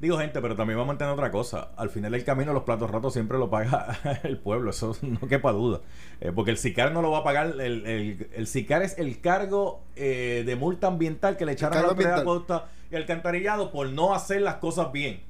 Digo, 0.00 0.18
gente, 0.18 0.40
pero 0.40 0.56
también 0.56 0.78
vamos 0.78 0.90
a 0.90 0.94
entender 0.94 1.14
otra 1.14 1.30
cosa. 1.30 1.70
Al 1.76 1.88
final 1.88 2.12
del 2.12 2.24
camino, 2.24 2.52
los 2.52 2.64
platos 2.64 2.90
rotos 2.90 3.12
siempre 3.12 3.38
lo 3.38 3.48
paga 3.48 3.98
el 4.24 4.38
pueblo. 4.38 4.70
Eso 4.70 4.96
no 5.02 5.26
quepa 5.28 5.52
duda. 5.52 5.80
Eh, 6.20 6.32
porque 6.34 6.50
el 6.50 6.58
SICAR 6.58 6.92
no 6.92 7.00
lo 7.00 7.10
va 7.10 7.18
a 7.18 7.24
pagar. 7.24 7.46
El, 7.46 7.86
el, 7.86 8.28
el 8.32 8.46
SICAR 8.46 8.82
es 8.82 8.98
el 8.98 9.20
cargo 9.20 9.82
eh, 9.96 10.42
de 10.44 10.56
multa 10.56 10.88
ambiental 10.88 11.36
que 11.36 11.46
le 11.46 11.52
echaron 11.52 11.78
a 11.78 11.82
la 11.82 11.88
autoridad 11.88 12.24
de 12.24 12.60
y 12.90 12.96
alcantarillado 12.96 13.70
por 13.72 13.88
no 13.88 14.14
hacer 14.14 14.42
las 14.42 14.56
cosas 14.56 14.92
bien. 14.92 15.22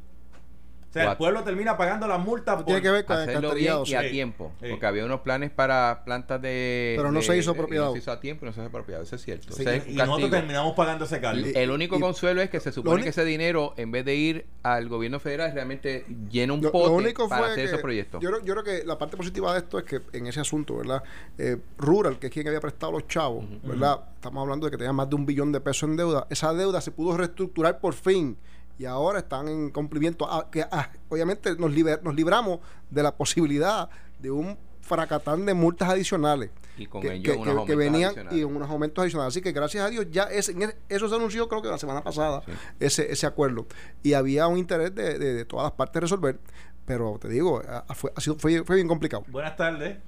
O 0.94 1.02
sea, 1.02 1.10
el 1.10 1.16
pueblo 1.16 1.42
termina 1.42 1.76
pagando 1.76 2.06
las 2.06 2.20
multas 2.20 2.56
por... 2.56 2.66
Tiene 2.66 2.80
que 2.82 2.90
ver 2.90 3.04
con 3.04 3.16
el 3.16 3.22
Hacerlo 3.28 3.52
bien 3.54 3.74
y 3.84 3.94
a 3.94 4.02
sí. 4.02 4.10
tiempo. 4.10 4.52
Sí. 4.62 4.68
Porque 4.70 4.86
había 4.86 5.04
unos 5.04 5.20
planes 5.22 5.50
para 5.50 6.02
plantas 6.04 6.40
de... 6.40 6.94
Pero 6.96 7.10
no 7.10 7.18
de- 7.18 7.24
se 7.26 7.36
hizo 7.36 7.50
apropiado. 7.50 7.86
No 7.86 7.92
se 7.92 7.98
hizo 7.98 8.12
a 8.12 8.20
tiempo 8.20 8.44
y 8.44 8.48
no 8.48 8.52
se 8.52 8.60
hizo 8.60 8.68
apropiado. 8.68 9.02
Eso 9.02 9.16
es 9.16 9.22
cierto. 9.22 9.52
Sí, 9.52 9.62
O 9.62 9.64
sea, 9.64 9.74
es 9.74 9.86
un 9.86 9.92
y 9.92 9.96
nosotros 9.96 10.30
terminamos 10.30 10.74
pagando 10.74 11.04
ese 11.04 11.20
cargo. 11.20 11.44
El 11.52 11.70
único 11.70 11.96
y- 11.96 12.00
consuelo 12.00 12.40
es 12.42 12.50
que 12.50 12.60
se 12.60 12.70
supone 12.70 13.02
que 13.02 13.08
ese 13.08 13.24
dinero, 13.24 13.74
en 13.76 13.90
vez 13.90 14.04
de 14.04 14.14
ir 14.14 14.46
al 14.62 14.88
gobierno 14.88 15.18
federal, 15.18 15.50
realmente 15.52 16.06
llena 16.30 16.52
un 16.52 16.62
Lo, 16.62 16.70
pote 16.70 16.86
lo 16.88 16.92
único 16.94 17.28
para 17.28 17.46
hacer 17.48 17.66
esos 17.66 17.80
proyectos. 17.80 18.22
Yo, 18.22 18.30
creo- 18.30 18.44
yo 18.44 18.54
creo 18.54 18.64
que 18.64 18.86
la 18.86 18.96
parte 18.96 19.16
positiva 19.16 19.52
de 19.52 19.58
esto 19.58 19.78
es 19.80 19.84
que 19.84 20.00
en 20.12 20.28
ese 20.28 20.38
asunto, 20.40 20.76
¿verdad? 20.76 21.02
Eh, 21.38 21.56
Rural, 21.76 22.18
que 22.20 22.28
es 22.28 22.32
quien 22.32 22.46
había 22.46 22.60
prestado 22.60 22.92
los 22.92 23.08
chavos, 23.08 23.44
¿verdad? 23.64 24.00
Estamos 24.14 24.42
hablando 24.42 24.66
de 24.66 24.70
que 24.70 24.76
tenía 24.78 24.92
más 24.92 25.08
de 25.10 25.16
un 25.16 25.26
billón 25.26 25.50
de 25.50 25.60
pesos 25.60 25.88
en 25.88 25.96
deuda. 25.96 26.26
Esa 26.30 26.54
deuda 26.54 26.80
se 26.80 26.92
pudo 26.92 27.16
reestructurar 27.16 27.80
por 27.80 27.94
fin 27.94 28.36
y 28.78 28.84
ahora 28.86 29.20
están 29.20 29.48
en 29.48 29.70
cumplimiento. 29.70 30.26
Ah, 30.30 30.48
que, 30.50 30.62
ah, 30.70 30.90
obviamente 31.08 31.54
nos, 31.56 31.70
liber- 31.72 32.02
nos 32.02 32.14
libramos 32.14 32.60
de 32.90 33.02
la 33.02 33.14
posibilidad 33.16 33.88
de 34.18 34.30
un 34.30 34.56
fracatán 34.80 35.46
de 35.46 35.54
multas 35.54 35.88
adicionales. 35.88 36.50
Y 36.76 36.86
con 36.86 37.00
que, 37.02 37.12
ello 37.14 37.22
que- 37.32 37.38
unos 37.38 37.44
que- 37.44 37.44
que 37.44 37.50
aumentos 37.72 37.76
venían 37.76 38.04
adicionales. 38.10 38.38
y 38.38 38.44
unos 38.44 38.68
aumentos 38.70 39.02
adicionales. 39.02 39.32
Así 39.32 39.40
que 39.40 39.52
gracias 39.52 39.84
a 39.86 39.90
Dios 39.90 40.06
ya 40.10 40.24
ese- 40.24 40.52
en 40.52 40.74
eso 40.88 41.08
se 41.08 41.14
anunció 41.14 41.48
creo 41.48 41.62
que 41.62 41.68
la 41.68 41.78
semana 41.78 42.02
pasada, 42.02 42.42
Sí. 42.44 42.52
ese, 42.80 43.12
ese 43.12 43.26
acuerdo. 43.26 43.66
Y 44.02 44.14
había 44.14 44.48
un 44.48 44.58
interés 44.58 44.92
de, 44.94 45.18
de- 45.18 45.34
de 45.34 45.44
todas 45.44 45.62
las 45.64 45.72
partes 45.72 46.02
resolver, 46.02 46.40
pero 46.84 47.16
te 47.20 47.28
digo, 47.28 47.62
a- 47.66 47.84
a- 47.88 47.94
fue, 47.94 48.12
ha 48.16 48.20
sido, 48.20 48.36
fue, 48.36 48.64
fue 48.64 48.74
bien 48.76 48.88
complicado. 48.88 49.22
Buenas 49.28 49.56
tardes. 49.56 49.98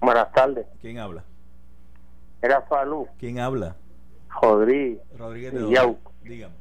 Buenas 0.00 0.32
tardes. 0.32 0.66
¿Quién 0.80 0.98
habla? 0.98 1.24
Era 2.42 2.60
Falú, 2.62 3.06
¿Quién 3.18 3.38
habla? 3.38 3.76
Rodríguez. 4.42 4.98
Rodríguez 5.16 5.52
de. 5.54 5.60
Dígame. 6.24 6.54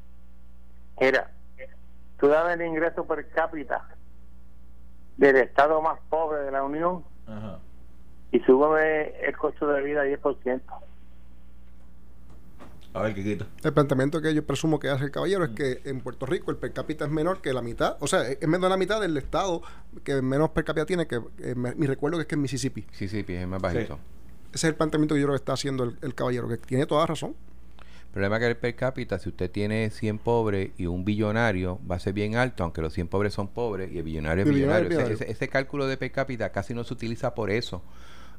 Era, 1.02 1.32
tú 2.20 2.28
dabas 2.28 2.54
el 2.54 2.62
ingreso 2.68 3.06
per 3.08 3.28
cápita 3.30 3.88
del 5.18 5.36
estado 5.38 5.82
más 5.82 6.00
pobre 6.10 6.42
de 6.44 6.52
la 6.52 6.64
Unión 6.64 7.04
Ajá. 7.26 7.58
y 8.32 8.40
súbeme 8.42 9.20
el 9.26 9.36
costo 9.36 9.66
de 9.68 9.82
vida 9.82 10.06
10%. 10.06 10.62
A 12.94 13.02
ver, 13.04 13.16
Kikito. 13.16 13.46
El 13.64 13.74
planteamiento 13.74 14.22
que 14.22 14.34
yo 14.34 14.46
presumo 14.46 14.78
que 14.78 14.90
hace 14.90 15.06
el 15.06 15.12
caballero 15.12 15.46
es 15.46 15.52
que 15.52 15.82
en 15.86 16.02
Puerto 16.02 16.26
Rico 16.26 16.52
el 16.52 16.58
per 16.58 16.74
cápita 16.74 17.06
es 17.06 17.12
menor 17.12 17.42
que 17.42 17.52
la 17.54 17.62
mitad, 17.62 17.96
o 18.02 18.06
sea, 18.08 18.24
es 18.30 18.42
menos 18.48 18.64
de 18.64 18.70
la 18.70 18.78
mitad 18.78 19.00
del 19.00 19.16
estado 19.18 19.62
que 20.04 20.22
menos 20.22 20.50
per 20.50 20.66
cápita 20.66 20.86
tiene, 20.86 21.08
que 21.08 21.22
eh, 21.40 21.56
me- 21.56 21.74
mi 21.76 21.88
recuerdo 21.88 22.18
que 22.18 22.24
es 22.24 22.28
que 22.28 22.36
es 22.36 22.42
Mississippi. 22.42 22.86
Sí, 22.92 23.08
sí, 23.08 23.26
es 23.28 23.48
más 23.48 23.62
bajito. 23.62 23.98
Ese 24.54 24.68
es 24.68 24.72
el 24.72 24.76
planteamiento 24.76 25.16
que 25.16 25.22
yo 25.22 25.28
creo 25.28 25.34
que 25.36 25.42
está 25.42 25.54
haciendo 25.54 25.86
el, 25.86 25.98
el 26.02 26.14
caballero, 26.14 26.48
que 26.50 26.58
tiene 26.58 26.86
toda 26.86 27.06
razón. 27.08 27.34
El 28.12 28.16
problema 28.16 28.36
es 28.36 28.40
que 28.42 28.48
el 28.48 28.58
per 28.58 28.76
cápita, 28.76 29.20
si 29.20 29.30
usted 29.30 29.50
tiene 29.50 29.90
100 29.90 30.18
pobres 30.20 30.72
y 30.78 30.86
un 30.86 31.06
billonario, 31.06 31.80
va 31.90 31.96
a 31.96 32.00
ser 32.00 32.12
bien 32.14 32.36
alto, 32.36 32.64
aunque 32.64 32.82
los 32.82 32.92
100 32.94 33.08
pobres 33.08 33.34
son 33.34 33.48
pobres 33.48 33.90
y 33.92 34.00
el 34.00 34.04
billonario 34.04 34.44
es 34.44 34.50
billonario 34.50 34.50
billonario. 34.50 34.90
es 34.90 34.92
O 34.92 34.96
sea, 34.96 35.06
billonario. 35.06 35.26
ese, 35.26 35.32
ese 35.32 35.48
cálculo 35.50 35.88
de 35.88 35.96
per 35.96 36.12
cápita 36.12 36.52
casi 36.52 36.74
no 36.74 36.84
se 36.84 36.94
utiliza 36.94 37.34
por 37.36 37.50
eso. 37.52 37.82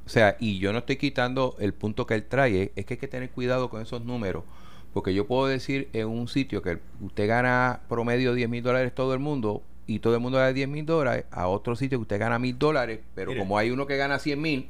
O 0.05 0.09
sea, 0.11 0.37
y 0.39 0.59
yo 0.59 0.73
no 0.73 0.81
estoy 0.81 0.97
quitando 0.97 1.57
el 1.59 1.73
punto 1.73 2.07
que 2.07 2.15
él 2.15 2.25
trae, 2.25 2.73
es 2.77 2.85
que 2.85 2.95
hay 2.95 2.99
que 2.99 3.09
tener 3.09 3.31
cuidado 3.31 3.71
con 3.71 3.81
esos 3.81 4.05
números. 4.05 4.45
Porque 4.93 5.15
yo 5.15 5.27
puedo 5.27 5.47
decir 5.47 5.89
en 5.95 6.09
un 6.09 6.29
sitio 6.29 6.61
que 6.61 6.79
usted 7.01 7.27
gana 7.27 7.81
promedio 7.89 8.35
10 8.35 8.51
mil 8.51 8.63
dólares 8.63 8.95
todo 8.95 9.15
el 9.15 9.21
mundo 9.21 9.63
y 9.87 10.01
todo 10.01 10.15
el 10.15 10.21
mundo 10.21 10.37
gana 10.39 10.53
10 10.53 10.69
mil 10.69 10.85
dólares, 10.85 11.25
a 11.31 11.47
otro 11.49 11.77
sitio 11.77 11.99
que 11.99 12.03
usted 12.03 12.21
gana 12.21 12.39
mil 12.39 12.59
dólares, 12.59 13.01
pero 13.15 13.31
Mire. 13.31 13.41
como 13.41 13.57
hay 13.57 13.71
uno 13.71 13.87
que 13.87 13.97
gana 13.97 14.19
100 14.19 14.41
mil, 14.41 14.69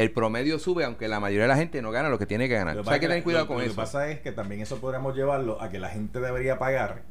el 0.00 0.10
promedio 0.12 0.58
sube, 0.58 0.84
aunque 0.84 1.08
la 1.08 1.20
mayoría 1.20 1.42
de 1.42 1.48
la 1.48 1.56
gente 1.56 1.82
no 1.82 1.90
gana 1.90 2.08
lo 2.08 2.18
que 2.18 2.26
tiene 2.26 2.48
que 2.48 2.54
ganar. 2.54 2.74
Lo 2.76 2.82
O 2.82 2.84
sea, 2.84 2.94
hay 2.94 3.00
que 3.00 3.06
pasa 3.06 3.12
tener 3.14 3.24
cuidado 3.24 3.44
lo- 3.44 3.48
con 3.48 3.56
lo 3.58 3.62
eso. 3.64 3.72
que 3.72 3.76
pasa 3.76 4.08
es 4.10 4.20
que 4.20 4.32
también 4.32 4.60
eso 4.60 4.78
podríamos 4.78 5.16
llevarlo 5.16 5.60
a 5.60 5.70
que 5.70 5.78
la 5.78 5.88
gente 5.88 6.20
debería 6.20 6.58
pagar 6.58 7.02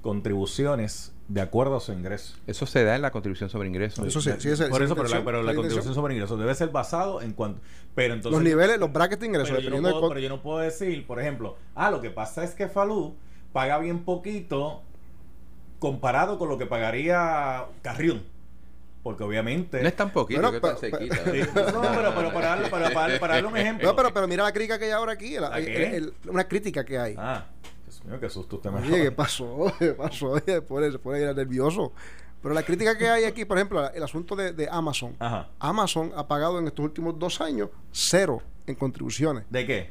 contribuciones 0.00 1.12
de 1.28 1.40
acuerdo 1.40 1.76
a 1.76 1.80
su 1.80 1.92
ingreso. 1.92 2.36
Eso 2.46 2.66
se 2.66 2.84
da 2.84 2.96
en 2.96 3.02
la 3.02 3.10
contribución 3.12 3.48
sobre 3.48 3.68
ingresos. 3.68 4.04
Eso 4.06 4.20
sí, 4.20 4.30
sí, 4.38 4.48
esa- 4.50 4.68
Por 4.68 4.82
eso, 4.82 4.94
pero 4.96 5.08
la, 5.08 5.24
pero 5.24 5.42
la 5.42 5.54
contribución 5.54 5.94
sobre 5.94 6.14
ingresos 6.14 6.38
debe 6.38 6.54
ser 6.54 6.68
basado 6.70 7.22
en 7.22 7.32
cuanto... 7.32 7.60
Pero 7.94 8.14
entonces... 8.14 8.32
los 8.36 8.42
niveles, 8.42 8.78
los 8.78 8.92
brackets 8.92 9.20
de 9.20 9.26
ingresos, 9.28 9.50
pero, 9.50 9.60
yo 9.62 9.70
no 9.70 9.76
dependiendo 9.76 10.00
puedo, 10.00 10.08
del 10.14 10.16
pero 10.16 10.28
yo 10.28 10.36
no 10.36 10.42
puedo 10.42 10.58
decir, 10.58 11.06
por 11.06 11.20
ejemplo, 11.20 11.56
ah, 11.74 11.90
lo 11.90 12.00
que 12.00 12.10
pasa 12.10 12.42
es 12.44 12.54
que 12.54 12.66
Falú 12.68 13.14
paga 13.52 13.78
bien 13.78 14.00
poquito 14.04 14.82
comparado 15.78 16.38
con 16.38 16.48
lo 16.48 16.58
que 16.58 16.66
pagaría 16.66 17.64
Carrión. 17.82 18.22
Porque 19.02 19.24
obviamente... 19.24 19.82
No 19.82 19.88
es 19.88 19.96
tan 19.96 20.10
poquito 20.12 20.40
Bueno, 20.40 20.52
que 20.52 20.60
pero- 20.60 20.76
tan 20.76 20.90
cerquita. 20.90 21.16
Sí, 21.16 21.40
no, 21.54 21.82
pero, 21.82 22.14
pero 22.14 22.32
para, 22.32 22.46
darle, 22.48 22.68
para, 22.68 22.90
para- 22.90 23.18
para 23.18 23.34
darle 23.34 23.48
un 23.48 23.56
ejemplo. 23.56 23.88
No, 23.88 23.96
pero, 23.96 24.14
pero 24.14 24.28
mira 24.28 24.44
la 24.44 24.52
crítica 24.52 24.78
que 24.78 24.84
hay 24.86 24.90
ahora 24.92 25.12
aquí, 25.12 25.34
la- 25.38 25.48
¿La 25.50 25.56
qué? 25.60 25.86
el- 25.96 26.14
el- 26.24 26.30
una 26.30 26.44
crítica 26.46 26.84
que 26.84 26.98
hay. 26.98 27.14
Ah, 27.18 27.46
Dios 27.84 28.04
mío, 28.04 28.20
qué 28.20 28.30
susto 28.30 28.56
usted 28.56 28.70
me 28.70 28.80
Oye, 28.80 29.02
¿qué 29.02 29.12
pasó? 29.12 29.72
¿Qué 29.78 29.92
pasó? 29.94 30.30
Oye, 30.46 30.62
pone- 30.62 30.92
se 30.92 30.98
pone 31.00 31.20
ir 31.20 31.34
nervioso. 31.34 31.92
Pero 32.40 32.54
la 32.54 32.62
crítica 32.64 32.96
que 32.98 33.08
hay 33.08 33.24
aquí, 33.24 33.44
por 33.44 33.56
ejemplo, 33.58 33.88
el 33.92 34.02
asunto 34.02 34.34
de, 34.36 34.52
de 34.52 34.68
Amazon. 34.70 35.14
Ajá. 35.18 35.48
Amazon 35.60 36.12
ha 36.16 36.26
pagado 36.26 36.58
en 36.58 36.66
estos 36.66 36.84
últimos 36.84 37.18
dos 37.18 37.40
años 37.40 37.70
cero 37.92 38.40
en 38.66 38.74
contribuciones, 38.76 39.44
¿De 39.50 39.66
qué? 39.66 39.90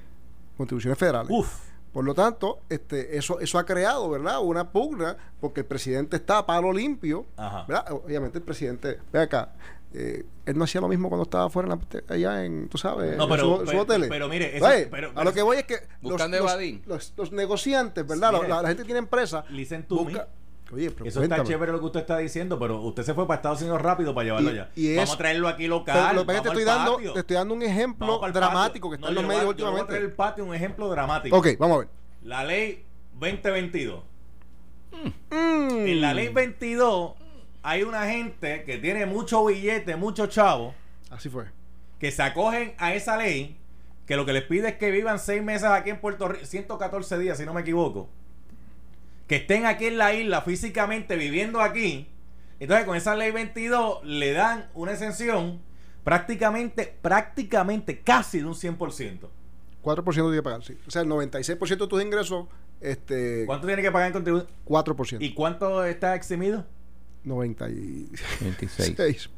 contribuciones 0.58 0.98
federales. 0.98 1.30
Uf. 1.30 1.71
Por 1.94 2.06
lo 2.06 2.14
tanto, 2.14 2.60
este, 2.70 3.18
eso, 3.18 3.40
eso 3.42 3.60
ha 3.60 3.66
creado, 3.66 4.10
¿verdad? 4.10 4.40
Una 4.42 4.72
pugna, 4.72 5.18
porque 5.42 5.62
el 5.62 5.66
presidente 5.66 6.16
está 6.16 6.38
a 6.40 6.46
palo 6.46 6.72
limpio, 6.72 7.26
Ajá. 7.36 7.66
¿verdad? 7.68 7.92
Obviamente 7.92 8.38
el 8.38 8.44
presidente, 8.46 9.00
ve 9.12 9.20
acá, 9.20 9.54
eh, 9.94 10.24
él 10.46 10.58
no 10.58 10.64
hacía 10.64 10.80
lo 10.80 10.88
mismo 10.88 11.10
cuando 11.10 11.24
estaba 11.24 11.50
fuera 11.50 11.74
en 11.74 11.80
la- 11.80 12.14
allá 12.16 12.46
en, 12.46 12.70
tú 12.70 12.78
sabes, 12.78 13.18
No, 13.18 13.26
en 13.26 13.30
pero- 13.30 13.60
su, 13.60 13.66
su 13.68 13.86
pero- 13.86 14.30
mire, 14.30 14.56
eso- 14.56 14.66
Oye, 14.66 14.88
pero- 14.90 15.12
a 15.14 15.24
lo 15.26 15.34
que 15.34 15.42
voy 15.42 15.58
es 15.58 15.64
que 15.66 15.80
Buscando 16.02 16.38
los, 16.38 16.50
evadir. 16.50 16.82
los, 16.86 17.14
los 17.18 17.32
negociantes, 17.34 18.08
¿verdad? 18.08 18.32
Mire, 18.32 18.48
la, 18.48 18.56
la- 18.56 18.62
la 18.62 18.68
gente 18.70 18.86
tiene 18.86 19.00
empresa. 19.00 19.44
listen 19.50 19.84
to 19.84 20.06
me. 20.06 20.14
Oye, 20.74 20.90
pero 20.92 21.06
Eso 21.06 21.20
cuéntame. 21.20 21.42
está 21.42 21.52
chévere 21.54 21.72
lo 21.72 21.80
que 21.80 21.86
usted 21.86 22.00
está 22.02 22.18
diciendo, 22.20 22.58
pero 22.58 22.80
usted 22.82 23.04
se 23.04 23.14
fue 23.14 23.28
para 23.28 23.38
Estados 23.38 23.62
Unidos 23.62 23.82
rápido 23.82 24.14
para 24.16 24.26
llevarlo 24.26 24.50
Y- 24.50 24.54
allá. 24.54 24.70
y 24.76 24.96
vamos 24.96 25.14
a 25.14 25.18
traerlo 25.18 25.48
aquí 25.50 25.68
local. 25.68 25.96
Pero 25.96 26.14
lo 26.14 26.22
que 26.22 26.26
te 26.34 26.40
vamos 26.40 26.48
estoy, 26.48 26.64
dando, 26.64 27.14
te 27.14 27.20
estoy 27.20 27.36
dando 27.36 27.54
un 27.54 27.60
Vamos 27.60 27.76
ejemplo 27.78 28.20
dramático 28.32 28.90
que 28.90 28.96
está 28.96 29.06
No, 29.06 29.10
en 29.10 29.16
los 29.16 29.24
medios 29.26 29.40
le 29.42 29.46
voy 29.46 29.54
a 29.54 29.56
traer 29.58 29.70
últimamente. 29.74 29.98
el 30.06 30.12
patio 30.14 30.46
un 30.46 30.56
ejemplo 30.56 30.90
dramático. 30.90 31.38
Ok, 31.38 31.48
vamos 31.60 31.76
a 31.76 31.80
ver. 31.80 31.88
La 32.24 32.44
ley 32.44 32.86
2022. 33.20 34.04
Mm. 35.32 35.88
En 35.88 36.02
la 36.02 36.14
ley 36.14 36.30
22 36.30 37.14
hay 37.64 37.84
una 37.84 38.06
gente 38.10 38.64
que 38.64 38.78
tiene 38.78 39.06
mucho 39.06 39.46
billete, 39.46 39.96
mucho 39.96 40.28
chavo, 40.28 40.74
Así 41.10 41.30
fue. 41.30 41.46
que 42.00 42.12
se 42.12 42.24
acogen 42.24 42.74
a 42.78 42.94
esa 42.94 43.18
ley, 43.18 43.58
que 44.06 44.16
lo 44.16 44.26
que 44.26 44.34
les 44.34 44.44
pide 44.44 44.70
es 44.70 44.76
que 44.76 44.92
vivan 44.92 45.20
seis 45.20 45.42
meses 45.44 45.66
aquí 45.70 45.90
en 45.92 46.00
Puerto 46.00 46.28
Rico, 46.28 46.46
114 46.46 47.18
días, 47.20 47.38
si 47.38 47.46
no 47.46 47.54
me 47.54 47.62
equivoco. 47.62 48.10
Que 49.32 49.38
estén 49.38 49.66
aquí 49.66 49.86
en 49.86 49.98
la 49.98 50.14
isla 50.14 50.42
físicamente 50.42 51.16
viviendo 51.16 51.62
aquí. 51.62 52.10
Entonces, 52.60 52.86
con 52.86 52.98
esa 52.98 53.16
ley 53.16 53.32
22 53.32 54.04
le 54.04 54.34
dan 54.34 54.70
una 54.74 54.92
exención 54.92 55.62
prácticamente, 56.04 56.98
prácticamente 57.02 58.02
casi 58.02 58.40
de 58.40 58.46
un 58.48 58.56
100%. 58.56 59.30
4% 59.82 60.14
tiene 60.14 60.32
que 60.34 60.44
pagar, 60.44 60.66
sí. 60.66 60.78
O 60.86 60.92
sea, 60.92 61.04
el 61.04 61.08
96% 61.08 61.78
de 61.78 61.88
tus 61.88 62.04
ingresos, 62.04 62.48
este, 62.82 63.46
¿Cuánto 63.46 63.68
tiene 63.68 63.82
que 63.82 63.90
pagar 63.90 64.08
en 64.08 64.14
contribución? 64.16 64.50
4%. 64.68 65.18
¿Y 65.22 65.34
cuánto 65.34 65.86
está 65.86 66.14
eximido? 66.14 66.66
96%. 67.24 68.20
26. 68.42 69.30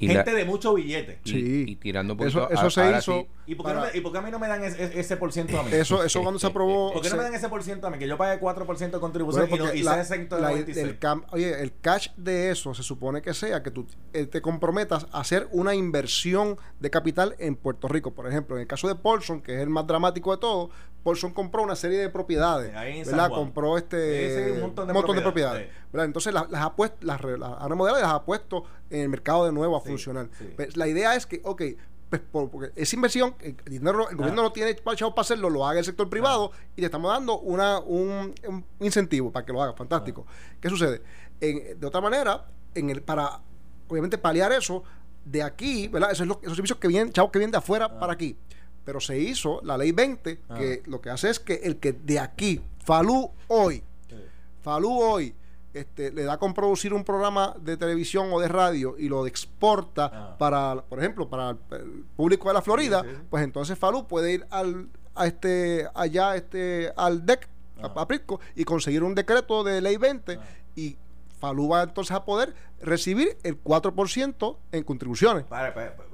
Y, 0.00 0.08
Gente 0.08 0.32
la- 0.32 0.38
de 0.38 0.44
mucho 0.44 0.74
billete. 0.74 1.20
y- 1.24 1.30
Sí. 1.30 1.64
y 1.68 1.76
tirando 1.76 2.14
un 2.14 2.26
Eso, 2.26 2.50
eso 2.50 2.66
a- 2.66 2.70
se 2.70 2.90
hizo. 2.98 3.20
sí, 3.20 3.26
¿Y 3.46 3.54
por, 3.54 3.66
qué 3.66 3.72
no 3.74 3.80
para- 3.80 3.92
me- 3.92 3.98
y 3.98 4.00
por 4.00 4.12
qué 4.12 4.18
a 4.18 4.22
mí 4.22 4.30
no 4.30 4.38
me 4.38 4.48
dan 4.48 4.64
ese, 4.64 4.98
ese 4.98 5.16
por 5.16 5.32
ciento 5.32 5.58
a 5.58 5.62
mí? 5.62 5.70
eso, 5.72 6.02
eso 6.02 6.20
cuando 6.22 6.38
se 6.40 6.46
aprobó. 6.48 6.92
¿Por 6.92 7.00
qué 7.02 7.08
no 7.08 7.12
se- 7.12 7.16
me 7.18 7.22
dan 7.22 7.34
ese 7.34 7.48
por 7.48 7.62
ciento 7.62 7.86
a 7.86 7.90
mí? 7.90 7.98
Que 7.98 8.08
yo 8.08 8.16
pague 8.18 8.38
4% 8.40 8.96
de 8.98 9.00
contribución 9.00 9.48
Bueno, 9.48 9.54
y, 9.54 9.58
no, 9.58 9.64
porque 9.66 9.78
y 9.78 9.82
la- 9.82 9.92
sea 9.92 10.02
exento 10.02 10.36
de 10.36 10.42
la- 10.42 10.48
96. 10.50 10.86
el 10.88 10.98
cam- 11.00 11.24
oye, 11.30 11.62
el 11.62 11.72
cash 11.80 12.08
de 12.16 12.50
eso 12.50 12.74
se 12.74 12.82
supone 12.82 13.22
que 13.22 13.32
sea 13.34 13.62
que 13.62 13.70
tú 13.70 13.86
eh, 14.12 14.26
te 14.26 14.42
comprometas 14.42 15.06
a 15.12 15.20
hacer 15.20 15.48
una 15.52 15.74
inversión 15.74 16.56
de 16.80 16.90
capital 16.90 17.36
en 17.38 17.54
Puerto 17.56 17.86
Rico. 17.88 18.12
Por 18.12 18.26
ejemplo, 18.28 18.56
en 18.56 18.62
el 18.62 18.68
caso 18.68 18.88
de 18.88 18.96
Paulson, 18.96 19.40
que 19.40 19.54
es 19.54 19.60
el 19.60 19.70
más 19.70 19.86
dramático 19.86 20.32
de 20.32 20.38
todo, 20.38 20.70
Paulson 21.04 21.32
compró 21.32 21.62
una 21.62 21.76
serie 21.76 21.98
de 21.98 22.08
propiedades. 22.08 22.74
Ahí 22.74 22.98
en 22.98 23.04
San 23.04 23.12
¿verdad? 23.14 23.28
Juan. 23.28 23.40
Compró 23.42 23.76
este 23.78 24.28
Sí, 24.28 24.44
sí, 24.46 24.50
un 24.52 24.60
montón 24.62 24.86
de 24.88 24.92
propiedades. 24.94 25.22
propiedades, 25.22 25.68
¿verdad? 25.92 26.06
Entonces 26.06 26.32
las, 26.34 26.50
las 26.50 26.62
ha 26.62 26.74
puesto, 26.94 27.06
las, 27.06 27.38
las 27.40 27.62
ha 27.62 27.68
remodelado 27.68 28.00
y 28.00 28.02
las 28.02 28.12
ha 28.12 28.24
puesto 28.24 28.64
en 28.90 29.00
el 29.02 29.08
mercado 29.08 29.44
de 29.46 29.52
nuevo 29.52 29.76
a 29.76 29.80
Sí, 29.82 29.88
funcionar. 29.88 30.28
sí. 30.38 30.52
Pues, 30.56 30.76
la 30.76 30.86
idea 30.88 31.14
es 31.16 31.26
que, 31.26 31.40
ok, 31.44 31.62
pues 32.10 32.22
por- 32.30 32.50
porque 32.50 32.70
esa 32.80 32.94
inversión, 32.96 33.34
el, 33.40 33.56
dinero, 33.64 34.08
el 34.08 34.16
gobierno 34.16 34.42
Ah. 34.42 34.44
no 34.44 34.52
tiene 34.52 34.74
chavos 34.94 35.14
para 35.14 35.22
hacerlo, 35.22 35.50
lo 35.50 35.66
haga 35.66 35.78
el 35.80 35.84
sector 35.84 36.08
privado 36.08 36.52
y 36.76 36.80
le 36.80 36.86
estamos 36.86 37.10
dando 37.12 37.38
una, 37.40 37.78
un, 37.80 38.34
un 38.46 38.64
incentivo 38.80 39.32
para 39.32 39.44
que 39.44 39.52
lo 39.52 39.62
haga. 39.62 39.72
Fantástico. 39.72 40.26
¿Qué 40.60 40.68
sucede? 40.68 41.02
En- 41.40 41.78
de 41.80 41.86
otra 41.86 42.00
manera, 42.00 42.46
en 42.74 42.90
el, 42.90 43.02
para 43.02 43.40
obviamente 43.88 44.18
paliar 44.18 44.52
eso, 44.52 44.84
de 45.24 45.42
aquí, 45.42 45.88
¿verdad? 45.88 46.12
Eso 46.12 46.22
es 46.24 46.28
lo- 46.28 46.40
esos 46.42 46.54
servicios 46.56 46.78
que 46.78 46.86
vienen, 46.88 47.12
chavos 47.12 47.30
que 47.32 47.38
vienen 47.38 47.52
de 47.52 47.58
afuera 47.58 47.98
para 47.98 48.12
aquí. 48.12 48.36
Pero 48.84 49.00
se 49.00 49.18
hizo 49.18 49.60
la 49.64 49.78
ley 49.78 49.92
20, 49.92 50.40
Ah. 50.50 50.54
que 50.56 50.82
lo 50.86 51.00
que 51.00 51.08
hace 51.10 51.30
es 51.30 51.40
que 51.40 51.54
el 51.54 51.78
que 51.78 51.92
de 51.94 52.18
aquí, 52.20 52.60
Falú 52.84 53.30
hoy, 53.48 53.82
Sí. 54.10 54.16
Falú 54.60 55.00
hoy 55.00 55.34
este, 55.74 56.12
le 56.12 56.22
da 56.24 56.38
con 56.38 56.54
producir 56.54 56.94
un 56.94 57.04
programa 57.04 57.54
de 57.60 57.76
televisión 57.76 58.28
o 58.32 58.40
de 58.40 58.48
radio 58.48 58.94
y 58.98 59.08
lo 59.08 59.26
exporta 59.26 60.10
Ah. 60.12 60.36
para, 60.38 60.82
por 60.88 60.98
ejemplo, 61.00 61.28
para 61.28 61.50
el, 61.50 61.58
el 61.72 62.04
público 62.16 62.48
de 62.48 62.54
la 62.54 62.62
Florida, 62.62 63.02
Sí, 63.02 63.08
sí, 63.10 63.14
sí. 63.16 63.22
pues 63.28 63.44
entonces 63.44 63.78
Falú 63.78 64.06
puede 64.06 64.32
ir 64.32 64.46
al, 64.50 64.88
a 65.14 65.26
este, 65.26 65.86
allá 65.94 66.36
este, 66.36 66.92
al 66.96 67.26
DEC, 67.26 67.48
a- 67.82 67.86
Ah. 67.86 67.92
a, 67.96 68.08
Prisco, 68.08 68.40
y 68.54 68.64
conseguir 68.64 69.02
un 69.02 69.14
decreto 69.14 69.62
de 69.64 69.80
ley 69.80 69.96
20 69.96 70.38
Ah. 70.40 70.44
y 70.76 70.96
Falú 71.40 71.68
va 71.68 71.82
entonces 71.82 72.12
a 72.16 72.24
poder 72.24 72.54
recibir 72.80 73.36
el 73.42 73.60
4% 73.62 74.56
en 74.72 74.82
contribuciones. 74.84 75.44
Para, 75.44 75.74
para, 75.74 75.96
para. 75.96 76.04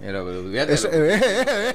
Pero, 0.00 0.30
Eso- 0.54 0.88
eh, 0.90 1.14
eh, 1.14 1.20
eh, 1.20 1.20
eh, 1.20 1.44
eh, 1.46 1.74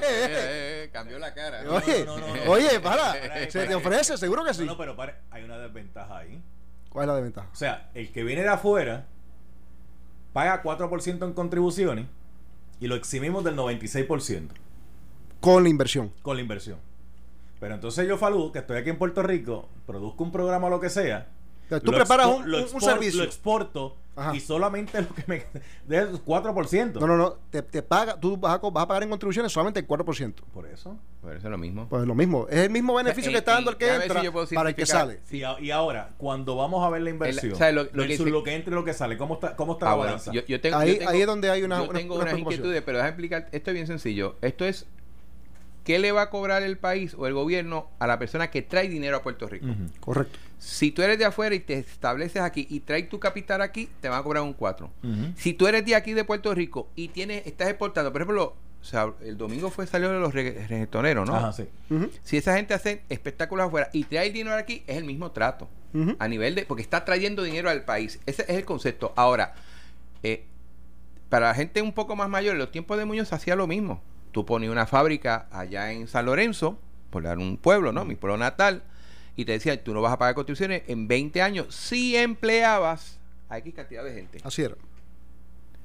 eh, 0.86 0.90
cambió 0.92 1.20
la 1.20 1.36
cara. 1.36 1.62
Oye, 1.70 2.04
no, 2.04 2.18
no, 2.18 2.36
no. 2.36 2.52
oye, 2.52 2.80
para, 2.80 3.12
Para, 3.14 3.52
se 3.52 3.68
te 3.68 3.76
ofrece, 3.76 4.18
seguro 4.18 4.44
que 4.44 4.56
sí. 4.56 4.62
No, 4.66 4.72
no, 4.72 4.78
pero 4.78 4.96
para, 4.96 5.20
hay 5.30 5.44
una 5.44 5.60
desventaja 5.60 6.18
ahí. 6.18 6.42
¿Cuál 6.90 7.04
es 7.04 7.08
la 7.08 7.16
desventaja? 7.16 7.50
O 7.52 7.56
sea, 7.56 7.90
el 7.94 8.12
que 8.12 8.24
viene 8.24 8.42
de 8.44 8.50
afuera 8.50 9.06
paga 10.34 10.62
4% 10.64 11.26
en 11.26 11.34
contribuciones 11.34 12.08
y 12.80 12.88
lo 12.88 12.96
eximimos 12.96 13.44
del 13.44 13.56
96% 13.56 14.50
Con 15.42 15.64
la 15.64 15.70
inversión. 15.70 16.12
con 16.22 16.36
la 16.36 16.42
inversión. 16.42 16.80
Pero 17.60 17.74
entonces 17.76 18.08
yo, 18.08 18.18
Falú, 18.18 18.52
que 18.52 18.60
estoy 18.60 18.78
aquí 18.78 18.90
en 18.92 18.98
Puerto 19.00 19.24
Rico, 19.24 19.68
produzco 19.86 20.24
un 20.24 20.32
programa 20.32 20.68
o 20.68 20.70
lo 20.70 20.80
que 20.80 20.90
sea, 20.90 21.04
sea, 21.04 21.28
tú 21.70 21.92
lo 21.92 21.98
preparas 21.98 22.28
un- 22.28 22.50
lo 22.50 22.58
un- 22.58 22.64
un 22.64 22.70
expor- 22.70 22.82
servicio. 22.82 23.20
Lo 23.20 23.24
exporto 23.26 23.96
Ajá. 24.16 24.36
y 24.36 24.40
solamente 24.40 25.02
lo 25.02 25.14
que 25.14 25.24
me 25.28 25.46
de 25.88 26.08
4%. 26.12 27.00
No, 27.00 27.08
no, 27.08 27.18
no. 27.18 27.32
Te, 27.52 27.62
te 27.62 27.84
paga, 27.84 28.20
tú 28.20 28.36
vas 28.38 28.56
a, 28.56 28.70
vas 28.70 28.84
a 28.84 28.88
pagar 28.88 29.04
en 29.04 29.10
contribuciones 29.10 29.52
solamente 29.52 29.80
el 29.80 29.88
4%. 29.88 30.34
Por 30.54 30.66
eso. 30.66 30.98
Por 31.22 31.36
eso 31.36 31.48
es 31.48 31.52
lo 31.52 31.58
mismo. 31.58 31.88
Pues 31.90 32.06
lo 32.08 32.16
mismo. 32.16 32.48
Es 32.50 32.60
el 32.60 32.70
mismo 32.70 32.96
beneficio 32.96 33.30
Eh, 33.30 33.34
que 33.34 33.38
está 33.40 33.54
dando 33.54 33.72
y 33.72 33.74
el 33.74 33.78
que 33.78 33.86
ver 33.86 34.02
entra 34.04 34.22
si 34.48 34.56
para 34.56 34.70
el 34.70 34.76
que 34.76 34.86
sale. 34.86 35.20
Y, 35.30 35.44
a- 35.44 35.60
y 35.60 35.72
ahora, 35.72 36.12
cuando 36.18 36.56
vamos 36.56 36.86
a 36.86 36.90
ver 36.90 37.02
la 37.02 37.10
inversión, 37.10 37.54
o 37.54 37.56
sea, 37.56 37.72
lo- 37.72 37.84
lo 37.84 37.90
que 38.04 38.08
versus 38.08 38.28
lo 38.30 38.44
que 38.44 38.56
entra 38.56 38.72
y 38.72 38.76
lo 38.76 38.84
que 38.86 38.94
sale, 38.94 39.18
¿cómo 39.18 39.36
está, 39.36 39.56
cómo 39.56 39.74
está 39.74 39.88
Ah, 39.88 39.90
la 39.90 39.96
bueno, 39.96 40.12
balanza? 40.14 40.32
yo, 40.32 40.42
yo 40.46 40.62
tengo, 40.62 40.78
Ahí- 40.78 40.94
yo 40.94 40.98
tengo- 41.00 41.12
ahí 41.12 41.22
es 41.22 41.28
donde 41.28 41.50
hay 41.52 41.64
una- 41.64 41.78
yo 41.84 41.90
una- 41.90 42.00
tengo 42.00 42.16
una 42.16 42.24
unas 42.26 42.40
inquietudes, 42.40 42.82
pero 42.84 42.98
déjame 42.98 43.10
explicar. 43.12 43.50
Esto 43.52 43.70
es 43.72 43.74
bien 43.74 43.88
sencillo. 43.88 44.36
Esto 44.42 44.66
es 44.66 44.86
qué 45.84 46.00
le 46.00 46.12
va 46.12 46.24
a 46.24 46.30
cobrar 46.30 46.64
el 46.64 46.78
país 46.78 47.14
o 47.18 47.28
el 47.28 47.34
gobierno 47.34 47.90
a 48.00 48.08
la 48.08 48.20
persona 48.20 48.50
que 48.52 48.62
trae 48.62 48.90
dinero 48.90 49.18
a 49.18 49.22
Puerto 49.24 49.48
Rico. 49.48 49.68
Correcto. 50.00 50.38
Si 50.58 50.92
tú 50.92 51.02
eres 51.04 51.20
de 51.20 51.26
afuera 51.26 51.54
y 51.56 51.60
te 51.60 51.76
estableces 51.78 52.42
aquí 52.42 52.66
y 52.70 52.80
traes 52.80 53.08
tu 53.10 53.20
capital 53.20 53.62
aquí, 53.62 53.90
te 54.02 54.10
van 54.10 54.20
a 54.20 54.24
cobrar 54.24 54.44
un 54.44 54.54
4. 54.54 54.90
Ujú. 55.04 55.14
Si 55.36 55.54
tú 55.54 55.68
eres 55.68 55.86
de 55.86 55.96
aquí 55.96 56.14
de 56.14 56.24
Puerto 56.24 56.54
Rico 56.56 56.90
y 56.96 57.10
tienes 57.10 57.46
estás 57.46 57.70
exportando, 57.70 58.12
por 58.12 58.22
ejemplo, 58.22 58.56
o 58.82 58.84
sea, 58.84 59.12
el 59.22 59.38
domingo 59.38 59.70
fue 59.70 59.86
salió 59.86 60.10
de 60.12 60.20
los 60.20 60.34
regga- 60.34 60.68
reggaetoneros, 60.68 61.28
¿no? 61.28 61.36
Ajá, 61.36 61.54
sí. 61.54 61.66
Si 62.24 62.38
esa 62.38 62.56
gente 62.56 62.74
hace 62.74 63.04
espectáculos 63.10 63.68
afuera 63.68 63.90
y 63.94 64.04
trae 64.06 64.28
el 64.28 64.34
dinero 64.34 64.56
aquí, 64.56 64.84
es 64.88 64.98
el 64.98 65.04
mismo 65.04 65.32
trato. 65.32 65.68
A 66.20 66.28
nivel 66.28 66.54
de. 66.54 66.66
Porque 66.66 66.84
está 66.84 67.04
trayendo 67.06 67.42
dinero 67.44 67.70
al 67.72 67.84
país. 67.84 68.20
Ese 68.28 68.44
es 68.44 68.50
el 68.50 68.66
concepto. 68.66 69.14
Ahora, 69.16 69.56
eh, 70.22 70.46
para 71.30 71.48
la 71.48 71.56
gente 71.56 71.82
un 71.82 71.92
poco 71.94 72.16
más 72.16 72.30
mayor, 72.30 72.54
en 72.54 72.60
los 72.60 72.72
tiempos 72.72 72.98
de 72.98 73.06
Muñoz 73.06 73.30
se 73.30 73.36
hacía 73.36 73.56
lo 73.56 73.66
mismo. 73.68 74.02
Tú 74.32 74.46
ponías 74.46 74.72
una 74.72 74.86
fábrica 74.86 75.48
allá 75.52 75.92
en 75.92 76.08
San 76.08 76.26
Lorenzo, 76.28 76.80
por 77.10 77.24
dar 77.24 77.40
un 77.40 77.58
pueblo, 77.58 77.92
¿no? 77.92 78.06
Mi 78.06 78.16
pueblo 78.16 78.38
natal, 78.38 78.84
y 79.38 79.46
te 79.46 79.54
decían, 79.54 79.80
tú 79.84 79.94
no 79.94 80.02
vas 80.02 80.12
a 80.12 80.18
pagar 80.18 80.34
contribuciones 80.34 80.82
en 80.88 81.08
20 81.08 81.42
años 81.44 81.74
si 81.74 82.18
empleabas 82.18 83.20
a 83.48 83.60
X 83.60 83.74
cantidad 83.76 84.04
de 84.04 84.14
gente. 84.14 84.40
Así 84.44 84.64
era. 84.64 84.76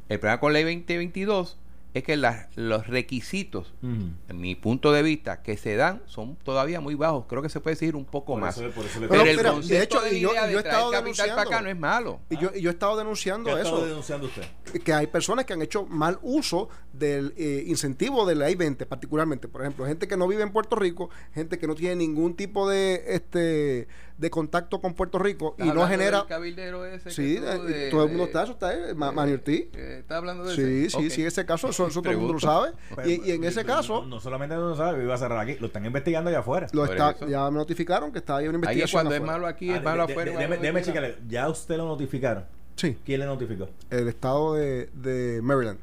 El 0.09 0.19
problema 0.19 0.41
con 0.41 0.53
ley 0.55 0.65
2022 0.65 1.59
es 1.95 2.03
que 2.05 2.17
las- 2.17 2.47
los 2.57 2.87
requisitos, 2.87 3.75
en 3.83 4.17
mi 4.41 4.55
punto 4.55 4.93
de 4.93 5.03
vista, 5.03 5.43
que 5.43 5.57
se 5.57 5.77
dan 5.77 6.03
son 6.07 6.37
todavía 6.37 6.81
muy 6.81 6.95
bajos. 6.95 7.27
Creo 7.29 7.43
que 7.43 7.49
se 7.49 7.61
puede 7.61 7.75
exigir 7.75 7.97
un 7.97 8.05
poco 8.07 8.33
Por 8.33 8.41
más. 8.41 8.57
eso- 8.57 8.71
por 8.71 8.85
eso 8.87 8.99
le- 9.01 9.09
Pero, 9.09 9.23
Pero, 9.25 9.31
el 9.31 9.37
mira, 9.37 9.69
de 9.69 9.83
hecho, 9.83 10.01
de, 10.01 10.13
la 10.13 10.19
yo- 10.19 10.29
de 10.33 10.35
yo 10.35 10.43
he 10.59 10.63
traer 10.63 10.67
estado 10.77 10.91
capital 10.91 11.29
para 11.29 11.43
acá 11.43 11.43
denunciando. 11.59 11.63
no 11.65 11.71
es 11.71 11.79
malo. 11.79 12.21
Y 12.31 12.37
yo, 12.39 12.51
y 12.55 12.61
yo 12.63 12.71
he 12.71 12.73
estado 12.73 12.93
¿Qué 12.95 12.99
denunciando 12.99 13.51
ha 13.55 13.59
estado 13.61 13.77
eso. 13.79 13.87
denunciando 13.87 14.27
usted? 14.27 14.43
que 14.85 14.93
hay 14.95 15.07
personas 15.07 15.45
que 15.45 15.53
han 15.53 15.61
hecho 15.61 15.85
mal 15.85 16.19
uso 16.23 16.71
del 16.95 17.35
eh, 17.37 17.65
incentivo 17.67 18.25
de 18.25 18.35
la 18.37 18.51
I-20, 18.51 18.87
particularmente. 18.87 19.47
Por 19.49 19.61
ejemplo, 19.61 19.85
gente 19.85 20.09
que 20.09 20.17
no 20.17 20.27
vive 20.27 20.43
en 20.43 20.51
Puerto 20.51 20.77
Rico, 20.77 21.11
gente 21.35 21.59
que 21.59 21.67
no 21.67 21.75
tiene 21.75 21.97
ningún 21.97 22.35
tipo 22.37 22.67
de 22.69 23.03
este 23.09 23.87
de 24.23 24.31
contacto 24.31 24.81
con 24.81 24.95
Puerto 24.95 25.19
Rico 25.19 25.57
y 25.59 25.63
¿Estás 25.63 25.75
no 25.75 25.87
genera. 25.89 26.19
del 26.21 26.27
cabildero 26.29 26.87
ese 26.87 27.11
Sí, 27.11 27.37
eh, 27.37 27.41
de- 27.41 27.91
todo 27.91 28.05
el 28.05 28.09
mundo 28.11 28.25
está, 28.27 28.45
eso 28.45 28.53
está, 28.53 28.73
eh, 28.73 28.95
Manny 28.95 29.33
Ortiz. 29.33 29.67
eh, 29.75 29.97
¿Está 29.99 30.19
hablando 30.19 30.45
de 30.45 30.55
Sí, 30.55 30.63
ese? 30.87 30.91
sí, 30.91 31.07
Ok. 31.07 31.11
sí, 31.13 31.25
ese 31.27 31.45
caso, 31.45 31.69
eso, 31.71 31.89
eso 31.89 32.01
todo 32.01 32.13
el 32.13 32.19
mundo 32.19 32.35
lo 32.35 32.41
sabe. 32.41 32.71
Y, 33.05 33.29
y 33.29 33.33
en 33.33 33.43
ese 33.43 33.65
caso, 33.65 34.03
No, 34.03 34.07
no 34.07 34.21
solamente 34.21 34.55
no 34.55 34.77
sabe, 34.77 35.03
iba 35.03 35.13
a 35.15 35.19
cerrar 35.19 35.41
aquí, 35.41 35.57
lo 35.59 35.67
están 35.67 35.85
investigando 35.85 36.31
allá 36.31 36.39
afuera. 36.39 36.69
lo 36.73 36.85
está, 36.85 37.17
ya 37.27 37.51
me 37.51 37.59
notificaron 37.59 38.13
que 38.13 38.19
está 38.21 38.37
ahí 38.37 38.47
una 38.47 38.59
Ahí 38.59 38.63
es 38.79 38.85
investigación. 38.85 38.97
cuando 38.97 39.11
es 39.15 39.21
afuera. 39.21 39.33
malo 39.33 39.47
aquí, 39.49 39.71
Ah, 39.71 39.77
es 39.79 39.83
malo 39.83 40.07
de- 40.07 40.13
afuera. 40.13 40.33
Déjeme 40.57 40.83
checarle, 40.83 41.17
¿ya 41.29 41.49
usted 41.49 41.77
lo 41.77 41.87
notificaron? 41.87 42.45
Sí, 42.77 42.97
¿Quién 43.05 43.19
le 43.21 43.27
notificó? 43.27 43.69
el 43.91 44.07
estado 44.09 44.55
de, 44.55 44.89
de 44.95 45.41
Maryland. 45.43 45.79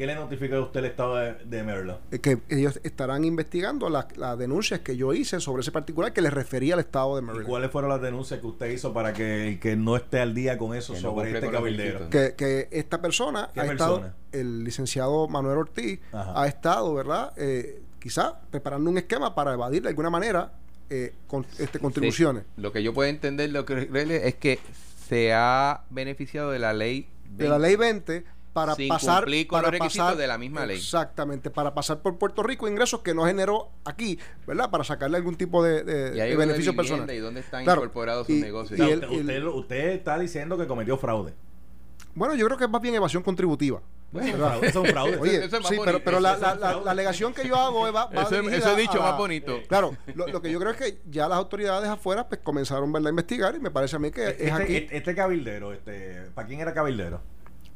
¿Qué 0.00 0.06
le 0.06 0.14
notificó 0.14 0.54
a 0.56 0.60
usted 0.62 0.80
el 0.80 0.86
estado 0.86 1.16
de, 1.16 1.34
de 1.44 1.62
Maryland? 1.62 1.98
eh, 2.10 2.20
que 2.20 2.38
ellos 2.48 2.80
estarán 2.84 3.22
investigando 3.22 3.90
las, 3.90 4.16
las 4.16 4.38
denuncias 4.38 4.80
que 4.80 4.96
yo 4.96 5.12
hice 5.12 5.40
sobre 5.40 5.60
ese 5.60 5.72
particular 5.72 6.14
que 6.14 6.22
le 6.22 6.30
refería 6.30 6.72
al 6.72 6.80
estado 6.80 7.16
de 7.16 7.20
¿Y 7.22 7.24
Maryland. 7.26 7.46
cuáles 7.50 7.70
fueron 7.70 7.90
las 7.90 8.00
denuncias 8.00 8.40
que 8.40 8.46
usted 8.46 8.70
hizo 8.70 8.94
para 8.94 9.12
que 9.12 9.58
que 9.60 9.76
no 9.76 9.96
esté 9.96 10.20
al 10.20 10.34
día 10.34 10.56
con 10.56 10.74
eso 10.74 10.94
Que 10.94 11.00
sobre 11.00 11.32
este 11.34 11.50
cabildero? 11.50 12.08
que, 12.08 12.32
que 12.34 12.68
esta 12.70 13.02
persona 13.02 13.50
¿Qué 13.52 13.60
ha 13.60 13.64
persona? 13.66 13.94
estado, 14.06 14.14
el 14.32 14.64
licenciado 14.64 15.28
Manuel 15.28 15.58
Ortiz, 15.58 16.00
Ajá. 16.12 16.32
ha 16.44 16.46
estado, 16.46 16.94
¿verdad? 16.94 17.34
Eh, 17.36 17.82
quizá 17.98 18.40
preparando 18.50 18.88
un 18.88 18.96
esquema 18.96 19.34
para 19.34 19.52
evadir 19.52 19.82
de 19.82 19.90
alguna 19.90 20.08
manera 20.08 20.50
eh, 20.88 21.12
con, 21.26 21.44
este, 21.58 21.78
contribuciones. 21.78 22.44
Sí. 22.56 22.62
Lo 22.62 22.72
que 22.72 22.82
yo 22.82 22.94
puedo 22.94 23.10
entender 23.10 23.50
lo 23.50 23.66
que 23.66 23.86
es 24.24 24.34
que 24.36 24.60
se 25.10 25.34
ha 25.34 25.82
beneficiado 25.90 26.52
de 26.52 26.58
la 26.58 26.72
ley 26.72 27.06
De 27.36 27.50
la 27.50 27.58
ley 27.58 27.76
20 27.76 28.39
para 28.52 28.74
Sin 28.74 28.88
pasar 28.88 29.22
cumplir 29.24 29.46
con 29.46 29.58
para 29.58 29.68
los 29.70 29.78
requisitos 29.78 30.06
pasar 30.06 30.18
de 30.18 30.26
la 30.26 30.36
misma 30.38 30.66
ley. 30.66 30.76
exactamente 30.76 31.50
para 31.50 31.72
pasar 31.72 32.00
por 32.02 32.18
Puerto 32.18 32.42
Rico 32.42 32.66
ingresos 32.68 33.00
que 33.00 33.14
no 33.14 33.24
generó 33.24 33.68
aquí 33.84 34.18
verdad 34.46 34.70
para 34.70 34.82
sacarle 34.84 35.16
algún 35.18 35.36
tipo 35.36 35.62
de, 35.62 35.84
de- 35.84 36.16
y 36.16 36.20
ahí 36.20 36.30
de 36.30 36.36
beneficio 36.36 36.74
personal 36.74 37.10
y 37.10 37.18
dónde 37.18 37.40
están 37.40 37.62
Claro, 37.64 37.82
incorporados 37.82 38.26
sus 38.26 38.36
y- 38.36 38.40
negocios. 38.40 38.78
Y 38.78 38.82
usted, 38.82 39.02
el- 39.04 39.18
usted- 39.20 39.44
usted 39.46 39.88
está 39.90 40.18
diciendo 40.18 40.58
que 40.58 40.66
cometió 40.66 40.96
fraude. 40.98 41.32
bueno 42.14 42.34
yo 42.34 42.44
creo 42.46 42.58
que 42.58 42.64
es 42.64 42.70
más 42.70 42.82
bien 42.82 42.94
evasión 42.96 43.22
contributiva 43.22 43.80
Eso 44.12 44.20
es 44.20 44.32
un 44.34 44.40
fraude. 44.40 44.66
Eso 44.66 44.82
es 44.82 44.84
un 44.84 44.86
fraude. 44.92 45.16
Oye, 45.18 45.36
eso 45.44 45.56
es 45.56 45.62
más 45.62 45.68
sí, 45.70 45.76
pero, 45.84 46.02
pero 46.02 46.18
la, 46.18 46.32
Eso 46.32 46.40
la- 46.42 46.54
la- 46.56 46.80
la 46.80 46.90
alegación 46.90 47.32
que 47.32 47.46
yo 47.46 47.54
hago 47.54 47.86
es 47.86 47.94
va, 47.94 48.06
va 48.06 48.22
Eso, 48.22 48.40
eso 48.40 48.74
dicho 48.74 48.94
a 48.94 48.96
la- 48.96 49.10
más 49.10 49.16
bonito. 49.18 49.60
Claro, 49.68 49.96
lo, 50.16 50.26
lo 50.26 50.42
que 50.42 50.50
yo 50.50 50.58
creo 50.58 50.72
es 50.72 50.76
que 50.76 50.98
ya 51.08 51.28
las 51.28 51.38
autoridades 51.38 51.88
afuera 51.88 52.28
pues 52.28 52.40
comenzaron 52.42 52.90
¿verdad? 52.92 53.06
a 53.06 53.10
investigar 53.10 53.54
y 53.54 53.60
me 53.60 53.70
parece 53.70 53.94
a 53.94 54.00
mí 54.00 54.10
que 54.10 54.26
Este, 54.30 54.46
es 54.48 54.52
aquí 54.52 54.74
este- 54.76 54.96
este 54.96 55.14
cabildero, 55.14 55.72
este, 55.72 56.22
¿para 56.34 56.48
quién 56.48 56.58
era 56.58 56.74
cabildero? 56.74 57.20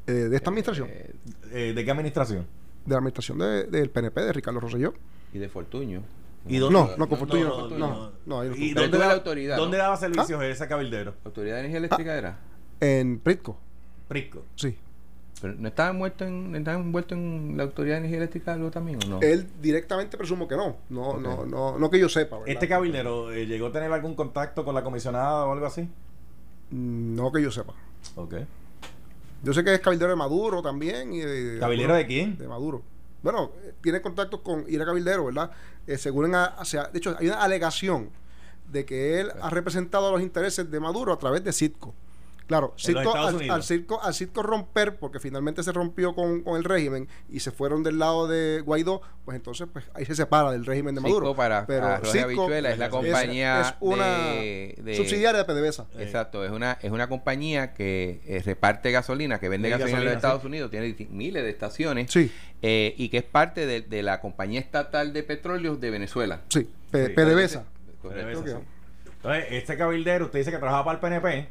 Eh, 0.07 0.11
de 0.11 0.35
esta 0.35 0.49
administración, 0.49 0.87
Eh, 0.89 1.13
Eh, 1.51 1.73
¿De 1.75 1.85
qué 1.85 1.91
administración? 1.91 2.45
de 2.85 2.91
la 2.91 2.97
administración 2.97 3.37
de- 3.39 3.63
del 3.65 3.89
PNP, 3.89 4.21
de 4.21 4.33
Ricardo 4.33 4.59
Rosselló. 4.59 4.93
y 5.33 5.39
de 5.39 5.49
Fortuño. 5.49 6.01
¿Y 6.47 6.59
No, 6.59 6.69
no, 6.69 7.09
con 7.09 7.17
Fortuño 7.17 7.45
no, 7.47 7.67
no, 7.69 8.11
no, 8.25 8.39
ahí 8.39 8.49
no 8.49 8.55
¿Y 8.55 8.73
dónde, 8.73 8.99
la 8.99 9.13
autoridad, 9.13 9.57
¿Dónde 9.57 9.77
¿no? 9.77 9.83
daba 9.83 9.97
servicios 9.97 10.39
¿Ah? 10.39 10.45
ese 10.45 10.67
cabildero? 10.67 11.15
¿Autoridad 11.25 11.55
de 11.55 11.59
Energía 11.61 11.79
Eléctrica 11.79 12.11
Ah. 12.11 12.17
era? 12.17 12.39
En 12.79 13.19
Pritco, 13.19 13.57
Prisco. 14.07 14.43
sí. 14.55 14.77
¿Pero 15.41 15.53
¿No 15.57 15.67
estaba 15.67 15.89
envuelto 15.89 16.23
en, 16.23 16.51
no 16.51 16.57
estaba 16.57 16.77
envuelto 16.79 17.13
en 17.13 17.57
la 17.57 17.63
Autoridad 17.63 17.95
de 17.95 17.99
Energía 17.99 18.17
Eléctrica 18.19 18.53
algo 18.53 18.71
también 18.71 18.99
o 19.03 19.07
no? 19.07 19.19
Él 19.21 19.45
directamente 19.61 20.17
presumo 20.17 20.47
que 20.47 20.55
no, 20.55 20.77
no, 20.89 21.01
Ok. 21.09 21.19
no, 21.21 21.45
no, 21.45 21.77
no 21.77 21.89
que 21.89 21.99
yo 21.99 22.07
sepa. 22.07 22.37
¿verdad? 22.37 22.53
¿Este 22.53 22.67
cabildero 22.69 23.31
eh, 23.33 23.45
llegó 23.45 23.67
a 23.67 23.71
tener 23.71 23.91
algún 23.91 24.15
contacto 24.15 24.63
con 24.63 24.73
la 24.75 24.83
comisionada 24.83 25.45
o 25.45 25.51
algo 25.51 25.65
así? 25.65 25.89
No 26.71 27.31
que 27.31 27.41
yo 27.41 27.51
sepa. 27.51 27.73
Ok. 28.15 28.35
Yo 29.45 29.53
sé 29.53 29.63
que 29.63 29.73
es 29.75 29.79
cabildero 29.79 30.09
de 30.09 30.15
Maduro 30.17 30.61
también. 30.61 31.13
Y 31.13 31.19
de, 31.19 31.59
¿Cabildero 31.59 31.93
de 31.95 32.05
quién? 32.07 32.37
De 32.37 32.47
Maduro. 32.47 32.81
Bueno, 33.21 33.51
eh, 33.63 33.73
tiene 33.81 34.01
contactos 34.01 34.41
con 34.41 34.65
Ira 34.67 34.85
Cabildero, 34.85 35.25
¿verdad? 35.25 35.51
Eh, 35.87 35.97
según, 35.97 36.33
a- 36.35 36.55
o 36.59 36.65
sea, 36.65 36.87
de 36.87 36.97
hecho, 36.97 37.15
hay 37.19 37.27
una 37.27 37.41
alegación 37.43 38.09
de 38.71 38.85
que 38.85 39.19
él 39.21 39.31
ha 39.41 39.49
representado 39.51 40.11
los 40.11 40.21
intereses 40.21 40.69
de 40.69 40.79
Maduro 40.79 41.13
a 41.13 41.19
través 41.19 41.43
de 41.43 41.53
Citco. 41.53 41.93
Claro, 42.47 42.73
Citco, 42.77 43.15
al, 43.15 43.49
al 43.49 43.63
Citco, 43.63 44.01
al 44.03 44.13
Citco 44.13 44.43
romper, 44.43 44.97
porque 44.97 45.19
finalmente 45.19 45.63
se 45.63 45.71
rompió 45.71 46.13
con, 46.13 46.43
con 46.43 46.57
el 46.57 46.63
régimen 46.63 47.07
y 47.27 47.39
se 47.39 47.49
fueron 47.49 47.81
del 47.81 47.97
lado 47.97 48.27
de 48.27 48.61
Guaidó, 48.63 49.01
pues 49.25 49.35
entonces 49.35 49.67
pues 49.73 49.85
ahí 49.95 50.05
se 50.05 50.13
separa 50.15 50.51
del 50.51 50.63
régimen 50.63 50.93
de 50.93 51.01
Maduro. 51.01 51.25
Cisco 51.25 51.35
para 51.35 51.65
Pero 51.65 51.87
Arroz 51.87 52.11
Citco 52.11 52.25
Habichuela 52.25 52.71
es 52.71 52.77
la 52.77 52.89
compañía 52.91 53.61
es 53.61 53.73
una 53.79 54.05
de, 54.33 54.75
de- 54.83 54.95
subsidiaria 54.95 55.43
de 55.43 55.45
PDVSA. 55.45 55.87
Exacto, 55.97 56.45
es 56.45 56.51
una 56.51 56.77
es 56.81 56.91
una 56.91 57.09
compañía 57.09 57.73
que 57.73 58.21
eh, 58.27 58.43
reparte 58.45 58.91
gasolina, 58.91 59.39
que 59.39 59.49
vende 59.49 59.67
Sí, 59.69 59.71
gasolina, 59.71 59.97
en 59.97 60.05
los 60.05 60.13
gasolina, 60.13 60.17
Estados 60.17 60.41
sí. 60.41 60.47
Unidos, 60.47 60.69
tiene 60.69 60.95
miles 61.09 61.43
de 61.43 61.49
estaciones 61.49 62.11
Sí, 62.11 62.31
eh, 62.61 62.93
y 62.95 63.09
que 63.09 63.17
es 63.17 63.23
parte 63.23 63.65
de, 63.65 63.81
de 63.81 64.03
la 64.03 64.21
compañía 64.21 64.59
estatal 64.59 65.13
de 65.13 65.23
petróleos 65.23 65.79
de 65.81 65.89
Venezuela. 65.89 66.41
sí, 66.49 66.69
P- 66.91 67.07
Sí. 67.07 67.13
PDVSA. 67.13 67.63
Correcto. 68.03 68.41
PDVSA. 68.43 68.59
Entonces, 69.15 69.45
este 69.49 69.77
cabildero, 69.77 70.25
usted 70.25 70.37
dice 70.37 70.51
que 70.51 70.57
trabajaba 70.57 70.85
para 70.99 71.13
el 71.15 71.19
PNP. 71.21 71.49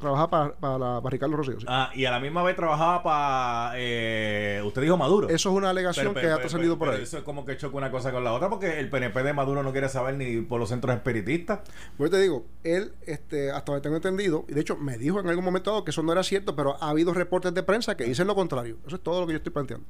Trabaja 0.00 0.28
para, 0.30 0.54
para, 0.54 0.78
la- 0.78 1.00
para 1.02 1.10
Ricardo 1.12 1.36
Rosselló. 1.36 1.60
sí. 1.60 1.66
Ah, 1.68 1.90
y 1.94 2.06
a 2.06 2.10
la 2.10 2.18
misma 2.20 2.42
vez 2.42 2.56
trabajaba 2.56 3.02
para. 3.02 3.72
eh, 3.76 4.62
usted 4.64 4.80
dijo 4.82 4.96
Maduro. 4.96 5.28
Eso 5.28 5.50
es 5.50 5.54
una 5.54 5.70
alegación 5.70 6.06
Pero- 6.06 6.14
que 6.14 6.20
pero- 6.22 6.32
ha 6.32 6.36
pero- 6.36 6.48
trascendido 6.48 6.78
por 6.78 6.88
pero 6.88 6.96
ahí. 6.98 7.02
Eso 7.04 7.18
es 7.18 7.22
como 7.22 7.44
que 7.44 7.56
choca 7.58 7.76
una 7.76 7.90
cosa 7.90 8.10
con 8.10 8.24
la 8.24 8.32
otra, 8.32 8.48
porque 8.48 8.80
el 8.80 8.88
PNP 8.88 9.22
de 9.22 9.32
Maduro 9.34 9.62
no 9.62 9.72
quiere 9.72 9.88
saber 9.90 10.14
ni 10.16 10.40
por 10.40 10.58
los 10.58 10.70
centros 10.70 10.96
espiritistas. 10.96 11.60
Pues 11.98 12.10
te 12.10 12.18
digo, 12.20 12.46
él, 12.64 12.94
este, 13.06 13.50
hasta 13.50 13.72
donde 13.72 13.82
tengo 13.82 13.96
entendido, 13.96 14.46
y 14.48 14.54
de 14.54 14.60
hecho 14.62 14.76
me 14.76 14.96
dijo 14.96 15.20
en 15.20 15.28
algún 15.28 15.44
momento 15.44 15.70
dado 15.70 15.84
que 15.84 15.90
eso 15.90 16.02
no 16.02 16.12
era 16.12 16.22
cierto, 16.22 16.56
pero 16.56 16.82
ha 16.82 16.88
habido 16.88 17.12
reportes 17.12 17.52
de 17.52 17.62
prensa 17.62 17.94
que 17.96 18.04
dicen 18.04 18.26
lo 18.26 18.34
contrario. 18.34 18.78
Eso 18.86 18.96
es 18.96 19.02
todo 19.02 19.20
lo 19.20 19.26
que 19.26 19.34
yo 19.34 19.36
estoy 19.36 19.52
planteando. 19.52 19.86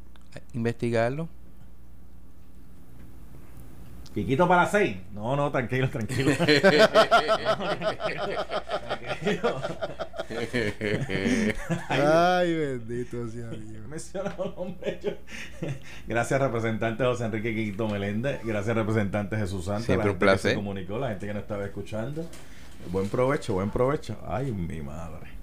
Investigarlo. 0.54 1.28
Quiquito 4.22 4.46
para 4.48 4.62
las 4.62 4.70
seis. 4.72 4.96
No, 5.12 5.36
no, 5.36 5.50
tranquilo, 5.50 5.88
tranquilo. 5.90 6.32
Ay, 11.88 12.54
bendito 12.54 13.28
sea 13.28 13.48
Dios. 13.50 13.86
Mencionado 13.88 14.44
los 14.44 14.56
nombres. 14.56 15.00
yo- 15.02 15.10
Gracias, 16.06 16.40
representante 16.40 17.04
José 17.04 17.24
Enrique 17.26 17.54
Quiquito 17.54 17.88
Meléndez. 17.88 18.40
Gracias, 18.44 18.76
representante 18.76 19.36
Jesús 19.36 19.64
Santos. 19.64 19.86
Siempre 19.86 20.06
la 20.06 20.12
un 20.12 20.18
gente 20.18 20.26
que 20.26 20.30
placer. 20.32 20.50
se 20.52 20.56
comunicó, 20.56 20.98
la 20.98 21.08
gente 21.10 21.26
que 21.26 21.34
nos 21.34 21.42
estaba 21.42 21.64
escuchando. 21.64 22.24
Buen 22.90 23.08
provecho, 23.08 23.54
buen 23.54 23.70
provecho. 23.70 24.16
Ay, 24.26 24.52
mi 24.52 24.80
madre. 24.80 25.39